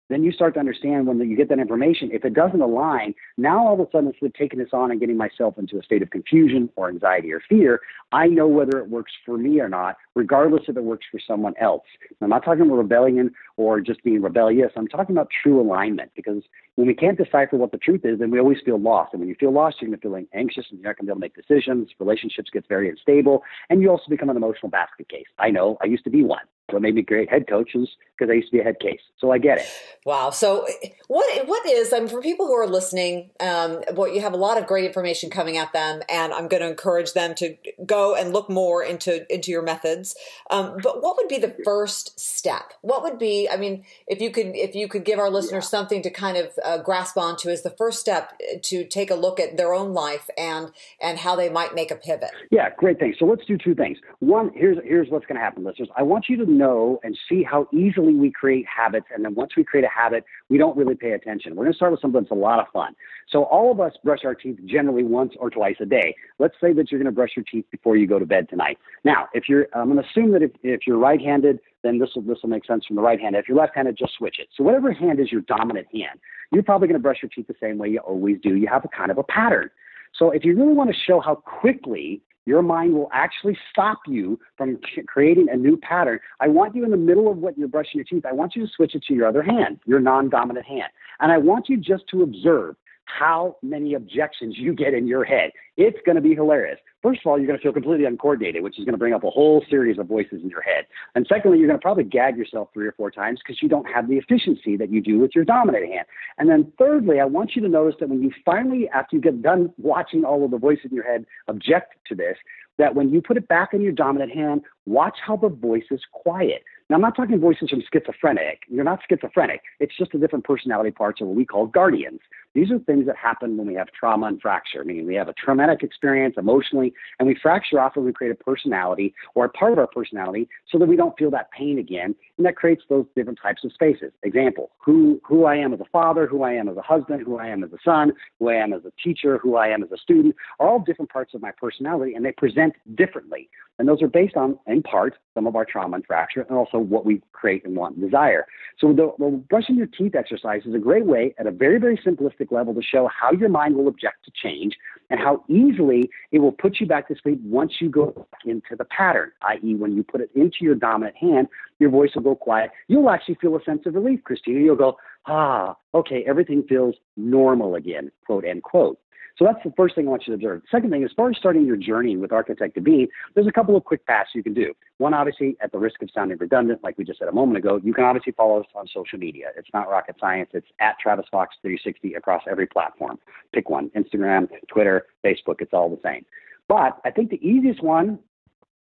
then 0.10 0.24
you 0.24 0.32
start 0.32 0.54
to 0.56 0.60
understand 0.60 1.08
when 1.08 1.19
you 1.19 1.38
get 1.38 1.50
that 1.50 1.60
information, 1.60 2.10
if 2.12 2.26
it 2.26 2.34
doesn't 2.34 2.62
align, 2.62 3.13
now 3.38 3.65
all 3.65 3.74
of 3.76 3.80
a 3.80 3.91
sudden 3.91 4.08
instead 4.08 4.26
of 4.26 4.34
taking 4.34 4.60
this 4.60 4.69
on 4.74 4.91
and 4.91 5.00
getting 5.00 5.17
myself 5.17 5.58
into 5.58 5.78
a 5.78 5.84
state 5.84 6.02
of 6.02 6.10
confusion 6.10 6.69
or 6.76 6.89
anxiety 6.89 7.32
or 7.32 7.41
fear, 7.48 7.80
I 8.12 8.28
know 8.28 8.48
whether 8.48 8.80
it 8.80 8.89
works 8.89 9.12
for 9.26 9.38
me 9.38 9.60
or 9.60 9.69
not, 9.69 9.98
regardless 10.15 10.63
if 10.67 10.76
it 10.76 10.84
works 10.84 11.06
for 11.12 11.19
someone 11.26 11.54
else. 11.60 11.84
I'm 12.22 12.30
not 12.30 12.43
talking 12.43 12.63
about 12.63 12.76
rebellion 12.76 13.32
or 13.58 13.80
just 13.82 14.04
being 14.04 14.22
rebellious. 14.22 14.72
I'm 14.76 14.88
talking 14.88 15.15
about 15.15 15.30
true 15.43 15.62
alignment 15.62 16.12
because 16.15 16.43
when 16.76 16.88
we 16.88 16.93
can't 16.93 17.17
decipher 17.17 17.58
what 17.58 17.72
the 17.72 17.78
truth 17.78 18.02
is, 18.04 18.19
then 18.19 18.32
we 18.32 18.39
always 18.39 18.60
feel 18.65 18.80
lost. 18.80 19.13
And 19.13 19.19
when 19.19 19.30
you 19.30 19.36
feel 19.39 19.52
lost, 19.52 19.78
you're 19.80 19.89
going 19.89 20.00
to 20.00 20.02
feel 20.02 20.28
anxious 20.34 20.65
and 20.72 20.80
you're 20.80 20.89
not 20.89 20.98
going 20.98 21.06
to 21.08 21.08
be 21.08 21.12
able 21.12 21.17
to 21.17 21.19
make 21.19 21.36
decisions. 21.36 21.89
Relationships 22.00 22.50
get 22.52 22.67
very 22.67 22.89
unstable, 22.89 23.43
and 23.69 23.82
you 23.82 23.89
also 23.89 24.06
become 24.10 24.30
an 24.30 24.38
emotional 24.38 24.69
basket 24.69 25.10
case. 25.10 25.28
I 25.38 25.50
know 25.50 25.78
I 25.82 25.86
used 25.86 26.04
to 26.06 26.10
be 26.10 26.24
one. 26.24 26.39
What 26.73 26.82
made 26.82 26.95
me 26.95 27.01
great 27.01 27.29
head 27.29 27.47
coaches 27.47 27.89
because 28.19 28.32
I 28.32 28.36
used 28.36 28.49
to 28.49 28.58
be 28.58 28.60
a 28.60 28.63
head 28.63 28.79
case. 28.79 28.99
So 29.17 29.32
I 29.32 29.38
get 29.38 29.60
it. 29.60 29.65
Wow. 30.05 30.29
So 30.29 30.65
what 31.08 31.47
what 31.47 31.65
is? 31.67 31.93
I 31.93 31.99
mean, 31.99 32.08
for 32.08 32.21
people 32.21 32.47
who 32.47 32.53
are 32.53 32.67
listening, 32.67 33.32
um, 33.39 33.82
well, 33.93 34.08
you 34.08 34.21
have 34.21 34.34
a 34.34 34.38
lot 34.38 34.58
of 34.58 34.67
great 34.67 34.86
information 34.86 35.29
coming 35.29 35.58
at 35.58 35.73
them, 35.73 36.01
and 36.10 36.34
I'm 36.34 36.47
going 36.47 36.62
to 36.62 36.69
encourage 36.69 37.13
them 37.13 37.36
to 37.36 37.55
go 37.86 38.15
and 38.15 38.34
look 38.34 38.49
more 38.49 38.84
into 38.84 39.32
into 39.34 39.51
your 39.51 39.62
methods. 39.62 40.15
Um, 40.49 40.77
but 40.82 41.01
what 41.01 41.17
would 41.17 41.27
be 41.27 41.38
the 41.38 41.55
first 41.63 42.19
step? 42.19 42.73
What 42.82 43.03
would 43.03 43.19
be? 43.19 43.49
I 43.49 43.58
mean, 43.58 43.86
if 44.08 44.21
you 44.21 44.32
could 44.32 44.55
if 44.55 44.75
you 44.75 44.88
could 44.88 45.05
give 45.05 45.19
our 45.19 45.29
listeners 45.29 45.65
yeah. 45.65 45.79
something 45.79 46.01
to 46.03 46.10
kind 46.10 46.38
of 46.38 46.47
uh, 46.63 46.77
grasp 46.79 47.17
onto 47.17 47.49
as 47.49 47.63
the 47.63 47.71
first 47.71 47.99
step 47.99 48.39
to 48.63 48.86
take 48.86 49.12
a 49.12 49.15
look 49.15 49.39
at 49.39 49.58
their 49.58 49.73
own 49.73 49.93
life 49.93 50.29
and 50.38 50.71
and 51.01 51.19
how 51.19 51.36
they 51.36 51.49
might 51.49 51.75
make 51.75 51.91
a 51.91 51.95
pivot. 51.95 52.32
Yeah, 52.51 52.69
great 52.77 52.99
thing. 52.99 53.15
So 53.19 53.25
let's 53.25 53.45
do 53.45 53.58
two 53.58 53.75
things. 53.75 53.97
One, 54.19 54.51
here's 54.55 54.77
here's 54.84 55.10
what's 55.10 55.25
going 55.25 55.38
to 55.38 55.43
happen, 55.43 55.63
listeners. 55.63 55.89
I 55.95 56.03
want 56.03 56.25
you 56.29 56.38
to 56.38 56.45
know 56.60 57.00
and 57.04 57.17
see 57.28 57.41
how 57.43 57.67
easily 57.74 58.13
we 58.13 58.30
create 58.32 58.65
habits. 58.67 59.08
And 59.13 59.26
then 59.26 59.34
once 59.34 59.52
we 59.58 59.63
create 59.63 59.86
a 59.86 59.89
habit, 59.89 60.24
we 60.50 60.58
don't 60.58 60.78
really 60.78 60.95
pay 60.95 61.13
attention. 61.13 61.56
We're 61.56 61.63
going 61.63 61.74
to 61.74 61.78
start 61.78 61.91
with 61.91 62.02
something 62.02 62.22
that's 62.22 62.32
a 62.32 62.36
lot 62.36 62.60
of 62.60 62.67
fun. 62.72 62.95
So 63.30 63.43
all 63.43 63.72
of 63.72 63.80
us 63.80 63.93
brush 64.04 64.26
our 64.26 64.36
teeth 64.36 64.60
generally 64.65 65.04
once 65.04 65.34
or 65.39 65.50
twice 65.50 65.78
a 65.80 65.86
day. 65.86 66.15
Let's 66.38 66.56
say 66.62 66.74
that 66.74 66.91
you're 66.91 67.00
going 67.00 67.13
to 67.13 67.15
brush 67.15 67.32
your 67.36 67.45
teeth 67.52 67.65
before 67.72 67.95
you 67.98 68.06
go 68.06 68.19
to 68.19 68.26
bed 68.26 68.50
tonight. 68.50 68.78
Now, 69.04 69.28
if 69.34 69.50
you're, 69.50 69.67
I'm 69.74 69.91
going 69.91 70.02
to 70.04 70.08
assume 70.10 70.32
that 70.34 70.43
if, 70.43 70.52
if 70.63 70.82
you're 70.86 70.98
right-handed, 70.98 71.60
then 71.84 72.00
this 72.00 72.10
will 72.15 72.24
this 72.24 72.39
will 72.43 72.50
make 72.50 72.65
sense 72.65 72.86
from 72.86 72.98
the 72.98 73.02
right 73.02 73.19
hand. 73.19 73.36
If 73.36 73.48
you're 73.48 73.58
left-handed, 73.58 73.98
just 73.98 74.13
switch 74.17 74.38
it. 74.39 74.50
So 74.56 74.63
whatever 74.63 74.91
hand 74.91 75.19
is 75.19 75.32
your 75.32 75.41
dominant 75.41 75.88
hand, 75.93 76.19
you're 76.52 76.63
probably 76.63 76.88
going 76.88 77.00
to 77.00 77.04
brush 77.04 77.19
your 77.22 77.30
teeth 77.30 77.48
the 77.48 77.56
same 77.62 77.78
way 77.78 77.89
you 77.89 78.00
always 78.00 78.38
do. 78.41 78.56
You 78.56 78.67
have 78.67 78.84
a 78.84 78.89
kind 78.89 79.12
of 79.12 79.17
a 79.17 79.24
pattern. 79.24 79.69
So 80.17 80.32
if 80.32 80.43
you 80.43 80.56
really 80.56 80.74
want 80.74 80.89
to 80.89 80.95
show 81.08 81.19
how 81.19 81.36
quickly 81.36 82.22
your 82.49 82.63
mind 82.63 82.93
will 82.93 83.09
actually 83.13 83.55
stop 83.71 83.99
you 84.07 84.39
from 84.57 84.79
creating 85.05 85.47
a 85.51 85.55
new 85.55 85.77
pattern. 85.77 86.19
I 86.39 86.47
want 86.47 86.75
you 86.75 86.83
in 86.83 86.89
the 86.89 86.97
middle 86.97 87.31
of 87.31 87.38
what 87.38 87.55
you're 87.57 87.67
brushing 87.67 87.99
your 87.99 88.05
teeth, 88.05 88.25
I 88.25 88.33
want 88.33 88.55
you 88.55 88.65
to 88.65 88.71
switch 88.75 88.95
it 88.95 89.03
to 89.03 89.13
your 89.13 89.27
other 89.27 89.43
hand, 89.43 89.79
your 89.85 89.99
non 89.99 90.29
dominant 90.29 90.65
hand. 90.65 90.91
And 91.19 91.31
I 91.31 91.38
want 91.38 91.69
you 91.69 91.77
just 91.77 92.05
to 92.09 92.23
observe 92.23 92.75
how 93.17 93.58
many 93.62 93.93
objections 93.93 94.56
you 94.58 94.74
get 94.74 94.93
in 94.93 95.08
your 95.08 95.24
head. 95.24 95.52
It's 95.78 95.98
going 96.06 96.15
to 96.15 96.22
be 96.22 96.36
hilarious. 96.36 96.80
First 97.02 97.22
of 97.22 97.30
all, 97.30 97.38
you're 97.38 97.48
going 97.48 97.58
to 97.58 97.63
feel 97.63 97.74
completely 97.74 98.06
uncoordinated, 98.06 98.62
which 98.62 98.78
is 98.78 98.86
going 98.86 98.93
to 98.93 99.00
bring 99.00 99.13
up 99.13 99.24
a 99.24 99.30
whole 99.30 99.63
series 99.69 99.98
of 99.98 100.08
voices 100.08 100.41
in 100.43 100.50
your 100.50 100.62
head. 100.62 100.86
And 101.15 101.26
secondly, 101.28 101.58
you're 101.58 101.67
going 101.67 101.80
to 101.80 101.82
probably 101.82 102.04
gag 102.04 102.38
yourself 102.38 102.69
three 102.74 102.88
or 102.88 102.91
four 102.91 103.10
times 103.10 103.39
because 103.43 103.62
you 103.62 103.69
don't 103.69 103.86
have 103.86 104.10
the 104.10 104.17
efficiency 104.17 104.76
that 104.78 104.91
you 104.91 105.02
do 105.02 105.19
with 105.19 105.32
your 105.34 105.45
dominant 105.45 105.86
hand. 105.86 106.06
And 106.38 106.50
then 106.50 106.72
thirdly, 106.78 107.19
I 107.19 107.26
want 107.26 107.56
you 107.56 107.62
to 107.62 107.69
notice 107.69 107.95
that 108.00 108.10
when 108.10 108.22
you 108.22 108.32
finally, 108.45 108.89
after 108.93 109.15
you 109.15 109.22
get 109.22 109.41
done 109.41 109.74
watching 109.78 110.26
all 110.26 110.43
of 110.43 110.52
the 110.52 110.58
voices 110.58 110.86
in 110.91 110.95
your 110.95 111.06
head 111.06 111.26
object 111.48 111.95
to 112.08 112.15
this, 112.15 112.38
that 112.80 112.95
when 112.95 113.10
you 113.10 113.22
put 113.22 113.38
it 113.38 113.48
back 113.48 113.74
in 113.74 113.82
your 113.82 113.91
dominant 113.91 114.32
hand, 114.32 114.62
watch 114.86 115.17
how 115.26 115.36
the 115.36 115.50
voices 115.50 116.02
quiet. 116.12 116.63
Now, 116.89 116.95
I'm 116.95 117.02
not 117.02 117.15
talking 117.15 117.39
voices 117.39 117.69
from 117.69 117.84
schizophrenic. 117.93 118.62
You're 118.67 118.86
not 118.86 119.02
schizophrenic. 119.08 119.62
It's 119.80 119.95
just 119.95 120.12
the 120.12 120.17
different 120.17 120.45
personality 120.45 120.89
parts 120.89 121.22
of 121.22 121.28
what 121.28 121.36
we 121.36 121.45
call 121.45 121.67
guardians. 121.67 122.22
These 122.55 122.71
are 122.71 122.79
things 122.79 123.05
that 123.05 123.15
happen 123.15 123.57
when 123.57 123.67
we 123.67 123.75
have 123.75 123.88
trauma 123.91 124.25
and 124.25 124.41
fracture, 124.41 124.83
meaning 124.83 125.05
we 125.05 125.15
have 125.15 125.27
a 125.27 125.33
traumatic 125.33 125.83
experience 125.83 126.35
emotionally, 126.38 126.93
and 127.19 127.27
we 127.27 127.35
fracture 127.35 127.79
off 127.79 127.95
and 127.95 128.05
we 128.05 128.12
create 128.12 128.31
a 128.31 128.43
personality 128.43 129.13
or 129.35 129.45
a 129.45 129.49
part 129.49 129.71
of 129.71 129.79
our 129.79 129.88
personality 129.88 130.49
so 130.71 130.79
that 130.79 130.88
we 130.88 130.95
don't 130.95 131.17
feel 131.17 131.29
that 131.31 131.51
pain 131.51 131.77
again. 131.77 132.15
And 132.38 132.45
that 132.45 132.55
creates 132.55 132.83
those 132.89 133.05
different 133.15 133.39
types 133.41 133.63
of 133.63 133.71
spaces. 133.73 134.12
Example, 134.23 134.71
who, 134.79 135.21
who 135.23 135.45
I 135.45 135.55
am 135.55 135.73
as 135.73 135.79
a 135.79 135.85
father, 135.91 136.25
who 136.25 136.43
I 136.43 136.53
am 136.53 136.67
as 136.67 136.77
a 136.77 136.81
husband, 136.81 137.23
who 137.23 137.38
I 137.38 137.47
am 137.47 137.63
as 137.63 137.71
a 137.71 137.77
son, 137.85 138.13
who 138.39 138.49
I 138.49 138.55
am 138.55 138.73
as 138.73 138.81
a 138.85 138.91
teacher, 139.03 139.38
who 139.38 139.55
I 139.55 139.67
am 139.67 139.83
as 139.83 139.91
a 139.91 139.97
student 139.97 140.35
are 140.59 140.67
all 140.67 140.79
different 140.79 141.12
parts 141.12 141.33
of 141.33 141.41
my 141.41 141.51
personality, 141.51 142.15
and 142.15 142.25
they 142.25 142.31
present 142.31 142.73
differently. 142.95 143.49
And 143.77 143.88
those 143.88 144.01
are 144.01 144.07
based 144.07 144.35
on, 144.35 144.59
in 144.67 144.83
part, 144.83 145.15
some 145.33 145.47
of 145.47 145.55
our 145.55 145.63
trauma 145.63 145.95
and 145.95 146.05
fracture, 146.05 146.41
and 146.41 146.57
also 146.57 146.77
what 146.77 147.05
we 147.05 147.21
create 147.31 147.63
and 147.63 147.77
want 147.77 147.95
and 147.95 148.03
desire. 148.03 148.45
So 148.77 148.91
the, 148.91 149.13
the 149.17 149.29
brushing 149.49 149.77
your 149.77 149.88
teeth 149.88 150.15
exercise 150.15 150.63
is 150.65 150.75
a 150.75 150.79
great 150.79 151.05
way 151.05 151.33
at 151.38 151.47
a 151.47 151.51
very, 151.51 151.79
very 151.79 151.97
simplistic 151.97 152.48
level 152.51 152.73
to 152.73 152.81
show 152.81 153.07
how 153.07 153.31
your 153.31 153.49
mind 153.49 153.75
will 153.75 153.88
object 153.88 154.25
to 154.25 154.31
change 154.31 154.75
and 155.09 155.19
how 155.19 155.43
easily 155.47 156.09
it 156.31 156.39
will 156.39 156.51
put 156.51 156.79
you 156.79 156.85
back 156.85 157.07
to 157.07 157.15
sleep 157.21 157.39
once 157.43 157.73
you 157.79 157.89
go 157.89 158.27
into 158.45 158.75
the 158.77 158.85
pattern, 158.85 159.31
i.e., 159.43 159.75
when 159.75 159.95
you 159.95 160.03
put 160.03 160.21
it 160.21 160.29
into 160.35 160.57
your 160.62 160.75
dominant 160.75 161.15
hand, 161.17 161.47
your 161.79 161.89
voice 161.89 162.12
will 162.15 162.21
go 162.21 162.35
quiet. 162.35 162.71
You'll 162.88 163.09
actually 163.09 163.35
feel 163.35 163.55
a 163.55 163.63
sense 163.63 163.81
of 163.85 163.95
relief, 163.95 164.23
Cristina. 164.23 164.59
You'll 164.59 164.75
go, 164.75 164.97
ah, 165.25 165.75
okay, 165.93 166.23
everything 166.27 166.63
feels 166.67 166.95
normal 167.17 167.75
again, 167.75 168.12
quote, 168.25 168.45
end 168.45 168.63
quote. 168.63 168.99
So 169.39 169.45
that's 169.45 169.63
the 169.63 169.71
first 169.78 169.95
thing 169.95 170.06
I 170.06 170.10
want 170.10 170.28
you 170.28 170.32
to 170.32 170.36
observe. 170.36 170.63
Second 170.69 170.91
thing, 170.91 171.02
as 171.06 171.12
far 171.15 171.30
as 171.30 171.38
starting 171.38 171.65
your 171.65 171.78
journey 171.78 172.17
with 172.17 172.34
Architect 172.34 172.75
to 172.75 172.82
Be, 172.82 173.08
there's 173.36 173.47
a 173.47 173.54
couple 173.54 173.78
of 173.78 173.86
quick 173.86 174.06
paths 174.06 174.32
you 174.36 174.43
can 174.43 174.54
do. 174.54 174.73
One, 174.97 175.13
obviously, 175.13 175.56
at 175.62 175.71
the 175.71 175.80
risk 175.80 176.02
of 176.02 176.10
sounding 176.13 176.38
redundant, 176.38 176.84
like 176.84 176.97
we 176.97 177.06
just 177.06 177.19
said 177.19 177.30
a 177.30 177.32
moment 177.32 177.58
ago, 177.58 177.80
you 177.82 177.93
can 177.93 178.04
obviously 178.04 178.34
follow 178.34 178.60
us 178.60 178.65
on 178.75 178.86
social 178.93 179.17
media. 179.17 179.47
It's 179.56 179.69
not 179.73 179.89
rocket 179.89 180.17
science. 180.19 180.49
It's 180.54 180.67
at 180.82 180.99
Travis 181.02 181.25
Fox 181.32 181.56
360 181.62 182.15
across 182.15 182.43
every 182.52 182.67
platform. 182.67 183.17
Pick 183.54 183.69
one: 183.69 183.89
Instagram, 183.95 184.49
Twitter, 184.67 185.06
Facebook. 185.25 185.62
It's 185.62 185.73
all 185.73 185.89
the 185.89 186.02
same. 186.04 186.25
But 186.67 186.99
I 187.06 187.12
think 187.12 187.30
the 187.30 187.41
easiest 187.41 187.82
one 187.82 188.19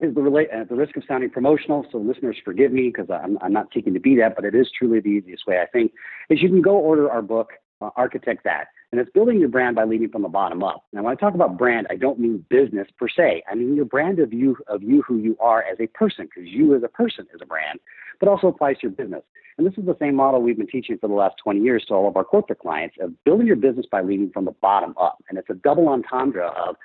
is 0.01 0.13
the 0.13 0.21
relate 0.21 0.49
at 0.49 0.67
the 0.67 0.75
risk 0.75 0.97
of 0.97 1.03
sounding 1.07 1.29
promotional, 1.29 1.85
so 1.89 1.99
listeners 1.99 2.37
forgive 2.43 2.73
me 2.73 2.91
because 2.93 3.09
I'm, 3.09 3.37
I'm 3.41 3.53
not 3.53 3.67
seeking 3.73 3.93
to 3.93 3.99
be 3.99 4.17
that, 4.17 4.35
but 4.35 4.43
it 4.43 4.55
is 4.55 4.69
truly 4.77 4.99
the 4.99 5.09
easiest 5.09 5.47
way 5.47 5.61
I 5.61 5.65
think, 5.65 5.93
is 6.29 6.41
you 6.41 6.49
can 6.49 6.61
go 6.61 6.75
order 6.75 7.09
our 7.09 7.21
book, 7.21 7.51
uh, 7.81 7.89
Architect 7.95 8.43
That. 8.43 8.67
And 8.91 8.99
it's 8.99 9.11
building 9.11 9.39
your 9.39 9.49
brand 9.49 9.75
by 9.75 9.83
leading 9.83 10.09
from 10.09 10.23
the 10.23 10.29
bottom 10.29 10.63
up. 10.63 10.85
Now, 10.93 11.03
when 11.03 11.11
I 11.11 11.15
talk 11.15 11.35
about 11.35 11.57
brand, 11.57 11.85
I 11.91 11.95
don't 11.95 12.19
mean 12.19 12.43
business 12.49 12.87
per 12.97 13.07
se. 13.07 13.43
I 13.49 13.53
mean 13.53 13.75
your 13.75 13.85
brand 13.85 14.19
of 14.19 14.33
you, 14.33 14.57
of 14.67 14.81
you 14.81 15.03
who 15.03 15.17
you 15.17 15.37
are 15.39 15.63
as 15.63 15.77
a 15.79 15.87
person, 15.87 16.25
because 16.25 16.49
you 16.49 16.75
as 16.75 16.81
a 16.83 16.87
person 16.87 17.27
is 17.33 17.39
a 17.41 17.45
brand, 17.45 17.79
but 18.19 18.27
also 18.27 18.47
applies 18.47 18.77
to 18.77 18.87
your 18.87 18.91
business. 18.91 19.21
And 19.57 19.67
this 19.67 19.77
is 19.77 19.85
the 19.85 19.97
same 19.99 20.15
model 20.15 20.41
we've 20.41 20.57
been 20.57 20.67
teaching 20.67 20.97
for 20.97 21.07
the 21.07 21.13
last 21.13 21.35
20 21.43 21.59
years 21.59 21.85
to 21.87 21.93
all 21.93 22.07
of 22.07 22.15
our 22.17 22.23
corporate 22.23 22.59
clients 22.59 22.95
of 22.99 23.11
building 23.25 23.45
your 23.45 23.57
business 23.57 23.85
by 23.91 24.01
leading 24.01 24.31
from 24.31 24.45
the 24.45 24.53
bottom 24.61 24.95
up. 24.99 25.23
And 25.29 25.37
it's 25.37 25.49
a 25.49 25.55
double 25.55 25.89
entendre 25.89 26.47
of 26.47 26.75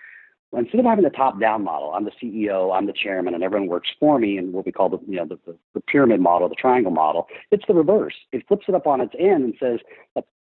instead 0.59 0.81
of 0.81 0.87
having 0.87 1.05
the 1.05 1.11
top 1.11 1.41
down 1.41 1.65
model, 1.65 1.93
I'm 1.95 2.05
the 2.05 2.13
CEO, 2.23 2.77
I'm 2.77 2.87
the 2.87 2.93
chairman, 2.93 3.35
and 3.35 3.43
everyone 3.43 3.69
works 3.69 3.89
for 3.99 4.19
me, 4.19 4.37
and 4.37 4.53
what 4.53 4.67
we 4.67 4.73
call 4.73 4.89
the 4.89 4.99
you 5.09 5.17
know 5.17 5.27
the, 5.27 5.39
the, 5.47 5.57
the 5.75 5.81
pyramid 5.81 6.21
model, 6.21 6.49
the 6.49 6.55
triangle 6.55 6.93
model, 6.93 7.27
it's 7.51 7.65
the 7.67 7.75
reverse. 7.75 8.15
It 8.33 8.45
flips 8.47 8.67
it 8.69 8.75
up 8.75 8.87
on 8.87 9.01
its 9.01 9.15
end 9.19 9.45
and 9.45 9.55
says 9.59 9.81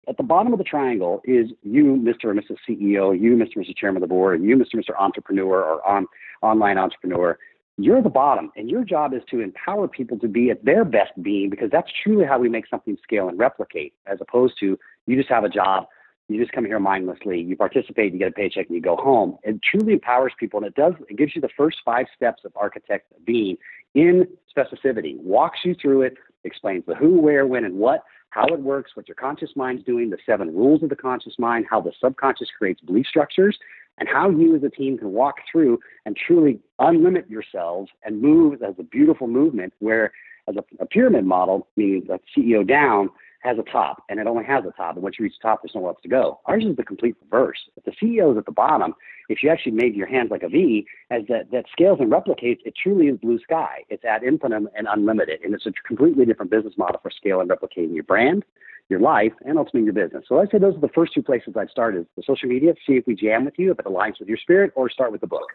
at 0.08 0.16
the 0.16 0.22
bottom 0.22 0.52
of 0.52 0.58
the 0.58 0.64
triangle 0.64 1.20
is 1.24 1.50
you, 1.62 1.84
Mr. 2.02 2.26
or 2.26 2.34
Mrs. 2.34 2.56
CEO, 2.68 3.18
you, 3.18 3.36
Mr. 3.36 3.56
or 3.56 3.62
Mrs. 3.62 3.76
Chairman 3.76 4.02
of 4.02 4.08
the 4.08 4.12
board, 4.12 4.40
and 4.40 4.48
you, 4.48 4.56
Mr. 4.56 4.74
or 4.74 4.80
Mr. 4.80 4.98
Entrepreneur 4.98 5.62
or 5.62 5.86
on, 5.86 6.06
online 6.42 6.78
entrepreneur. 6.78 7.38
You're 7.76 8.02
the 8.02 8.08
bottom, 8.08 8.50
and 8.56 8.68
your 8.68 8.84
job 8.84 9.14
is 9.14 9.22
to 9.30 9.40
empower 9.40 9.86
people 9.86 10.18
to 10.18 10.26
be 10.26 10.50
at 10.50 10.64
their 10.64 10.84
best 10.84 11.12
being 11.22 11.48
because 11.48 11.70
that's 11.70 11.90
truly 12.02 12.24
how 12.24 12.38
we 12.38 12.48
make 12.48 12.66
something 12.66 12.96
scale 13.02 13.28
and 13.28 13.38
replicate, 13.38 13.92
as 14.06 14.18
opposed 14.20 14.54
to 14.60 14.78
you 15.06 15.16
just 15.16 15.28
have 15.28 15.44
a 15.44 15.48
job, 15.48 15.86
you 16.28 16.40
just 16.40 16.52
come 16.52 16.64
here 16.64 16.80
mindlessly, 16.80 17.40
you 17.40 17.56
participate, 17.56 18.12
you 18.12 18.18
get 18.18 18.28
a 18.28 18.32
paycheck, 18.32 18.66
and 18.66 18.74
you 18.74 18.82
go 18.82 18.96
home. 18.96 19.38
It 19.44 19.60
truly 19.62 19.92
empowers 19.92 20.32
people, 20.38 20.58
and 20.58 20.66
it 20.66 20.74
does. 20.74 20.94
It 21.08 21.16
gives 21.16 21.34
you 21.34 21.40
the 21.40 21.48
first 21.56 21.78
five 21.84 22.06
steps 22.14 22.42
of 22.44 22.52
architect 22.56 23.12
being 23.24 23.56
in 23.94 24.26
specificity. 24.54 25.16
Walks 25.18 25.60
you 25.64 25.74
through 25.80 26.02
it, 26.02 26.16
explains 26.44 26.84
the 26.86 26.94
who, 26.94 27.20
where, 27.20 27.46
when, 27.46 27.64
and 27.64 27.76
what, 27.76 28.02
how 28.30 28.46
it 28.46 28.60
works, 28.60 28.92
what 28.94 29.08
your 29.08 29.14
conscious 29.14 29.50
mind's 29.56 29.84
doing, 29.84 30.10
the 30.10 30.18
seven 30.26 30.54
rules 30.54 30.82
of 30.82 30.90
the 30.90 30.96
conscious 30.96 31.34
mind, 31.38 31.66
how 31.68 31.80
the 31.80 31.92
subconscious 32.00 32.48
creates 32.56 32.80
belief 32.80 33.06
structures, 33.06 33.58
and 33.98 34.08
how 34.08 34.30
you 34.30 34.54
as 34.54 34.62
a 34.62 34.70
team 34.70 34.98
can 34.98 35.12
walk 35.12 35.36
through 35.50 35.80
and 36.06 36.16
truly 36.16 36.60
unlimit 36.80 37.28
yourselves 37.28 37.90
and 38.04 38.22
move 38.22 38.62
as 38.62 38.74
a 38.78 38.82
beautiful 38.82 39.26
movement 39.26 39.72
where 39.80 40.12
as 40.48 40.56
a, 40.56 40.64
a 40.82 40.86
pyramid 40.86 41.24
model, 41.24 41.68
meaning 41.76 42.06
the 42.06 42.18
CEO 42.36 42.66
down, 42.66 43.10
has 43.40 43.56
a 43.58 43.62
top 43.62 44.02
and 44.08 44.18
it 44.18 44.26
only 44.26 44.44
has 44.44 44.64
a 44.64 44.72
top. 44.72 44.94
And 44.94 45.02
once 45.02 45.16
you 45.18 45.24
reach 45.24 45.34
the 45.40 45.48
top, 45.48 45.62
there's 45.62 45.74
nowhere 45.74 45.90
else 45.90 46.00
to 46.02 46.08
go. 46.08 46.40
Ours 46.46 46.64
is 46.64 46.76
the 46.76 46.82
complete 46.82 47.16
reverse. 47.22 47.58
If 47.76 47.84
the 47.84 47.92
CEO 47.92 48.32
is 48.32 48.38
at 48.38 48.46
the 48.46 48.52
bottom, 48.52 48.94
if 49.28 49.42
you 49.42 49.50
actually 49.50 49.72
made 49.72 49.94
your 49.94 50.06
hands 50.06 50.30
like 50.30 50.42
a 50.42 50.48
V, 50.48 50.86
as 51.10 51.22
that, 51.28 51.50
that 51.52 51.66
scales 51.70 51.98
and 52.00 52.10
replicates, 52.10 52.58
it 52.64 52.74
truly 52.80 53.06
is 53.06 53.18
blue 53.18 53.38
sky. 53.38 53.84
It's 53.88 54.04
ad 54.04 54.22
infinitum 54.22 54.68
and 54.76 54.88
unlimited. 54.90 55.40
And 55.42 55.54
it's 55.54 55.66
a 55.66 55.72
completely 55.86 56.24
different 56.24 56.50
business 56.50 56.74
model 56.76 57.00
for 57.02 57.10
scale 57.10 57.40
and 57.40 57.48
replicating 57.50 57.94
your 57.94 58.04
brand, 58.04 58.44
your 58.88 59.00
life, 59.00 59.32
and 59.44 59.58
ultimately 59.58 59.84
your 59.84 59.92
business. 59.92 60.24
So 60.28 60.40
I'd 60.40 60.50
say 60.50 60.58
those 60.58 60.76
are 60.76 60.80
the 60.80 60.88
first 60.88 61.14
two 61.14 61.22
places 61.22 61.54
I'd 61.56 61.70
start 61.70 61.96
is 61.96 62.06
the 62.16 62.22
social 62.26 62.48
media, 62.48 62.74
see 62.86 62.94
if 62.94 63.06
we 63.06 63.14
jam 63.14 63.44
with 63.44 63.58
you, 63.58 63.70
if 63.70 63.78
it 63.78 63.84
aligns 63.84 64.18
with 64.18 64.28
your 64.28 64.38
spirit, 64.38 64.72
or 64.74 64.90
start 64.90 65.12
with 65.12 65.20
the 65.20 65.26
book. 65.26 65.48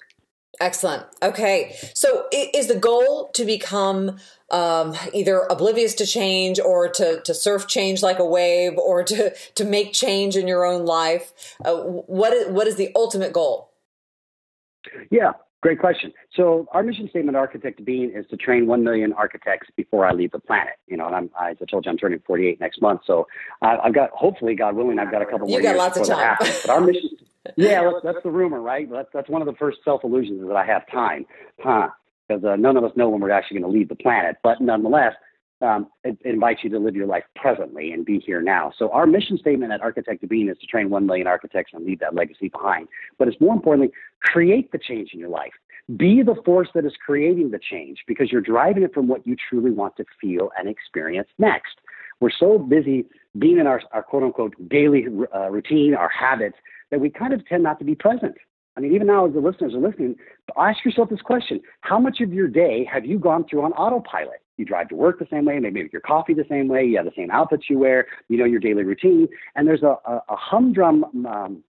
Excellent. 0.59 1.05
Okay. 1.21 1.75
So 1.93 2.27
is 2.31 2.67
the 2.67 2.75
goal 2.75 3.29
to 3.33 3.43
become 3.43 4.17
um, 4.51 4.95
either 5.11 5.41
oblivious 5.49 5.95
to 5.95 6.05
change 6.05 6.59
or 6.59 6.89
to, 6.89 7.21
to 7.21 7.33
surf 7.33 7.67
change 7.67 8.03
like 8.03 8.19
a 8.19 8.25
wave 8.25 8.77
or 8.77 9.03
to, 9.03 9.33
to 9.55 9.65
make 9.65 9.93
change 9.93 10.35
in 10.35 10.47
your 10.47 10.65
own 10.65 10.85
life? 10.85 11.33
Uh, 11.63 11.75
what, 11.75 12.33
is, 12.33 12.47
what 12.47 12.67
is 12.67 12.75
the 12.75 12.91
ultimate 12.95 13.33
goal? 13.33 13.71
Yeah, 15.09 15.31
great 15.63 15.80
question. 15.80 16.13
So 16.36 16.67
our 16.73 16.84
mission 16.84 17.10
statement, 17.10 17.36
Architect 17.36 17.84
Being, 17.84 18.12
is 18.12 18.26
to 18.30 18.38
train 18.38 18.67
1 18.67 18.84
million 18.84 19.13
architects 19.13 19.67
before 19.76 20.06
I 20.06 20.12
leave 20.12 20.32
the 20.32 20.39
planet. 20.39 20.73
You 20.88 20.97
know, 20.97 21.08
and 21.08 21.15
I'm, 21.15 21.30
as 21.41 21.58
I 21.62 21.65
told 21.65 21.86
you, 21.86 21.91
I'm 21.91 21.97
turning 21.97 22.21
48 22.28 22.60
next 22.60 22.82
month. 22.82 23.02
So 23.08 23.26
I've 23.62 23.93
got, 23.93 24.12
hopefully, 24.12 24.54
God 24.54 24.76
willing, 24.76 24.99
I've 24.99 25.10
got 25.10 25.23
a 25.23 25.26
couple 25.26 25.47
more 25.47 25.58
you 25.58 25.63
got 25.63 25.69
years 25.69 25.78
lots 25.80 25.97
of 25.97 26.08
time. 26.08 26.36
But 26.39 26.69
our 26.69 26.82
mission 26.82 27.10
yeah, 27.58 27.84
that's, 27.84 28.04
that's 28.04 28.23
the 28.23 28.32
rumor, 28.32 28.62
right? 28.62 28.89
That's, 28.89 29.10
that's 29.13 29.30
one 29.30 29.41
of 29.41 29.47
the 29.47 29.56
first 29.56 29.80
self 29.84 30.04
illusions 30.04 30.41
is 30.41 30.47
that 30.47 30.56
I 30.56 30.65
have 30.65 30.89
time, 30.91 31.26
huh? 31.60 31.89
Because 32.28 32.43
uh, 32.43 32.56
none 32.56 32.78
of 32.78 32.84
us 32.84 32.91
know 32.95 33.10
when 33.10 33.21
we're 33.21 33.32
actually 33.32 33.60
going 33.60 33.71
to 33.71 33.78
leave 33.78 33.89
the 33.89 33.95
planet. 33.95 34.38
But 34.43 34.62
nonetheless, 34.62 35.13
um, 35.63 35.88
it, 36.04 36.17
it, 36.23 36.34
invites 36.34 36.63
you 36.63 36.69
to 36.69 36.80
live 36.80 36.95
your 36.95 37.08
life 37.08 37.23
presently 37.36 37.91
and 37.91 38.06
be 38.06 38.19
here 38.19 38.41
now. 38.41 38.71
So 38.78 38.89
our 38.91 39.08
mission 39.08 39.38
statement 39.38 39.71
at 39.71 39.82
Architect 39.82 40.23
of 40.23 40.30
Being 40.30 40.49
is 40.49 40.58
to 40.60 40.67
train 40.67 40.89
1 40.89 41.06
million 41.06 41.26
architects 41.26 41.71
and 41.73 41.86
leave 41.86 41.99
that 41.99 42.13
legacy 42.13 42.49
behind. 42.49 42.88
But 43.17 43.28
it's 43.28 43.39
more 43.39 43.54
importantly, 43.54 43.93
create 44.21 44.71
the 44.71 44.78
change 44.78 45.12
in 45.13 45.19
your 45.19 45.30
life. 45.30 45.54
Be 45.97 46.21
the 46.21 46.36
force 46.45 46.69
that 46.76 46.86
is 46.86 46.93
creating 47.06 47.52
the 47.52 47.60
change 47.60 48.04
because 48.08 48.32
you're 48.32 48.41
driving 48.41 48.84
it 48.84 48.93
from 48.93 49.08
what 49.08 49.26
you 49.26 49.36
truly 49.49 49.71
want 49.71 49.95
to 49.97 50.06
feel 50.19 50.52
and 50.58 50.69
experience 50.69 51.30
next. 51.38 51.76
We're 52.19 52.32
so 52.38 52.58
busy 52.58 53.06
being 53.38 53.58
in 53.58 53.67
our, 53.67 53.82
our 53.91 54.04
quote 54.04 54.23
unquote 54.23 54.56
daily 54.69 55.06
uh, 55.36 55.49
routine, 55.49 55.95
our 55.95 56.10
habits, 56.10 56.56
that 56.91 57.02
we 57.02 57.10
kind 57.10 57.34
of 57.34 57.45
tend 57.47 57.63
not 57.63 57.80
to 57.80 57.86
be 57.86 57.95
present. 57.95 58.36
I 58.76 58.80
mean, 58.80 58.93
even 58.93 59.08
now 59.08 59.28
as 59.28 59.34
the 59.34 59.39
listeners 59.39 59.73
are 59.73 59.80
listening, 59.80 60.15
ask 60.58 60.84
yourself 60.86 61.10
this 61.10 61.21
question 61.21 61.60
How 61.82 61.99
much 61.99 62.21
of 62.21 62.32
your 62.34 62.47
day 62.47 62.88
have 62.91 63.06
you 63.06 63.19
gone 63.19 63.45
through 63.49 63.63
on 63.63 63.73
autopilot? 63.73 64.42
You 64.57 64.65
drive 64.65 64.89
to 64.89 64.95
work 64.95 65.19
the 65.19 65.27
same 65.31 65.45
way, 65.45 65.59
maybe 65.59 65.89
your 65.91 66.01
coffee 66.01 66.33
the 66.33 66.45
same 66.49 66.67
way, 66.67 66.85
you 66.85 66.97
have 66.97 67.05
the 67.05 67.11
same 67.15 67.31
outfits 67.31 67.69
you 67.69 67.79
wear, 67.79 68.07
you 68.29 68.37
know 68.37 68.45
your 68.45 68.59
daily 68.59 68.83
routine, 68.83 69.27
and 69.55 69.67
there's 69.67 69.83
a, 69.83 69.95
a, 70.05 70.21
a 70.29 70.35
humdrum 70.35 71.05
um, 71.25 71.63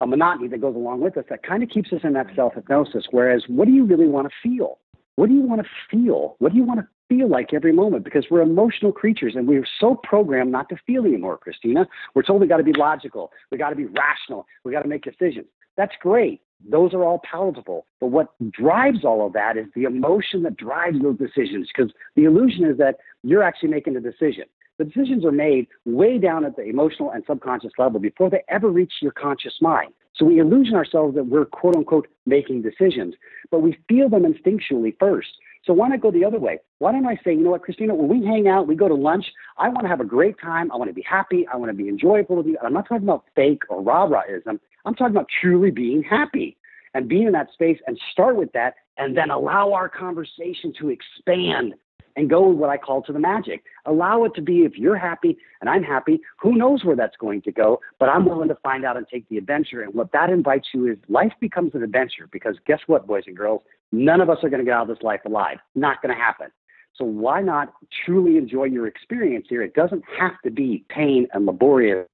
a 0.00 0.06
monotony 0.06 0.48
that 0.48 0.60
goes 0.60 0.74
along 0.74 1.00
with 1.00 1.16
us 1.16 1.24
that 1.28 1.42
kind 1.42 1.62
of 1.62 1.68
keeps 1.68 1.92
us 1.92 2.00
in 2.04 2.14
that 2.14 2.26
self 2.34 2.54
hypnosis. 2.54 3.06
Whereas, 3.10 3.44
what 3.48 3.66
do 3.66 3.72
you 3.72 3.84
really 3.84 4.08
want 4.08 4.28
to 4.28 4.34
feel? 4.42 4.78
What 5.16 5.28
do 5.28 5.34
you 5.34 5.42
want 5.42 5.60
to 5.62 5.68
feel? 5.90 6.36
What 6.38 6.52
do 6.52 6.58
you 6.58 6.64
want 6.64 6.80
to 6.80 6.88
feel 7.08 7.28
like 7.28 7.52
every 7.52 7.72
moment? 7.72 8.04
Because 8.04 8.24
we're 8.30 8.40
emotional 8.40 8.92
creatures 8.92 9.34
and 9.36 9.46
we're 9.46 9.66
so 9.78 10.00
programmed 10.02 10.52
not 10.52 10.68
to 10.70 10.76
feel 10.86 11.04
anymore, 11.04 11.36
Cristina. 11.36 11.86
We're 12.14 12.22
told 12.22 12.40
we 12.40 12.46
got 12.46 12.56
to 12.56 12.62
be 12.62 12.72
logical, 12.72 13.30
we 13.50 13.58
got 13.58 13.70
to 13.70 13.76
be 13.76 13.84
rational, 13.84 14.46
we 14.64 14.72
got 14.72 14.82
to 14.82 14.88
make 14.88 15.02
decisions. 15.02 15.46
That's 15.76 15.92
great. 16.00 16.40
Those 16.68 16.92
are 16.94 17.02
all 17.02 17.20
palatable. 17.30 17.86
But 18.00 18.08
what 18.08 18.28
drives 18.50 19.04
all 19.04 19.26
of 19.26 19.32
that 19.32 19.56
is 19.56 19.66
the 19.74 19.84
emotion 19.84 20.42
that 20.42 20.56
drives 20.56 21.00
those 21.00 21.18
decisions 21.18 21.68
because 21.74 21.92
the 22.16 22.24
illusion 22.24 22.64
is 22.64 22.78
that 22.78 22.96
you're 23.22 23.42
actually 23.42 23.70
making 23.70 23.96
a 23.96 24.00
decision. 24.00 24.44
The 24.78 24.84
decisions 24.84 25.24
are 25.24 25.32
made 25.32 25.66
way 25.84 26.18
down 26.18 26.44
at 26.44 26.56
the 26.56 26.62
emotional 26.62 27.10
and 27.10 27.22
subconscious 27.26 27.72
level 27.78 28.00
before 28.00 28.30
they 28.30 28.42
ever 28.48 28.70
reach 28.70 28.94
your 29.02 29.12
conscious 29.12 29.54
mind. 29.60 29.92
So 30.14 30.24
we 30.24 30.38
illusion 30.38 30.74
ourselves 30.74 31.14
that 31.16 31.26
we're 31.26 31.44
quote 31.44 31.76
unquote 31.76 32.08
making 32.26 32.62
decisions, 32.62 33.14
but 33.50 33.60
we 33.60 33.78
feel 33.88 34.08
them 34.08 34.22
instinctually 34.22 34.94
first. 34.98 35.28
So 35.64 35.74
why 35.74 35.88
not 35.88 36.00
go 36.00 36.10
the 36.10 36.24
other 36.24 36.38
way? 36.38 36.58
Why 36.78 36.92
don't 36.92 37.06
I 37.06 37.16
say, 37.22 37.32
you 37.32 37.42
know 37.42 37.50
what, 37.50 37.62
Cristina, 37.62 37.94
when 37.94 38.08
we 38.08 38.26
hang 38.26 38.48
out, 38.48 38.66
we 38.66 38.74
go 38.74 38.88
to 38.88 38.94
lunch, 38.94 39.26
I 39.58 39.68
want 39.68 39.82
to 39.82 39.88
have 39.88 40.00
a 40.00 40.04
great 40.04 40.36
time. 40.40 40.72
I 40.72 40.76
want 40.76 40.88
to 40.88 40.94
be 40.94 41.04
happy. 41.08 41.46
I 41.52 41.56
want 41.56 41.70
to 41.70 41.76
be 41.76 41.88
enjoyable 41.88 42.36
with 42.36 42.46
you. 42.46 42.56
I'm 42.62 42.72
not 42.72 42.88
talking 42.88 43.06
about 43.06 43.24
fake 43.36 43.62
or 43.68 43.82
rah 43.82 44.08
rahism. 44.08 44.58
I'm 44.86 44.94
talking 44.94 45.14
about 45.14 45.26
truly 45.40 45.70
being 45.70 46.02
happy 46.02 46.56
and 46.94 47.08
being 47.08 47.26
in 47.26 47.32
that 47.32 47.52
space 47.52 47.78
and 47.86 47.98
start 48.10 48.36
with 48.36 48.52
that 48.52 48.74
and 48.96 49.16
then 49.16 49.30
allow 49.30 49.72
our 49.72 49.88
conversation 49.88 50.72
to 50.80 50.88
expand 50.88 51.74
and 52.16 52.28
go 52.28 52.48
with 52.48 52.58
what 52.58 52.70
I 52.70 52.76
call 52.76 53.02
to 53.02 53.12
the 53.12 53.18
magic. 53.18 53.62
Allow 53.86 54.24
it 54.24 54.34
to 54.34 54.42
be 54.42 54.60
if 54.60 54.76
you're 54.76 54.96
happy 54.96 55.38
and 55.60 55.70
I'm 55.70 55.82
happy, 55.82 56.20
who 56.38 56.56
knows 56.56 56.84
where 56.84 56.96
that's 56.96 57.16
going 57.16 57.42
to 57.42 57.52
go, 57.52 57.80
but 57.98 58.08
I'm 58.08 58.26
willing 58.26 58.48
to 58.48 58.56
find 58.56 58.84
out 58.84 58.96
and 58.96 59.06
take 59.06 59.28
the 59.28 59.38
adventure. 59.38 59.82
And 59.82 59.94
what 59.94 60.12
that 60.12 60.30
invites 60.30 60.68
you 60.74 60.90
is 60.90 60.98
life 61.08 61.32
becomes 61.40 61.74
an 61.74 61.82
adventure 61.82 62.28
because 62.32 62.56
guess 62.66 62.80
what, 62.86 63.06
boys 63.06 63.24
and 63.26 63.36
girls? 63.36 63.62
None 63.92 64.20
of 64.20 64.30
us 64.30 64.38
are 64.42 64.48
going 64.48 64.60
to 64.60 64.64
get 64.64 64.74
out 64.74 64.88
of 64.88 64.96
this 64.96 65.02
life 65.02 65.20
alive. 65.24 65.58
Not 65.74 66.00
going 66.02 66.14
to 66.14 66.20
happen. 66.20 66.48
So 66.94 67.04
why 67.04 67.40
not 67.40 67.72
truly 68.04 68.36
enjoy 68.36 68.64
your 68.64 68.86
experience 68.86 69.46
here? 69.48 69.62
It 69.62 69.74
doesn't 69.74 70.04
have 70.18 70.40
to 70.44 70.50
be 70.50 70.84
pain 70.88 71.26
and 71.32 71.46
laborious 71.46 72.06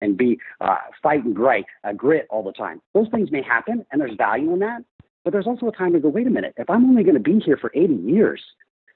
and 0.00 0.16
be 0.16 0.38
uh, 0.60 0.76
fight 1.02 1.24
and 1.24 1.34
grit, 1.34 1.64
uh, 1.84 1.92
grit 1.92 2.26
all 2.30 2.42
the 2.42 2.52
time. 2.52 2.80
Those 2.94 3.08
things 3.10 3.30
may 3.30 3.42
happen, 3.42 3.86
and 3.90 4.00
there's 4.00 4.16
value 4.16 4.52
in 4.52 4.58
that. 4.60 4.82
But 5.24 5.32
there's 5.32 5.46
also 5.46 5.68
a 5.68 5.72
time 5.72 5.92
to 5.94 6.00
go, 6.00 6.08
wait 6.08 6.26
a 6.26 6.30
minute, 6.30 6.54
if 6.58 6.68
I'm 6.68 6.84
only 6.84 7.02
going 7.02 7.14
to 7.14 7.20
be 7.20 7.38
here 7.38 7.56
for 7.56 7.70
80 7.74 7.94
years, 7.94 8.42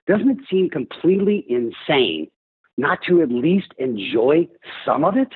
doesn't 0.07 0.29
it 0.29 0.39
seem 0.51 0.69
completely 0.71 1.47
insane 1.49 2.29
not 2.77 2.99
to 3.09 3.23
at 3.23 3.31
least 3.31 3.73
enjoy 3.79 4.49
some 4.85 5.05
of 5.05 5.17
it? 5.17 5.29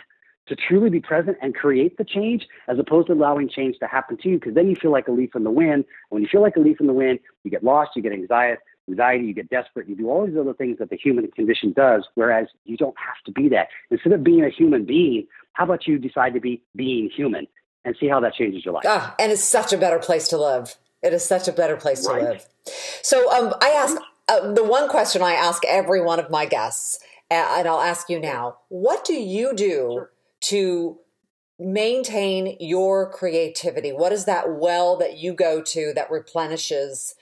To 0.48 0.57
truly 0.57 0.90
be 0.90 1.00
present 1.00 1.38
and 1.40 1.55
create 1.55 1.98
the 1.98 2.05
change 2.05 2.48
as 2.68 2.78
opposed 2.78 3.07
to 3.07 3.12
allowing 3.12 3.48
change 3.48 3.78
to 3.78 3.87
happen 3.87 4.16
to 4.18 4.28
you, 4.28 4.38
because 4.38 4.55
then 4.55 4.68
you 4.68 4.74
feel 4.74 4.90
like 4.90 5.07
a 5.07 5.12
leaf 5.12 5.37
in 5.37 5.44
the 5.44 5.50
wind. 5.50 5.72
And 5.72 5.85
when 6.09 6.22
you 6.22 6.28
feel 6.28 6.42
like 6.42 6.57
a 6.57 6.61
leaf 6.61 6.81
in 6.81 6.88
the 6.88 6.92
wind, 6.92 7.20
you 7.44 7.50
get 7.50 7.62
lost, 7.62 7.92
you 7.94 8.02
get 8.02 8.12
anxiety, 8.12 8.61
anxiety, 8.88 9.24
you 9.24 9.35
get 9.35 9.48
desperate, 9.50 9.88
you 9.88 9.94
do 9.94 10.09
all 10.09 10.26
these 10.26 10.37
other 10.37 10.52
things 10.52 10.78
that 10.78 10.90
the 10.90 10.96
human 10.96 11.31
condition 11.31 11.72
does, 11.72 12.07
whereas 12.14 12.48
you 12.64 12.76
don't 12.76 12.96
have 12.98 13.22
to 13.24 13.33
be 13.33 13.48
that. 13.50 13.68
Instead 13.90 14.12
of 14.12 14.24
being 14.24 14.44
a 14.44 14.50
human 14.50 14.85
being, 14.85 15.26
how 15.52 15.64
about 15.64 15.87
you 15.87 15.98
decide 15.98 16.35
to 16.35 16.40
be 16.40 16.61
being 16.74 17.09
human 17.09 17.46
and 17.85 17.96
see 17.98 18.09
how 18.09 18.20
that 18.20 18.35
changes 18.35 18.64
your 18.64 18.74
life? 18.74 18.85
Ah, 18.87 19.14
and 19.18 19.33
it's 19.33 19.44
such 19.44 19.72
a 19.72 19.78
better 19.78 19.98
place 19.98 20.28
to 20.28 20.38
live. 20.38 20.76
It 21.02 21.12
is 21.12 21.24
such 21.24 21.48
a 21.48 21.52
better 21.52 21.76
place 21.76 22.07
right. 22.07 22.20
to 22.20 22.31
live. 22.31 22.46
So 23.02 23.31
um, 23.33 23.55
I 23.61 23.68
ask 23.70 23.96
uh, 24.28 24.52
the 24.52 24.64
one 24.64 24.88
question 24.88 25.22
I 25.22 25.33
ask 25.33 25.64
every 25.66 26.00
one 26.00 26.20
of 26.20 26.31
my 26.31 26.46
guests, 26.46 26.98
and 27.31 27.66
I'll 27.66 27.81
ask 27.81 28.09
you 28.09 28.20
now: 28.20 28.59
What 28.68 29.05
do 29.05 29.14
you 29.14 29.55
do 29.55 30.07
to 30.42 30.98
maintain 31.59 32.57
your 32.61 33.11
creativity? 33.11 33.92
What 33.92 34.12
is 34.12 34.24
that 34.24 34.52
well 34.52 34.96
that 34.96 35.18
you 35.18 35.33
go 35.33 35.62
to 35.62 35.92
that 35.94 36.11
replenishes 36.11 37.14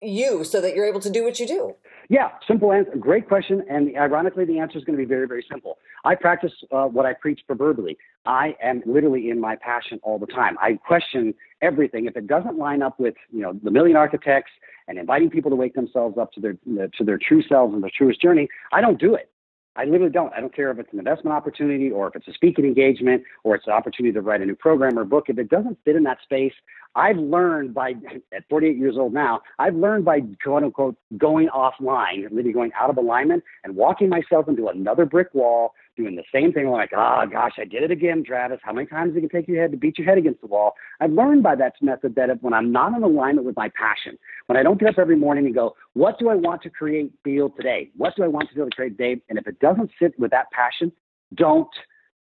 you 0.00 0.44
so 0.44 0.60
that 0.60 0.74
you're 0.74 0.86
able 0.86 1.00
to 1.00 1.10
do 1.10 1.24
what 1.24 1.40
you 1.40 1.46
do? 1.46 1.74
Yeah, 2.08 2.30
simple 2.46 2.72
answer. 2.72 2.96
Great 2.96 3.28
question. 3.28 3.62
And 3.68 3.94
ironically, 3.96 4.46
the 4.46 4.58
answer 4.58 4.78
is 4.78 4.84
going 4.84 4.96
to 4.96 5.02
be 5.02 5.08
very, 5.08 5.28
very 5.28 5.44
simple. 5.50 5.76
I 6.04 6.14
practice 6.14 6.52
uh, 6.72 6.84
what 6.86 7.04
I 7.04 7.12
preach 7.12 7.40
proverbially. 7.46 7.98
I 8.24 8.56
am 8.62 8.82
literally 8.86 9.28
in 9.28 9.38
my 9.38 9.56
passion 9.56 10.00
all 10.02 10.18
the 10.18 10.26
time. 10.26 10.56
I 10.58 10.74
question 10.74 11.34
everything. 11.60 12.06
If 12.06 12.16
it 12.16 12.26
doesn't 12.26 12.56
line 12.56 12.82
up 12.82 12.98
with, 12.98 13.14
you 13.30 13.42
know, 13.42 13.52
the 13.62 13.70
million 13.70 13.96
architects 13.96 14.52
and 14.86 14.98
inviting 14.98 15.28
people 15.28 15.50
to 15.50 15.56
wake 15.56 15.74
themselves 15.74 16.16
up 16.16 16.32
to 16.32 16.40
their 16.40 16.54
to 16.54 17.04
their 17.04 17.18
true 17.18 17.42
selves 17.42 17.74
and 17.74 17.82
their 17.82 17.90
truest 17.94 18.22
journey, 18.22 18.48
I 18.72 18.80
don't 18.80 18.98
do 18.98 19.14
it. 19.14 19.30
I 19.78 19.84
literally 19.84 20.10
don't. 20.10 20.34
I 20.34 20.40
don't 20.40 20.54
care 20.54 20.72
if 20.72 20.78
it's 20.80 20.92
an 20.92 20.98
investment 20.98 21.36
opportunity 21.36 21.88
or 21.88 22.08
if 22.08 22.16
it's 22.16 22.26
a 22.26 22.32
speaking 22.32 22.64
engagement 22.64 23.22
or 23.44 23.54
it's 23.54 23.66
an 23.68 23.72
opportunity 23.72 24.12
to 24.12 24.20
write 24.20 24.42
a 24.42 24.46
new 24.46 24.56
program 24.56 24.98
or 24.98 25.04
book. 25.04 25.26
If 25.28 25.38
it 25.38 25.48
doesn't 25.48 25.78
fit 25.84 25.94
in 25.94 26.02
that 26.02 26.18
space, 26.24 26.52
I've 26.96 27.16
learned 27.16 27.74
by, 27.74 27.94
at 28.36 28.42
48 28.50 28.76
years 28.76 28.96
old 28.98 29.14
now, 29.14 29.40
I've 29.60 29.76
learned 29.76 30.04
by 30.04 30.22
quote 30.42 30.64
unquote 30.64 30.96
going 31.16 31.48
offline, 31.54 32.24
literally 32.24 32.52
going 32.52 32.72
out 32.78 32.90
of 32.90 32.96
alignment 32.96 33.44
and 33.62 33.76
walking 33.76 34.08
myself 34.08 34.48
into 34.48 34.66
another 34.66 35.06
brick 35.06 35.32
wall 35.32 35.74
doing 35.98 36.16
the 36.16 36.22
same 36.32 36.52
thing. 36.52 36.68
like, 36.70 36.92
oh 36.96 37.24
gosh, 37.30 37.52
I 37.58 37.64
did 37.64 37.82
it 37.82 37.90
again, 37.90 38.24
Travis. 38.24 38.60
How 38.62 38.72
many 38.72 38.86
times 38.86 39.14
it 39.16 39.30
take 39.30 39.48
your 39.48 39.60
head 39.60 39.72
to 39.72 39.76
beat 39.76 39.98
your 39.98 40.06
head 40.06 40.16
against 40.16 40.40
the 40.40 40.46
wall? 40.46 40.74
I've 41.00 41.10
learned 41.10 41.42
by 41.42 41.56
that 41.56 41.74
method 41.82 42.14
that 42.14 42.42
when 42.42 42.54
I'm 42.54 42.72
not 42.72 42.96
in 42.96 43.02
alignment 43.02 43.46
with 43.46 43.56
my 43.56 43.70
passion, 43.76 44.18
when 44.46 44.56
I 44.56 44.62
don't 44.62 44.80
get 44.80 44.88
up 44.88 44.98
every 44.98 45.16
morning 45.16 45.44
and 45.44 45.54
go, 45.54 45.74
what 45.92 46.18
do 46.18 46.30
I 46.30 46.36
want 46.36 46.62
to 46.62 46.70
create, 46.70 47.12
feel 47.24 47.50
today? 47.50 47.90
What 47.96 48.14
do 48.16 48.22
I 48.22 48.28
want 48.28 48.48
to 48.48 48.54
feel 48.54 48.64
to 48.64 48.70
create 48.70 48.96
today? 48.96 49.20
And 49.28 49.38
if 49.38 49.46
it 49.46 49.58
doesn't 49.58 49.90
sit 50.00 50.18
with 50.18 50.30
that 50.30 50.50
passion, 50.52 50.92
don't 51.34 51.68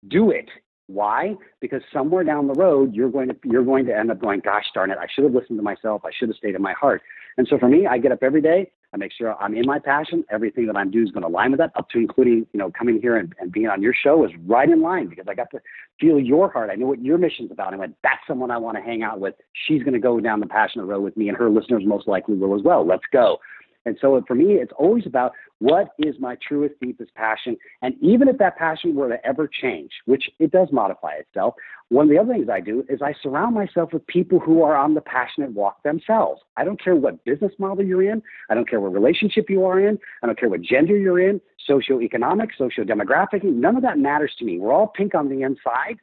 do 0.08 0.30
it. 0.30 0.50
Why? 0.88 1.36
Because 1.62 1.82
somewhere 1.94 2.26
down 2.26 2.48
the 2.48 2.54
road, 2.54 2.94
you're 2.94 3.10
going 3.10 3.30
to 3.30 3.36
you're 3.46 3.64
going 3.64 3.86
to 3.86 3.98
end 3.98 4.12
up 4.12 4.20
going, 4.20 4.42
gosh 4.42 4.66
darn 4.74 4.92
it, 4.92 4.98
I 5.00 5.08
should 5.14 5.24
have 5.24 5.34
listened 5.34 5.58
to 5.58 5.64
myself. 5.64 6.02
I 6.04 6.12
should 6.18 6.28
have 6.28 6.36
stayed 6.36 6.56
in 6.56 6.62
my 6.62 6.74
heart. 6.74 7.02
And 7.38 7.48
so 7.50 7.58
for 7.58 7.70
me, 7.70 7.88
I 7.88 7.98
get 7.98 8.12
up 8.12 8.22
every 8.22 8.42
day. 8.42 8.72
I 8.94 8.98
make 8.98 9.12
sure 9.12 9.36
I'm 9.42 9.56
in 9.56 9.66
my 9.66 9.80
passion. 9.80 10.24
Everything 10.32 10.68
that 10.68 10.78
I'm 10.78 10.92
doing 10.92 11.06
is 11.06 11.12
going 11.12 11.24
to 11.24 11.28
align 11.28 11.52
with 11.52 11.60
that, 11.60 11.72
up 11.76 11.90
to 11.90 11.98
including, 11.98 12.46
you 12.54 12.60
know, 12.60 12.72
coming 12.78 13.00
here 13.02 13.18
and, 13.18 13.34
and 13.40 13.52
being 13.52 13.68
on 13.68 13.82
your 13.82 13.94
show 13.94 14.24
is 14.24 14.32
right 14.46 14.70
in 14.70 14.82
line 14.82 15.08
because 15.08 15.26
I 15.28 15.34
got 15.34 15.50
to 15.52 15.60
feel 16.00 16.20
your 16.20 16.52
heart. 16.52 16.70
I 16.70 16.76
know 16.76 16.88
what 16.88 17.02
your 17.02 17.18
mission's 17.18 17.52
about. 17.52 17.74
I 17.74 17.78
went, 17.78 17.96
that's 18.04 18.22
someone 18.28 18.52
I 18.52 18.58
want 18.58 18.78
to 18.78 18.84
hang 18.84 19.02
out 19.02 19.20
with. 19.20 19.34
She's 19.68 19.82
going 19.82 19.94
to 19.94 20.00
go 20.00 20.20
down 20.20 20.40
the 20.40 20.46
passionate 20.46 20.86
road 20.86 21.02
with 21.02 21.18
me, 21.18 21.28
and 21.28 21.38
her 21.38 21.50
listeners 21.50 21.84
most 21.86 22.08
likely 22.08 22.36
will 22.36 22.56
as 22.56 22.62
well. 22.64 22.86
Let's 22.86 23.04
go. 23.12 23.40
And 23.86 23.98
so 24.00 24.22
for 24.28 24.36
me, 24.36 24.54
it's 24.54 24.72
always 24.78 25.06
about 25.06 25.34
what 25.60 25.90
is 26.00 26.16
my 26.20 26.38
truest, 26.46 26.76
deepest 26.82 27.14
passion. 27.16 27.58
And 27.82 27.96
even 28.02 28.28
if 28.28 28.38
that 28.38 28.58
passion 28.58 28.96
were 28.96 29.10
to 29.10 29.26
ever 29.26 29.48
change, 29.48 29.92
which 30.06 30.30
it 30.40 30.52
does 30.52 30.70
modify 30.72 31.14
itself, 31.14 31.56
one 31.90 32.06
of 32.06 32.10
the 32.10 32.18
other 32.18 32.34
things 32.34 32.50
I 32.50 32.60
do 32.60 32.84
is 32.90 33.02
I 33.02 33.14
surround 33.22 33.56
myself 33.56 33.94
with 33.94 34.06
people 34.08 34.40
who 34.40 34.64
are 34.64 34.76
on 34.76 34.94
the 34.94 35.02
passionate 35.02 35.52
walk 35.52 35.84
themselves. 35.84 36.42
I 36.58 36.64
don't 36.64 36.82
care 36.82 36.96
what 36.96 37.24
business 37.24 37.52
model 37.60 37.86
you're 37.86 38.10
in. 38.10 38.22
I 38.50 38.56
don't 38.56 38.70
care 38.70 38.80
what 38.80 38.94
relationship 38.94 39.50
you 39.50 39.66
are 39.66 39.80
in. 39.80 40.00
I 40.22 40.28
don't 40.28 40.40
care 40.40 40.50
what 40.50 40.62
gender 40.62 40.98
you're 40.98 41.20
in, 41.20 41.42
socioeconomic, 41.70 42.50
socio-demographic. 42.58 43.44
None 43.44 43.76
of 43.76 43.84
that 43.84 43.98
matters 43.98 44.34
to 44.40 44.46
me. 44.46 44.60
We're 44.60 44.74
all 44.74 44.88
pink 44.88 45.14
on 45.14 45.30
the 45.30 45.42
inside 45.42 45.98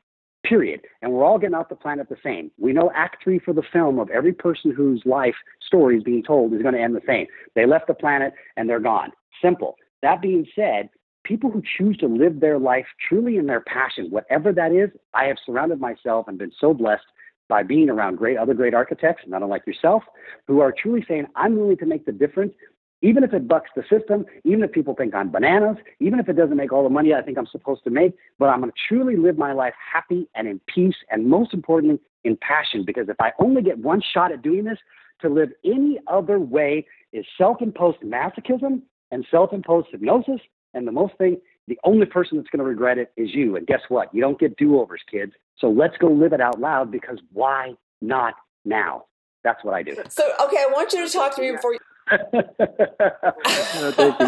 period. 0.45 0.80
And 1.03 1.12
we're 1.12 1.24
all 1.24 1.38
getting 1.38 1.55
off 1.55 1.68
the 1.68 1.74
planet 1.74 2.09
the 2.09 2.16
same. 2.22 2.51
We 2.59 2.72
know 2.72 2.91
act 2.95 3.22
three 3.22 3.38
for 3.38 3.53
the 3.53 3.62
film 3.72 3.99
of 3.99 4.11
every 4.11 4.32
person 4.32 4.72
whose 4.72 5.03
life 5.05 5.34
story 5.64 5.97
is 5.97 6.03
being 6.03 6.22
told 6.22 6.53
is 6.55 6.62
going 6.62 6.74
to 6.74 6.80
end 6.80 6.95
the 6.95 7.03
same. 7.07 7.26
They 7.55 7.66
left 7.66 7.86
the 7.86 7.95
planet 7.95 8.32
and 8.57 8.68
they're 8.68 8.80
gone. 8.80 9.11
Simple. 9.43 9.76
That 10.03 10.22
being 10.22 10.47
said, 10.55 10.88
people 11.24 11.51
who 11.51 11.62
choose 11.76 11.97
to 11.99 12.07
live 12.07 12.41
their 12.41 12.59
life 12.59 12.86
truly 13.09 13.36
in 13.36 13.47
their 13.47 13.61
passion, 13.61 14.09
whatever 14.11 14.53
that 14.53 14.72
is, 14.72 14.91
I 15.14 15.24
have 15.26 15.36
surrounded 15.45 15.80
myself 15.80 16.26
and 16.28 16.38
been 16.38 16.53
so 16.59 16.74
blessed 16.74 17.05
by 17.49 17.62
being 17.62 17.91
around 17.91 18.16
great 18.16 18.38
other 18.38 18.55
great 18.55 18.74
architects, 18.74 19.24
not 19.26 19.43
unlike 19.43 19.66
yourself, 19.66 20.05
who 20.47 20.61
are 20.61 20.72
truly 20.72 21.05
saying, 21.07 21.26
I'm 21.34 21.57
willing 21.57 21.76
to 21.78 21.86
make 21.86 22.07
the 22.07 22.12
difference 22.12 22.55
even 23.03 23.25
if 23.25 23.33
it 23.33 23.49
bucks 23.49 23.71
the 23.75 23.83
system, 23.91 24.27
even 24.45 24.63
if 24.63 24.73
people 24.73 24.95
think 24.95 25.15
I'm 25.15 25.31
bananas, 25.31 25.77
even 26.01 26.21
if 26.21 26.29
it 26.29 26.35
doesn't 26.35 26.57
make 26.57 26.73
all 26.73 26.83
the 26.83 26.91
money 26.91 27.15
I 27.15 27.23
think 27.23 27.39
I'm 27.39 27.47
supposed 27.47 27.85
to 27.85 27.91
make, 27.91 28.15
but 28.39 28.47
I'm 28.47 28.61
going 28.61 28.71
to 28.71 28.77
truly 28.89 29.17
live 29.17 29.39
my 29.39 29.53
life 29.53 29.75
happy 29.93 30.29
and 30.35 30.47
in 30.47 30.61
peace, 30.67 30.97
and 31.11 31.27
most 31.27 31.55
importantly, 31.55 31.99
in 32.25 32.37
passion. 32.37 32.85
Because 32.85 33.09
if 33.09 33.17
I 33.21 33.33
only 33.39 33.63
get 33.63 33.79
one 33.79 34.03
shot 34.13 34.33
at 34.33 34.43
doing 34.43 34.65
this, 34.65 34.79
to 35.23 35.29
live 35.29 35.51
any 35.65 35.99
other 36.07 36.39
way 36.39 36.87
is 37.13 37.25
self 37.37 37.61
imposed 37.61 38.01
masochism 38.01 38.83
and 39.11 39.27
self 39.31 39.53
imposed 39.53 39.89
hypnosis. 39.91 40.41
And 40.75 40.87
the 40.87 40.93
most 40.93 41.15
thing, 41.19 41.41
the 41.67 41.79
only 41.85 42.07
person 42.07 42.39
that's 42.39 42.49
going 42.49 42.61
to 42.61 42.65
regret 42.65 42.99
it 42.99 43.13
is 43.17 43.35
you. 43.35 43.57
And 43.57 43.67
guess 43.67 43.81
what? 43.89 44.15
You 44.15 44.21
don't 44.21 44.39
get 44.39 44.57
do 44.57 44.79
overs, 44.79 45.03
kids. 45.11 45.33
So 45.59 45.69
let's 45.69 45.97
go 45.99 46.07
live 46.07 46.33
it 46.33 46.41
out 46.41 46.61
loud 46.61 46.91
because 46.91 47.19
why 47.33 47.75
not 48.01 48.35
now? 48.65 49.07
That's 49.43 49.65
what 49.65 49.75
I 49.75 49.83
do. 49.83 49.97
So, 50.09 50.25
okay, 50.45 50.59
I 50.59 50.69
want 50.73 50.93
you 50.93 51.07
to 51.07 51.13
talk 51.13 51.35
to 51.37 51.43
me 51.43 51.53
before 51.53 51.73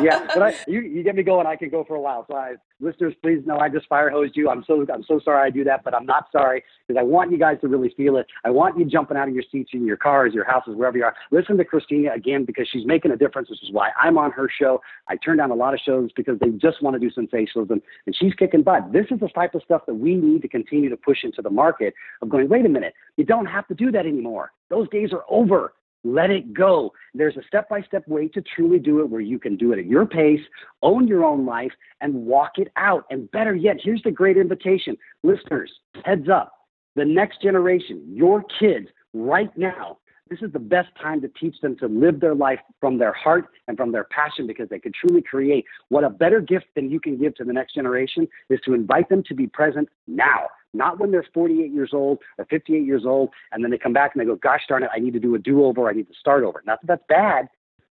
yeah, 0.03 0.27
but 0.35 0.43
I, 0.43 0.55
you, 0.69 0.81
you 0.81 1.03
get 1.03 1.17
me 1.17 1.23
going. 1.23 1.47
I 1.47 1.57
can 1.57 1.69
go 1.69 1.85
for 1.85 1.97
a 1.97 2.01
while. 2.01 2.25
So, 2.31 2.37
I, 2.37 2.55
listeners, 2.81 3.15
please 3.23 3.43
know 3.45 3.59
I 3.59 3.69
just 3.69 3.89
fire 3.89 4.11
hosed 4.11 4.37
you. 4.37 4.49
I'm 4.49 4.63
so 4.67 4.87
I'm 4.93 5.05
so 5.05 5.21
sorry 5.25 5.47
I 5.47 5.51
do 5.51 5.65
that, 5.65 5.83
but 5.83 5.95
I'm 5.95 6.07
not 6.07 6.27
sorry 6.31 6.63
because 6.87 7.01
I 7.01 7.03
want 7.03 7.33
you 7.33 7.39
guys 7.39 7.59
to 7.63 7.69
really 7.69 7.93
feel 7.97 8.17
it. 8.17 8.27
I 8.45 8.51
want 8.51 8.79
you 8.79 8.85
jumping 8.85 9.17
out 9.17 9.29
of 9.29 9.35
your 9.35 9.45
seats 9.51 9.71
in 9.73 9.85
your 9.85 9.97
cars, 9.97 10.33
your 10.33 10.45
houses, 10.45 10.77
wherever 10.77 10.97
you 10.97 11.05
are. 11.05 11.15
Listen 11.31 11.57
to 11.57 11.65
Cristina 11.65 12.13
again 12.15 12.45
because 12.45 12.69
she's 12.71 12.87
making 12.87 13.11
a 13.11 13.17
difference. 13.17 13.49
This 13.49 13.59
is 13.63 13.73
why 13.73 13.91
I'm 14.01 14.17
on 14.17 14.31
her 14.33 14.49
show. 14.49 14.81
I 15.09 15.17
turn 15.17 15.39
down 15.39 15.51
a 15.51 15.57
lot 15.57 15.75
of 15.75 15.81
shows 15.85 16.11
because 16.15 16.39
they 16.39 16.51
just 16.51 16.83
want 16.83 16.95
to 16.95 17.01
do 17.01 17.11
sensationalism, 17.11 17.83
and 18.07 18.17
she's 18.17 18.35
kicking 18.35 18.63
butt. 18.63 18.93
This 18.93 19.07
is 19.11 19.19
the 19.19 19.29
type 19.29 19.55
of 19.55 19.63
stuff 19.65 19.83
that 19.87 19.95
we 19.95 20.15
need 20.15 20.43
to 20.43 20.49
continue 20.49 20.89
to 20.89 20.97
push 20.97 21.25
into 21.25 21.43
the 21.43 21.51
market. 21.51 21.95
Of 22.21 22.29
going, 22.29 22.49
wait 22.49 22.65
a 22.65 22.69
minute, 22.69 22.95
you 23.17 23.25
don't 23.25 23.47
have 23.47 23.67
to 23.69 23.75
do 23.75 23.91
that 23.91 24.07
anymore. 24.07 24.53
Those 24.71 24.89
days 24.91 25.13
are 25.13 25.25
over. 25.29 25.73
Let 26.05 26.31
it 26.31 26.53
go. 26.53 26.93
There's 27.15 27.37
a 27.37 27.43
step 27.47 27.69
by 27.69 27.83
step 27.83 28.07
way 28.09 28.29
to 28.29 28.43
truly 28.43 28.79
do 28.79 29.01
it 29.01 29.09
where 29.09 29.21
you 29.21 29.39
can 29.39 29.57
do 29.57 29.73
it 29.73 29.79
at 29.79 29.87
your 29.87 30.07
pace, 30.07 30.41
own 30.83 31.07
your 31.07 31.25
own 31.25 31.47
life, 31.47 31.73
and 32.01 32.27
walk 32.27 32.53
it 32.57 32.73
out. 32.77 33.05
And 33.11 33.31
better 33.31 33.55
yet, 33.55 33.77
here's 33.83 34.03
the 34.03 34.11
great 34.11 34.37
invitation. 34.37 34.97
Listeners, 35.23 35.71
heads 36.05 36.29
up. 36.29 36.53
The 36.97 37.05
next 37.05 37.41
generation, 37.41 38.05
your 38.09 38.45
kids, 38.59 38.89
right 39.15 39.57
now, 39.57 39.99
this 40.29 40.41
is 40.41 40.53
the 40.53 40.59
best 40.59 40.89
time 41.01 41.21
to 41.21 41.29
teach 41.29 41.61
them 41.61 41.77
to 41.77 41.87
live 41.87 42.19
their 42.21 42.35
life 42.35 42.59
from 42.81 42.99
their 42.99 43.13
heart 43.13 43.49
and 43.69 43.77
from 43.77 43.93
their 43.93 44.05
passion 44.05 44.47
because 44.47 44.69
they 44.71 44.79
can 44.79 44.93
truly 44.93 45.23
create. 45.23 45.67
What 45.89 46.05
a 46.05 46.11
better 46.11 46.41
gift 46.41 46.67
than 46.75 46.91
you 46.91 47.01
can 47.01 47.19
give 47.19 47.35
to 47.37 47.45
the 47.45 47.53
next 47.53 47.75
generation 47.75 48.27
is 48.49 48.59
to 48.65 48.75
invite 48.75 49.09
them 49.09 49.23
to 49.25 49.35
be 49.35 49.47
present 49.47 49.89
now 50.07 50.47
not 50.75 50.99
when 50.99 51.11
they're 51.11 51.27
48 51.35 51.73
years 51.73 51.91
old 51.93 52.19
or 52.39 52.45
58 52.47 52.85
years 52.85 53.05
old, 53.05 53.31
and 53.51 53.63
then 53.63 53.71
they 53.71 53.79
come 53.79 53.93
back 53.93 54.13
and 54.15 54.21
they 54.21 54.27
go, 54.27 54.37
gosh 54.37 54.63
darn 54.69 54.83
it, 54.83 54.91
I 54.95 54.99
need 54.99 55.13
to 55.15 55.21
do 55.21 55.35
a 55.35 55.39
do 55.39 55.65
over, 55.65 55.89
I 55.89 55.93
need 55.93 56.09
to 56.09 56.15
start 56.19 56.45
over. 56.45 56.63
Not 56.67 56.81
that 56.83 56.87
that's 56.87 57.05
bad, 57.09 57.49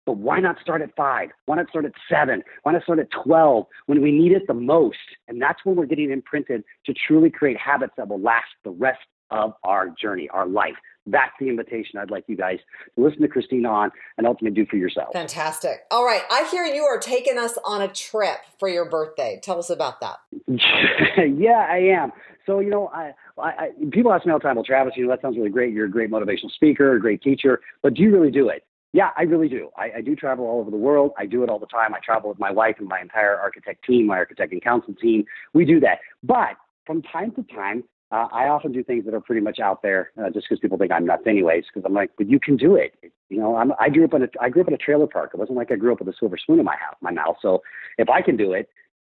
but 0.05 0.17
why 0.17 0.39
not 0.39 0.57
start 0.59 0.81
at 0.81 0.95
five? 0.95 1.29
Why 1.45 1.57
not 1.57 1.69
start 1.69 1.85
at 1.85 1.91
seven? 2.09 2.41
Why 2.63 2.73
not 2.73 2.83
start 2.83 2.99
at 2.99 3.09
12 3.11 3.65
when 3.85 4.01
we 4.01 4.11
need 4.11 4.31
it 4.31 4.47
the 4.47 4.53
most? 4.53 4.97
And 5.27 5.41
that's 5.41 5.59
when 5.63 5.75
we're 5.75 5.85
getting 5.85 6.11
imprinted 6.11 6.63
to 6.85 6.93
truly 6.93 7.29
create 7.29 7.57
habits 7.57 7.93
that 7.97 8.07
will 8.07 8.19
last 8.19 8.47
the 8.63 8.71
rest 8.71 8.99
of 9.31 9.53
our 9.63 9.89
journey, 9.89 10.29
our 10.29 10.47
life. 10.47 10.75
That's 11.05 11.31
the 11.39 11.49
invitation 11.49 11.99
I'd 11.99 12.11
like 12.11 12.25
you 12.27 12.35
guys 12.35 12.59
to 12.95 13.03
listen 13.03 13.21
to 13.21 13.27
Cristina 13.27 13.69
on 13.69 13.91
and 14.17 14.27
ultimately 14.27 14.63
do 14.63 14.69
for 14.69 14.75
yourself. 14.75 15.13
Fantastic. 15.13 15.85
All 15.89 16.05
right. 16.05 16.21
I 16.29 16.47
hear 16.51 16.65
you 16.65 16.83
are 16.83 16.99
taking 16.99 17.37
us 17.37 17.57
on 17.65 17.81
a 17.81 17.87
trip 17.87 18.39
for 18.59 18.69
your 18.69 18.89
birthday. 18.89 19.39
Tell 19.41 19.57
us 19.57 19.69
about 19.69 20.01
that. 20.01 20.17
yeah, 20.47 21.67
I 21.69 21.77
am. 21.77 22.11
So, 22.45 22.59
you 22.59 22.69
know, 22.69 22.87
I, 22.93 23.13
I, 23.37 23.69
people 23.91 24.11
ask 24.11 24.25
me 24.25 24.31
all 24.31 24.39
the 24.39 24.43
time, 24.43 24.55
well, 24.55 24.65
Travis, 24.65 24.93
you 24.95 25.05
know, 25.05 25.09
that 25.11 25.21
sounds 25.21 25.37
really 25.37 25.49
great. 25.49 25.73
You're 25.73 25.85
a 25.85 25.91
great 25.91 26.11
motivational 26.11 26.51
speaker, 26.51 26.95
a 26.95 26.99
great 26.99 27.21
teacher, 27.21 27.61
but 27.81 27.93
do 27.93 28.01
you 28.01 28.11
really 28.11 28.31
do 28.31 28.49
it? 28.49 28.65
Yeah, 28.91 29.09
I 29.15 29.23
really 29.23 29.49
do. 29.49 29.69
I, 29.77 29.91
I 29.97 30.01
do 30.01 30.15
travel 30.15 30.45
all 30.47 30.59
over 30.59 30.71
the 30.71 30.77
world. 30.77 31.11
I 31.17 31.27
do 31.27 31.43
it 31.43 31.49
all 31.49 31.59
the 31.59 31.67
time. 31.67 31.93
I 31.93 31.99
travel 31.99 32.29
with 32.29 32.39
my 32.39 32.49
wife 32.49 32.77
and 32.79 32.87
my 32.87 32.99
entire 32.99 33.37
architect 33.37 33.85
team, 33.85 34.07
my 34.07 34.17
architect 34.17 34.51
and 34.51 34.63
council 34.63 34.95
team. 34.95 35.25
We 35.53 35.63
do 35.63 35.79
that. 35.81 35.99
But 36.23 36.57
from 36.87 37.03
time 37.03 37.31
to 37.33 37.43
time, 37.43 37.83
uh, 38.11 38.27
I 38.31 38.47
often 38.47 38.71
do 38.71 38.83
things 38.83 39.05
that 39.05 39.13
are 39.13 39.21
pretty 39.21 39.41
much 39.41 39.59
out 39.59 39.81
there, 39.83 40.11
uh, 40.19 40.29
just 40.31 40.47
because 40.49 40.59
people 40.59 40.77
think 40.77 40.91
I'm 40.91 41.05
nuts, 41.05 41.23
anyways. 41.27 41.65
Because 41.67 41.85
I'm 41.85 41.93
like, 41.93 42.09
but 42.17 42.27
you 42.27 42.39
can 42.39 42.57
do 42.57 42.75
it. 42.75 42.93
You 43.29 43.37
know, 43.37 43.55
I'm, 43.55 43.71
I 43.79 43.89
grew 43.89 44.05
up 44.05 44.13
in 44.15 44.23
a 44.23 44.27
I 44.41 44.49
grew 44.49 44.63
up 44.63 44.67
in 44.67 44.73
a 44.73 44.77
trailer 44.77 45.05
park. 45.05 45.31
It 45.33 45.37
wasn't 45.37 45.57
like 45.57 45.71
I 45.71 45.75
grew 45.75 45.91
up 45.91 45.99
with 45.99 46.07
a 46.07 46.17
silver 46.19 46.37
spoon 46.37 46.59
in 46.59 46.65
my 46.65 46.75
house, 46.75 46.95
my 47.01 47.11
mouth. 47.11 47.37
So 47.41 47.61
if 47.99 48.09
I 48.09 48.21
can 48.23 48.35
do 48.35 48.53
it, 48.53 48.69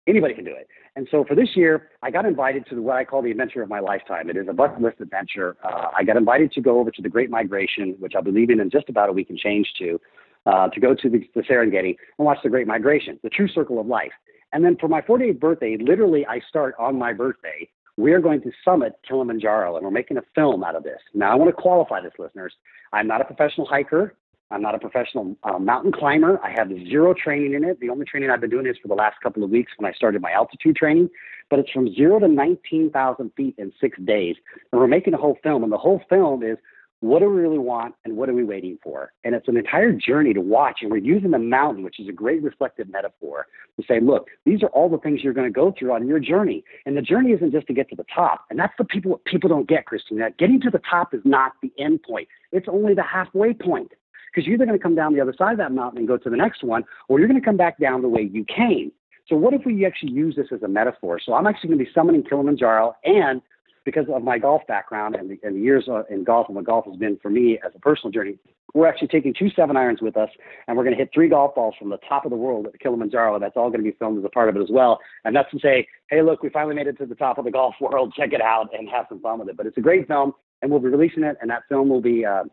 anybody 0.06 0.32
can 0.32 0.44
do 0.44 0.54
it. 0.54 0.68
And 0.94 1.06
so 1.10 1.24
for 1.28 1.34
this 1.34 1.50
year, 1.54 1.90
I 2.02 2.10
got 2.10 2.24
invited 2.24 2.66
to 2.70 2.80
what 2.80 2.96
I 2.96 3.04
call 3.04 3.20
the 3.20 3.30
adventure 3.30 3.62
of 3.62 3.68
my 3.68 3.80
lifetime. 3.80 4.30
It 4.30 4.36
is 4.38 4.46
a 4.48 4.54
bucket 4.54 4.80
list 4.80 5.00
adventure. 5.00 5.56
Uh, 5.62 5.88
I 5.94 6.04
got 6.04 6.16
invited 6.16 6.52
to 6.52 6.62
go 6.62 6.80
over 6.80 6.90
to 6.90 7.02
the 7.02 7.08
Great 7.10 7.28
Migration, 7.28 7.96
which 7.98 8.14
I'll 8.14 8.22
be 8.22 8.30
leaving 8.30 8.60
in 8.60 8.70
just 8.70 8.88
about 8.88 9.10
a 9.10 9.12
week 9.12 9.28
and 9.28 9.38
change 9.38 9.70
to, 9.78 10.00
uh, 10.46 10.68
to 10.68 10.80
go 10.80 10.94
to 10.94 11.10
the, 11.10 11.28
the 11.34 11.42
Serengeti 11.42 11.96
and 12.18 12.24
watch 12.24 12.38
the 12.42 12.48
Great 12.48 12.66
Migration, 12.66 13.20
the 13.22 13.28
true 13.28 13.48
circle 13.48 13.78
of 13.78 13.86
life. 13.86 14.12
And 14.54 14.64
then 14.64 14.76
for 14.80 14.88
my 14.88 15.02
48th 15.02 15.38
birthday, 15.38 15.76
literally, 15.78 16.24
I 16.24 16.40
start 16.48 16.74
on 16.78 16.98
my 16.98 17.12
birthday 17.12 17.68
we 17.96 18.12
are 18.12 18.20
going 18.20 18.42
to 18.42 18.52
summit 18.64 18.98
Kilimanjaro 19.06 19.76
and 19.76 19.84
we're 19.84 19.90
making 19.90 20.16
a 20.18 20.22
film 20.34 20.62
out 20.62 20.76
of 20.76 20.82
this. 20.82 21.00
Now, 21.14 21.32
I 21.32 21.34
want 21.34 21.48
to 21.48 21.60
qualify 21.60 22.00
this, 22.00 22.12
listeners. 22.18 22.52
I'm 22.92 23.06
not 23.06 23.20
a 23.20 23.24
professional 23.24 23.66
hiker. 23.66 24.14
I'm 24.50 24.62
not 24.62 24.74
a 24.76 24.78
professional 24.78 25.36
uh, 25.42 25.58
mountain 25.58 25.90
climber. 25.90 26.38
I 26.42 26.50
have 26.50 26.68
zero 26.88 27.14
training 27.14 27.54
in 27.54 27.64
it. 27.64 27.80
The 27.80 27.88
only 27.88 28.04
training 28.04 28.30
I've 28.30 28.40
been 28.40 28.50
doing 28.50 28.66
is 28.66 28.76
for 28.80 28.86
the 28.86 28.94
last 28.94 29.20
couple 29.20 29.42
of 29.42 29.50
weeks 29.50 29.72
when 29.76 29.90
I 29.90 29.94
started 29.94 30.22
my 30.22 30.30
altitude 30.30 30.76
training. 30.76 31.08
But 31.50 31.58
it's 31.58 31.70
from 31.70 31.92
zero 31.94 32.20
to 32.20 32.28
19,000 32.28 33.30
feet 33.36 33.54
in 33.58 33.72
six 33.80 33.98
days. 34.04 34.36
And 34.70 34.80
we're 34.80 34.86
making 34.86 35.14
a 35.14 35.18
whole 35.18 35.38
film. 35.42 35.64
And 35.64 35.72
the 35.72 35.78
whole 35.78 36.00
film 36.08 36.44
is 36.44 36.58
what 37.00 37.18
do 37.20 37.28
we 37.28 37.40
really 37.40 37.58
want 37.58 37.94
and 38.04 38.16
what 38.16 38.28
are 38.28 38.34
we 38.34 38.44
waiting 38.44 38.78
for? 38.82 39.12
And 39.24 39.34
it's 39.34 39.48
an 39.48 39.56
entire 39.56 39.92
journey 39.92 40.32
to 40.32 40.40
watch. 40.40 40.78
And 40.82 40.90
we're 40.90 40.96
using 40.98 41.30
the 41.30 41.38
mountain, 41.38 41.84
which 41.84 42.00
is 42.00 42.08
a 42.08 42.12
great 42.12 42.42
reflective 42.42 42.88
metaphor, 42.90 43.46
to 43.78 43.86
say, 43.86 44.00
look, 44.00 44.28
these 44.44 44.62
are 44.62 44.68
all 44.68 44.88
the 44.88 44.98
things 44.98 45.20
you're 45.22 45.34
going 45.34 45.46
to 45.46 45.52
go 45.52 45.74
through 45.78 45.92
on 45.92 46.08
your 46.08 46.18
journey. 46.18 46.64
And 46.86 46.96
the 46.96 47.02
journey 47.02 47.32
isn't 47.32 47.52
just 47.52 47.66
to 47.66 47.74
get 47.74 47.90
to 47.90 47.96
the 47.96 48.06
top. 48.14 48.44
And 48.50 48.58
that's 48.58 48.72
the 48.78 48.84
people 48.84 49.20
people 49.26 49.48
don't 49.48 49.68
get, 49.68 49.86
Cristina. 49.86 50.30
Getting 50.38 50.60
to 50.62 50.70
the 50.70 50.80
top 50.90 51.12
is 51.12 51.20
not 51.24 51.52
the 51.62 51.72
end 51.78 52.02
point. 52.02 52.28
It's 52.52 52.68
only 52.68 52.94
the 52.94 53.02
halfway 53.02 53.52
point. 53.52 53.92
Because 54.32 54.46
you're 54.46 54.54
either 54.54 54.66
going 54.66 54.78
to 54.78 54.82
come 54.82 54.94
down 54.94 55.14
the 55.14 55.20
other 55.20 55.34
side 55.36 55.52
of 55.52 55.58
that 55.58 55.72
mountain 55.72 55.98
and 55.98 56.08
go 56.08 56.18
to 56.18 56.28
the 56.28 56.36
next 56.36 56.62
one, 56.62 56.84
or 57.08 57.18
you're 57.18 57.28
going 57.28 57.40
to 57.40 57.44
come 57.44 57.56
back 57.56 57.78
down 57.78 58.02
the 58.02 58.08
way 58.08 58.28
you 58.30 58.44
came. 58.44 58.92
So 59.28 59.34
what 59.34 59.54
if 59.54 59.62
we 59.64 59.84
actually 59.84 60.12
use 60.12 60.36
this 60.36 60.48
as 60.52 60.62
a 60.62 60.68
metaphor? 60.68 61.18
So 61.24 61.34
I'm 61.34 61.46
actually 61.46 61.68
going 61.68 61.78
to 61.78 61.84
be 61.84 61.90
summoning 61.92 62.22
Kilimanjaro 62.22 62.94
and 63.04 63.40
because 63.86 64.04
of 64.12 64.22
my 64.22 64.36
golf 64.36 64.60
background 64.66 65.14
and 65.14 65.30
the, 65.30 65.38
and 65.42 65.56
the 65.56 65.60
years 65.60 65.88
uh, 65.88 66.02
in 66.10 66.24
golf 66.24 66.48
and 66.48 66.56
what 66.56 66.66
golf 66.66 66.84
has 66.84 66.96
been 66.96 67.16
for 67.22 67.30
me 67.30 67.58
as 67.64 67.72
a 67.74 67.78
personal 67.78 68.10
journey, 68.10 68.36
we're 68.74 68.88
actually 68.88 69.08
taking 69.08 69.32
two 69.32 69.48
seven 69.56 69.76
irons 69.76 70.02
with 70.02 70.16
us, 70.16 70.28
and 70.66 70.76
we're 70.76 70.82
going 70.82 70.94
to 70.94 70.98
hit 70.98 71.08
three 71.14 71.28
golf 71.28 71.54
balls 71.54 71.74
from 71.78 71.88
the 71.88 71.98
top 72.06 72.26
of 72.26 72.30
the 72.30 72.36
world 72.36 72.66
at 72.66 72.78
Kilimanjaro. 72.80 73.38
That's 73.38 73.56
all 73.56 73.70
going 73.70 73.82
to 73.82 73.90
be 73.90 73.96
filmed 73.98 74.18
as 74.18 74.24
a 74.24 74.28
part 74.28 74.50
of 74.50 74.56
it 74.56 74.60
as 74.60 74.68
well. 74.70 74.98
And 75.24 75.34
that's 75.34 75.50
to 75.52 75.58
say, 75.60 75.86
hey, 76.10 76.20
look, 76.20 76.42
we 76.42 76.50
finally 76.50 76.74
made 76.74 76.88
it 76.88 76.98
to 76.98 77.06
the 77.06 77.14
top 77.14 77.38
of 77.38 77.44
the 77.44 77.50
golf 77.50 77.76
world. 77.80 78.12
Check 78.14 78.32
it 78.32 78.42
out 78.42 78.68
and 78.76 78.88
have 78.90 79.06
some 79.08 79.20
fun 79.20 79.38
with 79.38 79.48
it. 79.48 79.56
But 79.56 79.66
it's 79.66 79.78
a 79.78 79.80
great 79.82 80.06
film, 80.08 80.32
and 80.60 80.70
we'll 80.70 80.80
be 80.80 80.88
releasing 80.88 81.22
it, 81.22 81.36
and 81.40 81.48
that 81.50 81.62
film 81.68 81.88
will 81.88 82.02
be 82.02 82.26
uh, 82.26 82.44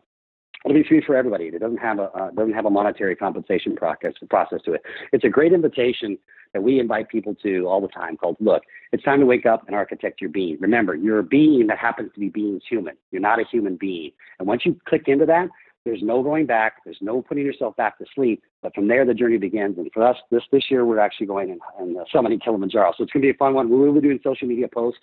It'll 0.64 0.74
be 0.74 0.88
free 0.88 1.02
for 1.06 1.14
everybody. 1.14 1.46
It 1.46 1.58
doesn't 1.58 1.78
have 1.78 1.98
a 1.98 2.10
uh, 2.14 2.30
doesn't 2.30 2.54
have 2.54 2.64
a 2.64 2.70
monetary 2.70 3.14
compensation 3.14 3.76
process 3.76 4.14
process 4.30 4.60
to 4.64 4.72
it. 4.72 4.82
It's 5.12 5.24
a 5.24 5.28
great 5.28 5.52
invitation 5.52 6.18
that 6.54 6.62
we 6.62 6.80
invite 6.80 7.08
people 7.10 7.34
to 7.42 7.66
all 7.66 7.82
the 7.82 7.88
time. 7.88 8.16
Called 8.16 8.36
Look, 8.40 8.62
it's 8.92 9.02
time 9.02 9.20
to 9.20 9.26
wake 9.26 9.44
up 9.44 9.64
and 9.66 9.76
architect 9.76 10.22
your 10.22 10.30
being. 10.30 10.56
Remember, 10.60 10.94
you're 10.94 11.18
a 11.18 11.24
being 11.24 11.66
that 11.66 11.78
happens 11.78 12.12
to 12.14 12.20
be 12.20 12.30
being 12.30 12.60
human. 12.66 12.96
You're 13.10 13.20
not 13.20 13.40
a 13.40 13.44
human 13.50 13.76
being. 13.76 14.12
And 14.38 14.48
once 14.48 14.62
you 14.64 14.78
click 14.88 15.02
into 15.06 15.26
that, 15.26 15.48
there's 15.84 16.02
no 16.02 16.22
going 16.22 16.46
back. 16.46 16.76
There's 16.84 16.98
no 17.02 17.20
putting 17.20 17.44
yourself 17.44 17.76
back 17.76 17.98
to 17.98 18.06
sleep. 18.14 18.42
But 18.62 18.74
from 18.74 18.88
there, 18.88 19.04
the 19.04 19.12
journey 19.12 19.36
begins. 19.36 19.76
And 19.76 19.90
for 19.92 20.02
us, 20.02 20.16
this 20.30 20.44
this 20.50 20.70
year, 20.70 20.86
we're 20.86 20.98
actually 20.98 21.26
going 21.26 21.50
and, 21.50 21.60
and 21.78 21.98
uh, 21.98 22.04
summiting 22.14 22.42
Kilimanjaro. 22.42 22.94
So 22.96 23.04
it's 23.04 23.12
going 23.12 23.20
to 23.20 23.26
be 23.26 23.30
a 23.30 23.38
fun 23.38 23.52
one. 23.52 23.68
We 23.68 23.76
will 23.76 23.92
be 23.92 24.00
doing 24.00 24.20
social 24.24 24.48
media 24.48 24.68
posts 24.72 25.00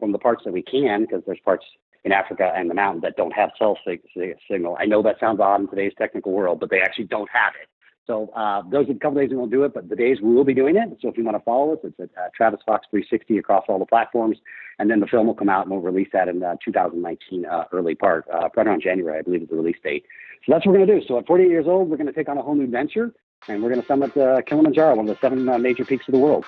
from 0.00 0.12
the 0.12 0.18
parts 0.18 0.42
that 0.44 0.52
we 0.52 0.62
can 0.62 1.02
because 1.02 1.22
there's 1.26 1.38
parts 1.44 1.66
in 2.04 2.12
Africa 2.12 2.52
and 2.54 2.68
the 2.68 2.74
mountains 2.74 3.02
that 3.02 3.16
don't 3.16 3.32
have 3.32 3.50
cell 3.58 3.78
sig- 3.86 4.02
signal. 4.50 4.76
I 4.78 4.86
know 4.86 5.02
that 5.02 5.20
sounds 5.20 5.40
odd 5.40 5.60
in 5.60 5.68
today's 5.68 5.92
technical 5.96 6.32
world, 6.32 6.60
but 6.60 6.70
they 6.70 6.80
actually 6.80 7.04
don't 7.04 7.30
have 7.30 7.52
it. 7.60 7.68
So 8.06 8.30
uh, 8.34 8.62
those 8.68 8.88
are 8.88 8.92
a 8.92 8.94
couple 8.96 9.20
days 9.20 9.30
we 9.30 9.36
won't 9.36 9.52
do 9.52 9.62
it, 9.62 9.74
but 9.74 9.88
the 9.88 9.94
days 9.94 10.18
we 10.20 10.34
will 10.34 10.44
be 10.44 10.54
doing 10.54 10.76
it. 10.76 10.98
So 11.00 11.08
if 11.08 11.16
you 11.16 11.24
want 11.24 11.36
to 11.36 11.44
follow 11.44 11.72
us, 11.72 11.78
it's 11.84 12.00
at 12.00 12.10
uh, 12.20 12.28
Travis 12.36 12.60
Fox 12.66 12.86
360 12.90 13.38
across 13.38 13.64
all 13.68 13.78
the 13.78 13.86
platforms, 13.86 14.38
and 14.80 14.90
then 14.90 14.98
the 14.98 15.06
film 15.06 15.28
will 15.28 15.34
come 15.34 15.48
out 15.48 15.62
and 15.62 15.70
we'll 15.70 15.80
release 15.80 16.08
that 16.12 16.26
in 16.26 16.42
uh, 16.42 16.56
2019 16.64 17.46
uh, 17.46 17.64
early 17.70 17.94
part, 17.94 18.26
uh, 18.32 18.48
right 18.56 18.66
around 18.66 18.82
January, 18.82 19.18
I 19.18 19.22
believe 19.22 19.42
is 19.42 19.48
the 19.48 19.54
release 19.54 19.76
date. 19.84 20.04
So 20.44 20.52
that's 20.52 20.66
what 20.66 20.72
we're 20.72 20.84
going 20.84 20.98
to 20.98 21.00
do. 21.00 21.06
So 21.06 21.18
at 21.18 21.26
48 21.28 21.48
years 21.48 21.66
old, 21.68 21.88
we're 21.88 21.96
going 21.96 22.08
to 22.08 22.12
take 22.12 22.28
on 22.28 22.38
a 22.38 22.42
whole 22.42 22.56
new 22.56 22.64
adventure, 22.64 23.14
and 23.46 23.62
we're 23.62 23.68
going 23.68 23.80
to 23.80 23.86
summit 23.86 24.16
uh, 24.16 24.42
Kilimanjaro, 24.42 24.96
one 24.96 25.08
of 25.08 25.14
the 25.14 25.20
seven 25.20 25.44
major 25.62 25.84
peaks 25.84 26.08
of 26.08 26.12
the 26.12 26.18
world. 26.18 26.44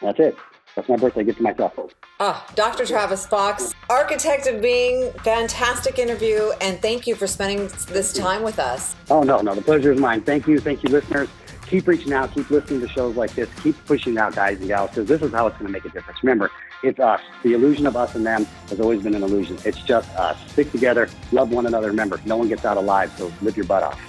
That's 0.00 0.20
it. 0.20 0.36
That's 0.78 0.88
my 0.88 0.96
birthday 0.96 1.24
gift 1.24 1.38
to 1.38 1.42
myself. 1.42 1.72
Ah, 2.20 2.46
Dr. 2.54 2.86
Travis 2.86 3.26
Fox, 3.26 3.74
architect 3.90 4.46
of 4.46 4.62
being, 4.62 5.10
fantastic 5.24 5.98
interview, 5.98 6.52
and 6.60 6.80
thank 6.80 7.04
you 7.04 7.16
for 7.16 7.26
spending 7.26 7.68
this 7.88 8.12
time 8.12 8.44
with 8.44 8.60
us. 8.60 8.94
Oh, 9.10 9.24
no, 9.24 9.40
no, 9.40 9.56
the 9.56 9.60
pleasure 9.60 9.90
is 9.90 9.98
mine. 9.98 10.20
Thank 10.20 10.46
you. 10.46 10.60
Thank 10.60 10.84
you, 10.84 10.90
listeners. 10.90 11.28
Keep 11.66 11.88
reaching 11.88 12.12
out, 12.12 12.32
keep 12.32 12.48
listening 12.48 12.80
to 12.82 12.88
shows 12.88 13.16
like 13.16 13.34
this, 13.34 13.48
keep 13.60 13.74
pushing 13.86 14.16
out, 14.18 14.36
guys 14.36 14.60
and 14.60 14.68
gals, 14.68 14.90
because 14.90 15.08
this 15.08 15.20
is 15.20 15.32
how 15.32 15.48
it's 15.48 15.58
going 15.58 15.66
to 15.66 15.72
make 15.72 15.84
a 15.84 15.88
difference. 15.88 16.22
Remember, 16.22 16.48
it's 16.84 17.00
us. 17.00 17.20
The 17.42 17.54
illusion 17.54 17.84
of 17.88 17.96
us 17.96 18.14
and 18.14 18.24
them 18.24 18.44
has 18.68 18.78
always 18.78 19.02
been 19.02 19.16
an 19.16 19.24
illusion. 19.24 19.58
It's 19.64 19.82
just 19.82 20.08
us. 20.14 20.38
Stick 20.52 20.70
together, 20.70 21.08
love 21.32 21.50
one 21.50 21.66
another. 21.66 21.88
Remember, 21.88 22.20
no 22.24 22.36
one 22.36 22.48
gets 22.48 22.64
out 22.64 22.76
alive, 22.76 23.12
so 23.18 23.32
live 23.42 23.56
your 23.56 23.66
butt 23.66 23.82
off. 23.82 24.07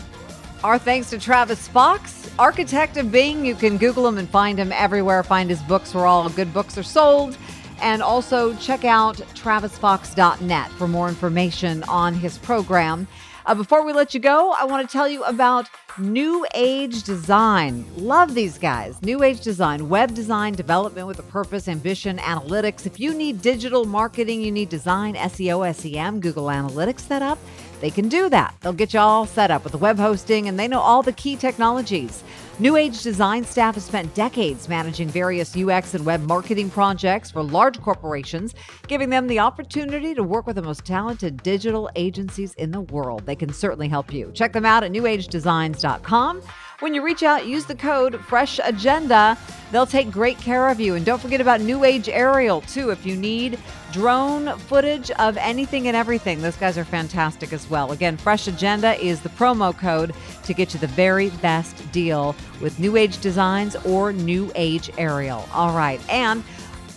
Our 0.62 0.78
thanks 0.78 1.10
to 1.12 1.18
Travis 1.18 1.70
Fox, 1.70 2.30
architect 2.38 2.98
of 2.98 3.14
being. 3.14 3.46
You 3.46 3.56
can 3.56 3.78
Google 3.78 4.06
him 4.06 4.18
and 4.18 4.30
find 4.30 4.60
him 4.60 4.74
everywhere. 4.74 5.24
Find 5.24 5.50
his 5.50 5.62
books 5.62 5.94
where 5.94 6.06
all 6.06 6.28
good 6.28 6.54
books 6.54 6.78
are 6.78 6.84
sold. 6.84 7.38
And 7.82 8.02
also 8.02 8.54
check 8.56 8.84
out 8.84 9.16
travisfox.net 9.36 10.72
for 10.72 10.86
more 10.86 11.08
information 11.08 11.84
on 11.84 12.14
his 12.14 12.38
program. 12.40 13.08
Uh, 13.46 13.56
before 13.56 13.86
we 13.86 13.94
let 13.94 14.14
you 14.14 14.20
go, 14.20 14.54
I 14.60 14.66
want 14.66 14.88
to 14.88 14.92
tell 14.92 15.08
you 15.08 15.24
about 15.24 15.70
New 15.98 16.46
Age 16.54 17.04
Design. 17.04 17.86
Love 17.98 18.36
these 18.36 18.58
guys. 18.58 19.02
New 19.02 19.24
Age 19.24 19.42
Design, 19.42 19.90
web 19.90 20.14
design, 20.14 20.54
development 20.54 21.08
with 21.08 21.20
a 21.20 21.24
purpose, 21.24 21.68
ambition, 21.68 22.18
analytics. 22.20 22.86
If 22.86 23.00
you 23.00 23.14
need 23.14 23.42
digital 23.42 23.86
marketing, 23.86 24.42
you 24.42 24.52
need 24.52 24.70
design, 24.70 25.16
SEO, 25.16 25.74
SEM, 25.76 26.20
Google 26.20 26.46
Analytics 26.46 27.02
set 27.02 27.22
up 27.22 27.40
they 27.80 27.90
can 27.90 28.10
do 28.10 28.30
that. 28.30 28.56
They'll 28.62 28.74
get 28.74 28.94
you 28.94 29.00
all 29.00 29.26
set 29.26 29.52
up 29.52 29.64
with 29.64 29.72
the 29.72 29.78
web 29.78 29.98
hosting 29.98 30.48
and 30.48 30.60
they 30.60 30.68
know 30.68 30.80
all 30.80 31.02
the 31.02 31.14
key 31.14 31.36
technologies. 31.36 32.24
New 32.62 32.76
Age 32.76 33.02
design 33.04 33.46
staff 33.46 33.76
has 33.76 33.86
spent 33.86 34.14
decades 34.14 34.68
managing 34.68 35.08
various 35.08 35.56
UX 35.56 35.94
and 35.94 36.06
web 36.06 36.20
marketing 36.28 36.70
projects 36.70 37.32
for 37.32 37.42
large 37.42 37.80
corporations, 37.80 38.54
giving 38.86 39.10
them 39.10 39.28
the 39.28 39.40
opportunity 39.40 40.14
to 40.14 40.24
work 40.24 40.46
with 40.46 40.58
the 40.58 40.62
most 40.62 40.84
talented 40.84 41.42
digital 41.42 41.90
agencies 41.96 42.54
in 42.56 42.72
the 42.72 42.82
world. 42.82 43.26
They 43.26 43.38
can 43.38 43.54
certainly 43.54 43.88
help 43.88 44.12
you. 44.12 44.30
Check 44.34 44.52
them 44.52 44.66
out 44.66 44.84
at 44.84 44.92
newagedesigns.com. 44.92 46.42
When 46.82 46.94
you 46.94 47.02
reach 47.02 47.24
out, 47.24 47.48
use 47.48 47.64
the 47.64 47.76
code 47.76 48.20
Fresh 48.26 48.60
Agenda. 48.62 49.38
They'll 49.72 49.86
take 49.86 50.12
great 50.12 50.38
care 50.38 50.68
of 50.68 50.82
you. 50.82 50.96
And 50.96 51.06
don't 51.06 51.22
forget 51.22 51.40
about 51.40 51.62
New 51.62 51.86
Age 51.86 52.10
Aerial, 52.10 52.60
too. 52.62 52.90
If 52.90 53.06
you 53.06 53.16
need 53.16 53.58
drone 53.92 54.58
footage 54.60 55.12
of 55.12 55.38
anything 55.38 55.88
and 55.88 55.96
everything, 55.96 56.42
those 56.42 56.56
guys 56.56 56.78
are 56.78 56.86
fantastic 56.86 57.54
as 57.54 57.70
well. 57.70 57.92
Again, 57.92 58.18
Fresh 58.18 58.48
Agenda 58.48 59.00
is 59.04 59.22
the 59.22 59.30
promo 59.30 59.78
code 59.78 60.14
to 60.44 60.54
get 60.54 60.74
you 60.74 60.80
the 60.80 60.88
very 60.88 61.30
best 61.42 61.92
deal 61.92 62.36
with 62.62 62.80
New 62.80 62.96
Age 62.96 63.20
Designs 63.20 63.76
or 63.86 64.14
New 64.14 64.52
Age 64.56 64.90
Aerial. 64.98 65.48
All 65.54 65.76
right. 65.76 66.02
And 66.10 66.44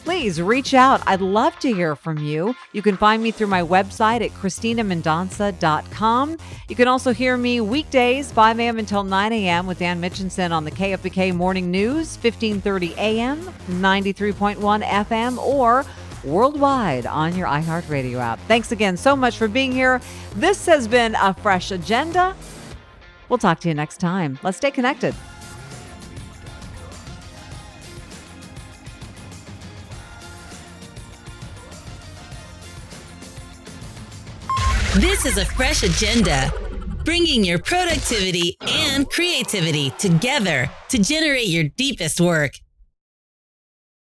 please 0.05 0.43
reach 0.43 0.75
out. 0.75 1.03
I'd 1.07 1.21
love 1.21 1.59
to 1.61 1.73
hear 1.73 1.95
from 1.95 2.19
you. 2.19 2.55
You 2.73 2.83
can 2.83 2.97
find 2.97 3.23
me 3.23 3.31
through 3.31 3.47
my 3.47 3.63
website 3.63 4.21
at 4.21 4.33
CristinaMendonsa.com. 4.33 6.37
You 6.69 6.77
can 6.77 6.89
also 6.89 7.13
hear 7.13 7.37
me 7.37 7.61
weekdays, 7.61 8.33
5 8.33 8.59
a.m. 8.59 8.79
until 8.79 9.05
9 9.05 9.33
a.m. 9.33 9.67
with 9.67 9.79
Dan 9.79 10.01
Mitchinson 10.01 10.51
on 10.51 10.65
the 10.65 10.71
KFBK 10.71 11.35
Morning 11.35 11.71
News, 11.71 12.17
1530 12.17 12.95
a.m., 12.99 13.41
93.1 13.69 14.83
FM, 14.83 15.39
or 15.39 15.85
worldwide 16.25 17.07
on 17.07 17.37
your 17.37 17.47
iHeartRadio 17.47 18.19
app. 18.19 18.39
Thanks 18.49 18.73
again 18.73 18.97
so 18.97 19.17
much 19.17 19.37
for 19.37 19.49
being 19.49 19.73
here. 19.73 20.01
This 20.37 20.67
has 20.67 20.89
been 20.89 21.15
a 21.17 21.35
fresh 21.35 21.71
agenda. 21.71 22.37
We'll 23.29 23.39
talk 23.39 23.61
to 23.61 23.69
you 23.69 23.75
next 23.75 23.99
time. 23.99 24.39
Let's 24.43 24.59
stay 24.59 24.71
connected. 24.71 25.15
This 34.97 35.25
is 35.25 35.39
a 35.39 35.47
fresh 35.47 35.83
agenda, 35.83 36.53
bringing 37.07 37.45
your 37.45 37.59
productivity 37.59 38.59
and 38.61 39.09
creativity 39.09 39.91
together 39.99 40.71
to 40.91 40.99
generate 40.99 41.49
your 41.49 41.65
deepest 41.65 42.21
work. 42.21 42.53